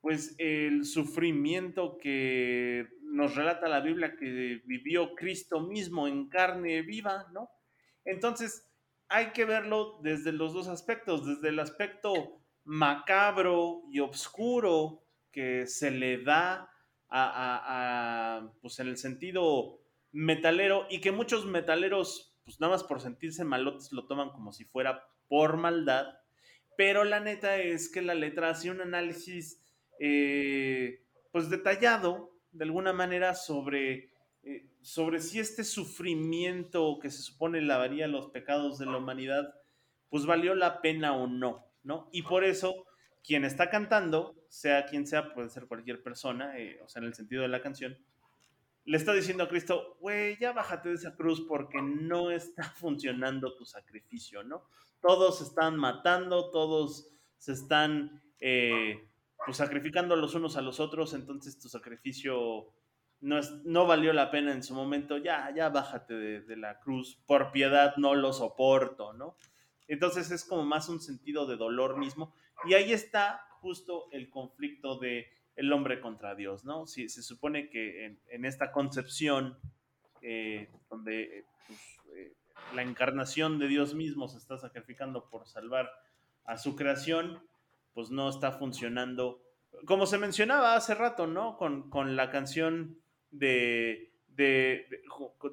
[0.02, 7.28] pues el sufrimiento que nos relata la Biblia que vivió Cristo mismo en carne viva,
[7.34, 7.50] ¿no?
[8.06, 8.66] Entonces,
[9.10, 15.92] hay que verlo desde los dos aspectos, desde el aspecto macabro y oscuro que se
[15.92, 16.70] le da
[17.10, 19.80] pues en el sentido
[20.12, 24.66] metalero y que muchos metaleros, pues nada más por sentirse malotes, lo toman como si
[24.66, 26.20] fuera por maldad,
[26.78, 29.62] pero la neta es que la letra hace un análisis
[30.00, 34.12] eh, pues detallado de alguna manera sobre,
[34.44, 39.54] eh, sobre si este sufrimiento que se supone lavaría los pecados de la humanidad,
[40.10, 42.10] pues valió la pena o no, ¿no?
[42.12, 42.86] Y por eso
[43.24, 47.14] quien está cantando, sea quien sea, puede ser cualquier persona, eh, o sea, en el
[47.14, 47.98] sentido de la canción,
[48.86, 53.56] le está diciendo a Cristo, güey, ya bájate de esa cruz porque no está funcionando
[53.56, 54.64] tu sacrificio, ¿no?
[55.02, 59.08] Todos se están matando, todos se están eh,
[59.46, 62.74] pues, sacrificando los unos a los otros, entonces tu sacrificio
[63.22, 66.80] no, es, no valió la pena en su momento, ya, ya bájate de, de, la
[66.80, 69.38] cruz, por piedad no lo soporto, ¿no?
[69.88, 72.34] Entonces es como más un sentido de dolor mismo,
[72.66, 76.88] y ahí está justo el conflicto de el hombre contra Dios, ¿no?
[76.88, 79.58] Si, se supone que en, esta concepción,
[80.22, 81.80] eh, donde pues,
[82.16, 82.34] eh,
[82.74, 85.92] la encarnación de Dios mismo se está sacrificando por salvar
[86.46, 87.44] a su creación,
[87.94, 89.44] pues no está funcionando.
[89.86, 91.58] Como se mencionaba hace rato, ¿no?
[91.58, 92.98] Con, con la canción
[93.30, 95.02] de, de, de,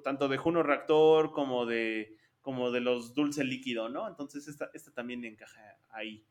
[0.05, 4.07] tanto de Juno Reactor como de, como de los dulce líquido, ¿no?
[4.07, 5.61] Entonces esta, esta también encaja
[5.91, 6.25] ahí.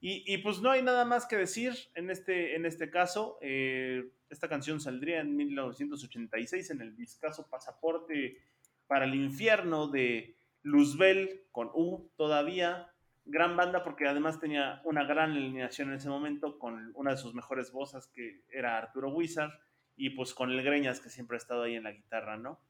[0.00, 3.38] Y, y, pues no hay nada más que decir en este, en este caso.
[3.40, 8.40] Eh, esta canción saldría en 1986 en el discazo Pasaporte
[8.86, 12.92] para el Infierno de Luzbel con U todavía.
[13.24, 17.34] Gran banda porque además tenía una gran alineación en ese momento con una de sus
[17.34, 19.50] mejores voces que era Arturo Wizard
[19.96, 22.60] y pues con el Greñas que siempre ha estado ahí en la guitarra, ¿no?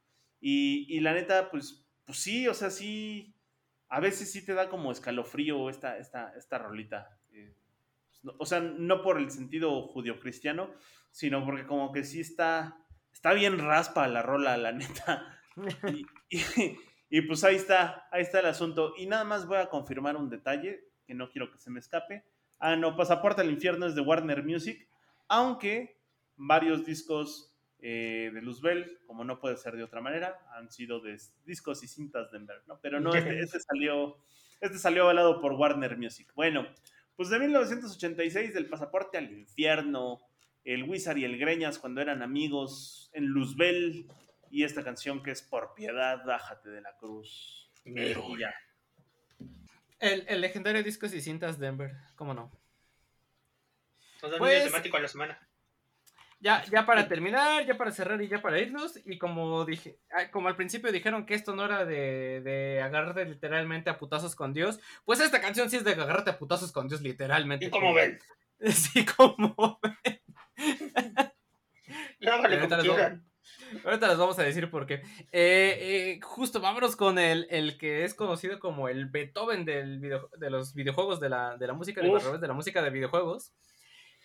[0.40, 3.34] Y, y la neta, pues, pues sí, o sea, sí,
[3.88, 7.17] a veces sí te da como escalofrío esta, esta, esta rolita.
[8.22, 10.70] Pues, o sea, no por el sentido judio-cristiano,
[11.10, 12.76] sino porque como que sí está,
[13.12, 15.34] está bien raspa la rola, la neta.
[16.30, 16.78] Y, y,
[17.10, 18.94] y, pues ahí está, ahí está el asunto.
[18.96, 22.22] Y nada más voy a confirmar un detalle que no quiero que se me escape.
[22.60, 24.88] Ah, no, Pasaporte al Infierno es de Warner Music,
[25.26, 26.00] aunque
[26.36, 31.16] varios discos eh, de Luzbel, como no puede ser de otra manera, han sido de
[31.44, 32.80] discos y cintas de Enver, ¿no?
[32.80, 34.16] Pero no, este, este, salió,
[34.60, 36.32] este salió avalado por Warner Music.
[36.34, 36.66] Bueno,
[37.18, 40.20] pues de 1986, del Pasaporte al Infierno,
[40.62, 44.06] el Wizard y el Greñas cuando eran amigos en Luzbel,
[44.52, 47.72] y esta canción que es Por piedad, bájate de la cruz.
[47.84, 47.92] Y
[48.38, 48.54] ya.
[49.98, 52.52] El, el, legendario discos y cintas Denver, ¿cómo no?
[54.20, 55.47] Totalmente pues, temático a la semana.
[56.40, 59.98] Ya, ya para terminar, ya para cerrar y ya para irnos, y como dije,
[60.30, 64.52] como al principio dijeron que esto no era de, de agarrarte literalmente a putazos con
[64.52, 67.66] Dios, pues esta canción sí es de agarrarte a putazos con Dios literalmente.
[67.66, 68.18] ¿Y como ven?
[68.60, 70.20] Sí, como ven.
[72.20, 72.42] Como
[72.82, 73.24] quieran.
[73.84, 74.94] Ahorita les vamos a decir por qué.
[75.32, 75.78] Eh,
[76.12, 80.50] eh, justo vámonos con el, el, que es conocido como el Beethoven del video, de
[80.50, 83.52] los videojuegos, de la, de la música, de, de la música de videojuegos.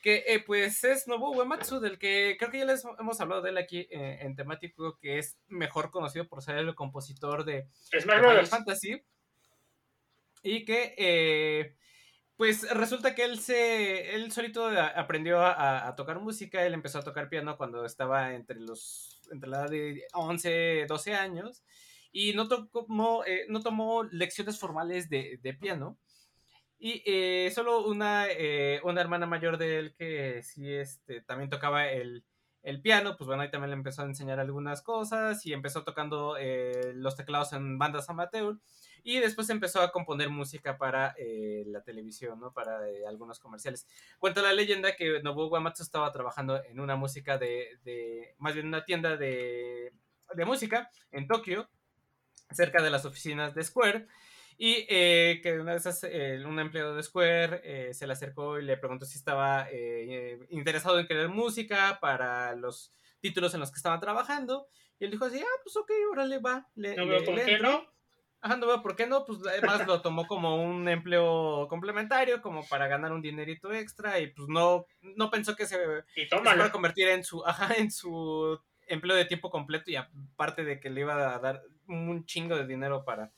[0.03, 3.49] Que eh, pues es Nobuo Uematsu, del que creo que ya les hemos hablado de
[3.49, 8.01] él aquí eh, en temático, que es mejor conocido por ser el compositor de, de
[8.01, 9.01] Final Fantasy.
[10.43, 11.75] Y que eh,
[12.35, 17.03] pues resulta que él se él solito aprendió a, a, tocar música, él empezó a
[17.03, 21.63] tocar piano cuando estaba entre los entre la edad de 11, 12 años
[22.13, 25.97] y no tomó, eh, no tomó lecciones formales de, de piano.
[26.85, 31.87] Y eh, solo una, eh, una hermana mayor de él que sí este, también tocaba
[31.87, 32.25] el,
[32.61, 36.35] el piano, pues bueno, ahí también le empezó a enseñar algunas cosas y empezó tocando
[36.37, 38.59] eh, los teclados en bandas amateur
[39.01, 41.15] y después empezó a componer música para
[41.67, 42.51] la televisión, ¿no?
[42.51, 43.87] Para algunos comerciales.
[44.19, 48.67] Cuenta la leyenda que Nobuo Uematsu estaba trabajando en una música de, de más bien
[48.67, 49.93] una tienda de,
[50.35, 51.69] de música en Tokio,
[52.51, 54.07] cerca de las oficinas de Square,
[54.57, 58.59] y eh, que una de esas, eh, un empleado de Square eh, se le acercó
[58.59, 63.71] y le preguntó si estaba eh, interesado en crear música para los títulos en los
[63.71, 64.67] que estaban trabajando.
[64.99, 66.67] Y él dijo así, ah, pues ok, órale, va.
[66.75, 67.85] Le, no veo por le qué no.
[68.41, 72.67] Ajá, no veo por qué no, pues además lo tomó como un empleo complementario, como
[72.67, 75.77] para ganar un dinerito extra, y pues no, no pensó que se,
[76.17, 79.95] Y se fuera a convertir en su, ajá, en su empleo de tiempo completo y
[79.95, 83.31] aparte de que le iba a dar un chingo de dinero para,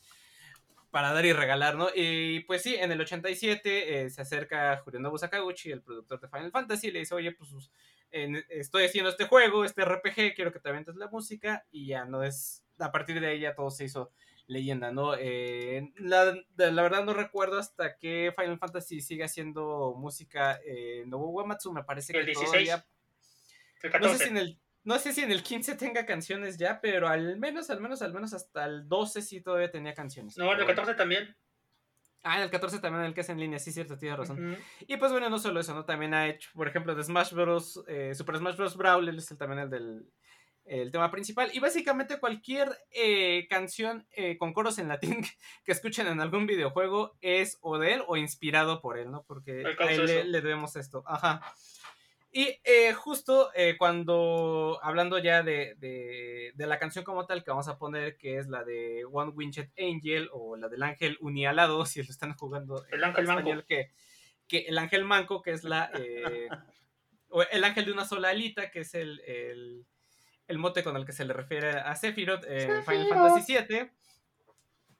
[0.95, 1.89] para dar y regalar, ¿no?
[1.93, 6.51] Y pues sí, en el 87 eh, se acerca Juliano Sakaguchi, el productor de Final
[6.51, 7.69] Fantasy, y le dice, oye, pues
[8.11, 12.05] en, estoy haciendo este juego, este RPG, quiero que te aventes la música, y ya
[12.05, 14.13] no es, a partir de ahí ya todo se hizo
[14.47, 15.15] leyenda, ¿no?
[15.19, 21.31] Eh, la, la, verdad no recuerdo hasta que Final Fantasy sigue haciendo música eh, Nobuo
[21.31, 22.49] Uematsu, me parece que El 16.
[22.49, 22.85] todavía...
[23.83, 24.17] El No 14.
[24.17, 27.37] sé si en el no sé si en el 15 tenga canciones ya, pero al
[27.37, 30.37] menos, al menos, al menos hasta el 12 sí todavía tenía canciones.
[30.37, 31.35] No, en el 14 también.
[32.23, 34.57] Ah, en el 14 también, en el que es en línea, sí, cierto, tienes razón.
[34.81, 35.85] Y pues bueno, no solo eso, ¿no?
[35.85, 37.83] También ha hecho, por ejemplo, de Smash Bros.
[37.87, 38.77] eh, Super Smash Bros.
[38.77, 40.05] Brawl, él es el, también el del
[40.65, 41.49] el tema principal.
[41.53, 45.23] Y básicamente cualquier eh, canción eh, con coros en latín
[45.65, 49.23] que, escuchen en algún videojuego es o de él o inspirado por él, ¿no?
[49.27, 51.03] Porque a él le debemos esto.
[51.05, 51.41] Ajá.
[52.37, 57.51] Y eh, justo eh, cuando, hablando ya de, de, de, la canción como tal que
[57.51, 61.85] vamos a poner, que es la de One Winged Angel o la del ángel unialado,
[61.85, 63.63] si lo están jugando El en ángel manco.
[63.65, 63.89] que,
[64.49, 65.89] que el ángel manco, que es la...
[65.97, 66.49] Eh,
[67.29, 69.85] o el ángel de una sola alita, que es el, el,
[70.49, 73.91] el mote con el que se le refiere a Sephiroth en Final Fantasy VII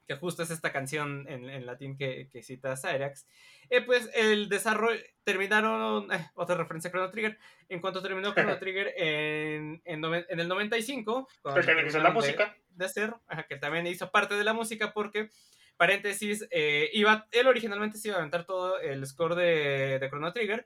[0.08, 3.26] que justo es esta canción en, en latín que, que cita Cyrax,
[3.70, 7.38] eh, pues el desarrollo, terminaron, eh, otra referencia a Chrono Trigger,
[7.70, 12.10] en cuanto terminó Chrono Trigger en, en, noven- en el 95, cuando también hizo la
[12.10, 12.56] de- música.
[12.70, 13.14] de hacer,
[13.50, 15.30] que también hizo parte de la música porque,
[15.78, 20.32] paréntesis, eh, iba, él originalmente se iba a aventar todo el score de, de Chrono
[20.32, 20.66] Trigger,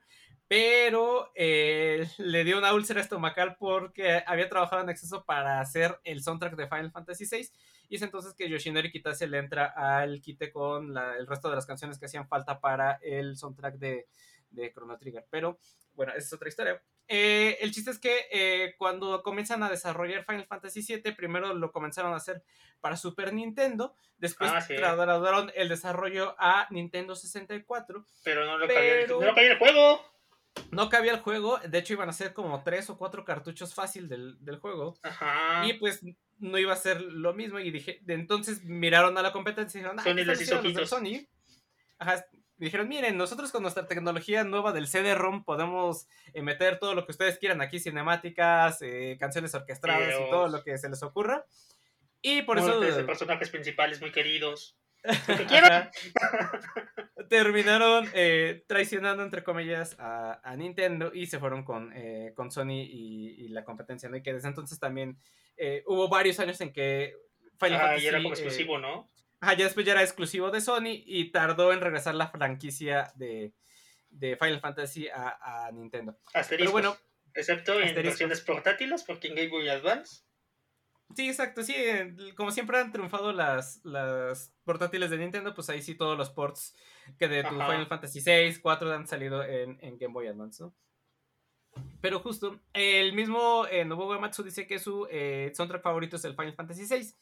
[0.49, 6.21] pero eh, le dio una úlcera estomacal porque había trabajado en exceso para hacer el
[6.23, 7.49] soundtrack de Final Fantasy VI
[7.87, 11.55] y es entonces que Yoshinori Kitase le entra al quite con la- el resto de
[11.55, 14.07] las canciones que hacían falta para el soundtrack de,
[14.49, 15.25] de Chrono Trigger.
[15.29, 15.59] Pero
[15.93, 16.81] bueno, esa es otra historia.
[17.07, 21.71] Eh, el chiste es que eh, cuando comienzan a desarrollar Final Fantasy VII, primero lo
[21.71, 22.43] comenzaron a hacer
[22.79, 24.75] para Super Nintendo, después Ah, sí.
[24.75, 30.01] trasladaron el desarrollo a Nintendo 64 Pero no lo Pero- no lo cabía el juego.
[30.71, 34.07] No cabía el juego, de hecho iban a ser como tres o cuatro cartuchos fácil
[34.07, 34.97] del, del juego.
[35.03, 35.65] Ajá.
[35.67, 36.01] Y pues
[36.39, 37.59] no iba a ser lo mismo.
[37.59, 40.73] Y dije, entonces miraron a la competencia y dijeron, ah, Sony ¿qué les hizo los
[40.73, 40.85] de.
[40.87, 41.27] Sony?
[41.97, 42.25] Ajá,
[42.57, 47.11] dijeron, miren, nosotros con nuestra tecnología nueva del CD-ROM podemos eh, meter todo lo que
[47.11, 51.45] ustedes quieran aquí, cinemáticas, eh, canciones orquestadas y todo lo que se les ocurra.
[52.21, 54.77] Y por eso personajes principales muy queridos.
[57.29, 62.81] Terminaron eh, traicionando, entre comillas, a, a Nintendo y se fueron con, eh, con Sony
[62.83, 64.17] y, y la competencia, ¿no?
[64.17, 65.17] Y que desde entonces también
[65.57, 67.13] eh, hubo varios años en que
[67.59, 68.03] Final Ah, Fantasy...
[68.03, 69.11] y era como eh, exclusivo, ¿no?
[69.41, 73.53] ajá, ya después ya era exclusivo de Sony y tardó en regresar la franquicia de,
[74.09, 76.17] de Final Fantasy a, a Nintendo.
[76.33, 76.57] Asteriscos.
[76.57, 76.97] Pero bueno,
[77.35, 78.03] Excepto en asteriscos.
[78.03, 80.23] versiones portátiles, porque en Game Boy Advance.
[81.15, 85.81] Sí, exacto, sí, eh, como siempre han triunfado las, las portátiles de Nintendo, pues ahí
[85.81, 86.75] sí todos los ports
[87.17, 87.71] que de tu Ajá.
[87.71, 90.75] Final Fantasy 6, 4 han salido en, en Game Boy Advance, ¿no?
[92.01, 96.35] Pero justo, el mismo eh, Nobuo Uematsu dice que su eh, soundtrack favorito es el
[96.35, 97.17] Final Fantasy 6,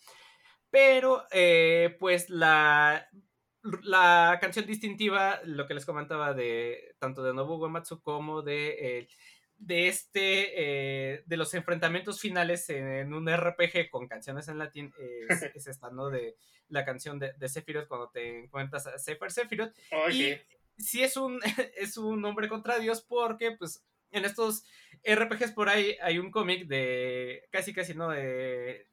[0.70, 3.08] pero eh, pues la,
[3.84, 9.08] la canción distintiva, lo que les comentaba de tanto de Nobuo Uematsu como de...
[9.58, 10.54] de este
[11.16, 15.90] eh, de los enfrentamientos finales en un RPG con canciones en latín es, es esta,
[15.90, 16.10] ¿no?
[16.10, 16.36] De
[16.70, 19.74] la canción de, de Sephiroth cuando te encuentras a Sephiroth Sephiroth.
[20.12, 20.36] Y
[20.78, 21.40] sí es un,
[21.78, 24.64] es un hombre contra Dios porque, pues, en estos
[25.04, 28.10] RPGs por ahí hay un cómic de casi, casi, ¿no?
[28.10, 28.88] De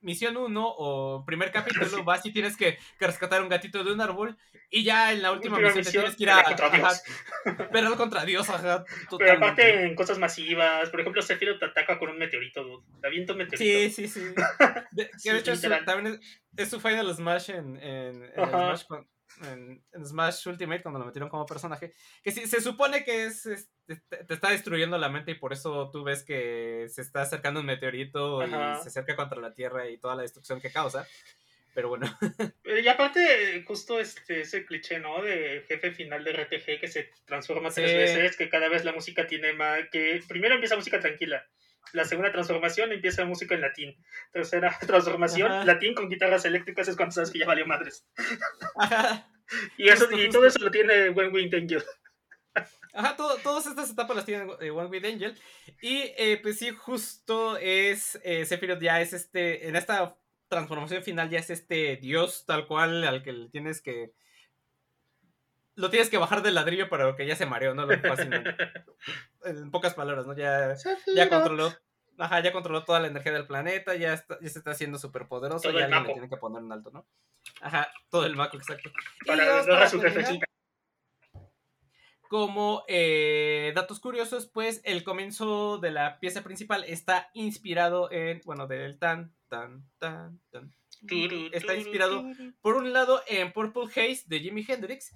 [0.00, 4.00] misión 1 o primer capítulo, vas y tienes que, que rescatar un gatito de un
[4.00, 4.36] árbol
[4.70, 6.42] y ya en la última Última misión, te misión, tienes que ir a...
[6.44, 7.02] contra Dios.
[7.44, 8.84] ajá, pelear contra Dios, ajá.
[9.18, 12.84] Pero aparte en cosas masivas, por ejemplo, Sephiroth te ataca con un meteorito, dude.
[13.00, 13.94] Te avienta un meteorito.
[13.94, 14.34] Sí, sí, sí.
[14.92, 15.84] De, que Sí, de hecho es su- literal.
[15.84, 18.76] también es, es su Final Smash en, en, en el Ajá.
[18.76, 19.08] Smash, con-
[19.44, 21.92] en- en Smash Ultimate cuando lo metieron como personaje.
[22.22, 25.52] Que sí, se supone que es, es- te, te está destruyendo la mente y por
[25.52, 28.78] eso tú ves que se está acercando un meteorito Ajá.
[28.78, 31.06] y se acerca contra la Tierra y toda la destrucción que causa.
[31.74, 32.06] Pero bueno,
[32.62, 35.22] Pero Y aparte, justo este, ese cliché, ¿no?
[35.22, 37.96] De jefe final de RPG que se transforma tres Sí.
[37.96, 39.80] veces, que cada vez la música tiene más.
[39.92, 41.46] Que primero empieza música tranquila.
[41.92, 43.96] La segunda transformación empieza música en latín.
[44.32, 45.64] Tercera transformación, Ajá.
[45.64, 48.06] latín con guitarras eléctricas es cuando sabes que ya valió madres.
[48.76, 49.28] ajá,
[49.78, 51.82] Y, eso, todo eso lo tiene When Wind Angel.
[52.92, 55.34] Ajá, todo- todas estas etapas las tiene eh, One with Angel.
[55.80, 58.18] Y eh, pues sí, justo es.
[58.24, 59.68] Eh, Sephiroth ya es este.
[59.68, 60.16] En esta
[60.48, 64.12] transformación final ya es este dios tal cual al que le tienes que.
[65.78, 67.86] Lo tienes que bajar del ladrillo para que ya se mareó, ¿no?
[67.86, 68.50] Lo fácilmente.
[69.44, 70.34] En pocas palabras, ¿no?
[70.36, 70.74] Ya,
[71.14, 71.72] ya controló.
[72.18, 75.28] Ajá, ya controló toda la energía del planeta, ya, está- ya se está haciendo súper
[75.28, 77.06] poderoso, ya le tiene que poner un alto, ¿no?
[77.60, 78.90] Ajá, todo el maco, exacto.
[79.22, 80.46] Y Para terminar, jefecita.
[82.28, 88.66] como eh, datos curiosos, pues el comienzo de la pieza principal está inspirado en, bueno,
[88.66, 90.74] del tan, tan, tan, tan.
[91.52, 92.24] Está inspirado,
[92.60, 95.14] por un lado, en Purple Haze de Jimi Hendrix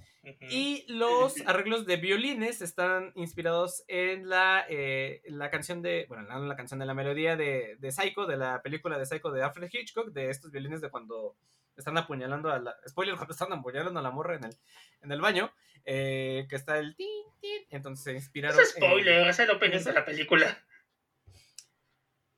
[0.51, 6.25] y los arreglos de violines están inspirados en la, eh, en la canción de, bueno,
[6.25, 9.31] no en la canción de la melodía de, de Psycho, de la película de Psycho
[9.31, 11.37] de Alfred Hitchcock, de estos violines de cuando
[11.77, 14.57] están apuñalando a la, spoiler, cuando están apuñalando a la morra en el,
[15.03, 15.53] en el baño,
[15.85, 19.93] eh, que está el tin, tin, entonces se inspiraron Es spoiler, es el opening de
[19.93, 20.65] la película.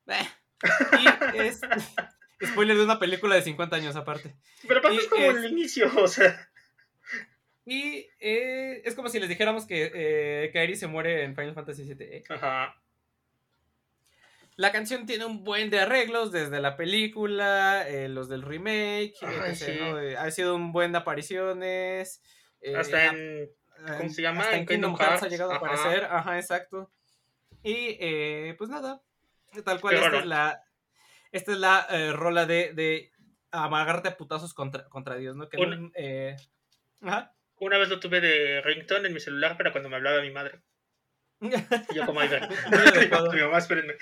[0.07, 0.29] Eh,
[1.35, 1.61] y es
[2.45, 4.35] spoiler de una película de 50 años aparte.
[4.67, 6.49] Pero aparte Y es como es- el inicio, o sea.
[7.67, 11.85] Y eh, es como si les dijéramos que eh, Kairi se muere en Final Fantasy
[11.85, 11.97] VII.
[12.07, 12.25] ¿eh?
[12.29, 12.75] Ajá.
[14.57, 19.37] La canción tiene un buen de arreglos desde la película, eh, los del remake, Ay,
[19.47, 19.81] qué sé, sí.
[19.81, 19.97] ¿no?
[20.21, 22.23] Ha sido un buen de apariciones.
[22.77, 23.51] Hasta ha- en.
[23.99, 24.41] ¿cómo se llama?
[24.43, 26.91] hasta En en Kingdom Hearts ha llegado a aparecer, ajá, exacto.
[27.65, 29.01] Y pues nada,
[29.65, 30.63] tal cual, esta es la,
[31.35, 33.13] esta es la eh, rola de, de
[33.51, 35.49] amagarte a putazos contra, contra Dios, ¿no?
[35.49, 36.37] Que Una- no, eh,
[37.03, 37.35] ajá.
[37.61, 40.61] Una vez lo tuve de ringtone en mi celular para cuando me hablaba mi madre.
[41.91, 43.33] Y yo como, adecuado.
[43.33, 43.95] Mi mamá, espérenme.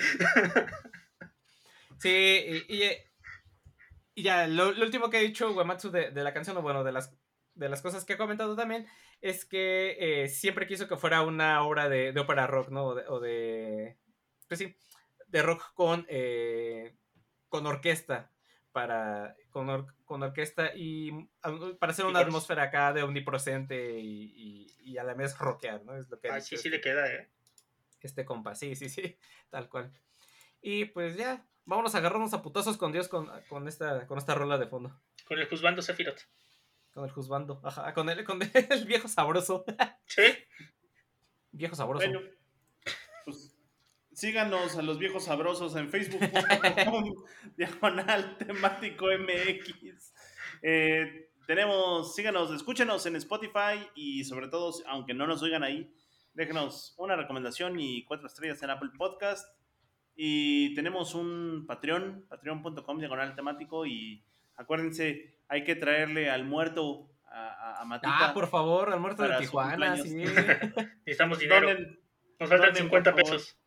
[1.99, 3.11] Sí, y, y, eh,
[4.15, 6.85] y ya, lo, lo último que ha dicho Uematsu de, de la canción, o bueno,
[6.85, 7.15] de las
[7.55, 8.87] de las cosas que ha comentado también
[9.21, 12.85] es que eh, siempre quiso que fuera una obra de, de ópera rock, ¿no?
[12.87, 13.99] O de, o de-
[14.49, 14.75] pues sí,
[15.29, 16.97] de rock con, eh,
[17.53, 18.31] con orquesta,
[18.73, 24.33] para, con, or- con orquesta y mm, para hacer una atmósfera acá de omnipresente y,
[24.35, 25.95] y- y a la vez rockear, ¿no?
[25.95, 27.29] Es lo que Ah, sí, sí este- le queda, ¿eh?
[28.01, 29.19] este compa, sí, sí, sí,
[29.51, 29.93] tal cual.
[30.63, 34.35] Y pues ya, vámonos a agarrarnos a putazos con Dios con, con esta, con esta
[34.35, 34.99] rola de fondo.
[35.27, 36.21] Con el juzgando Sephiroth.
[36.95, 39.65] Con el juzgando, ajá, con el, con el viejo sabroso.
[40.07, 40.23] Sí.
[41.51, 42.07] Viejo sabroso.
[42.09, 42.21] Bueno,
[44.15, 47.15] síganos a los viejos sabrosos en facebook.com
[47.57, 50.13] diagonal temático MX.
[50.63, 55.93] Eh, tenemos, síganos, escúchenos en Spotify y sobre todo, aunque no nos oigan ahí,
[56.35, 59.47] déjenos una recomendación y cuatro estrellas en Apple Podcast.
[60.15, 64.23] Y tenemos un Patreon, patreon.com diagonal temático y
[64.57, 68.29] acuérdense, hay que traerle al muerto a, a- Matita.
[68.29, 70.15] Ah, por favor, al muerto de Tijuana, sí.
[71.07, 71.67] Necesitamos dinero.
[71.71, 71.99] Donen-
[72.39, 73.37] Nos faltan donen, 50 por favor.
[73.39, 73.59] pesos.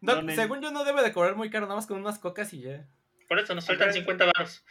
[0.00, 0.34] No, Donen.
[0.36, 2.88] según yo no debe de cobrar muy caro, nada más con unas cocas y ya.
[3.28, 4.64] Por eso nos faltan Acá- 50 baros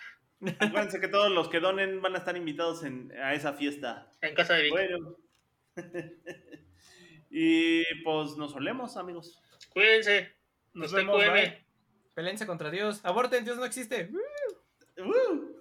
[0.60, 4.12] Acuérdense que todos los que donen van a estar invitados en- a esa fiesta.
[4.22, 4.72] en casa de Vic.
[4.72, 5.16] Bueno.
[7.30, 9.40] y pues nos solemos, amigos.
[9.70, 10.34] Cuídense.
[10.74, 11.24] Nos Nos vemos.
[12.14, 13.00] Pelense contra Dios.
[13.04, 14.10] Aborten, Dios no existe.
[14.98, 15.61] Uh.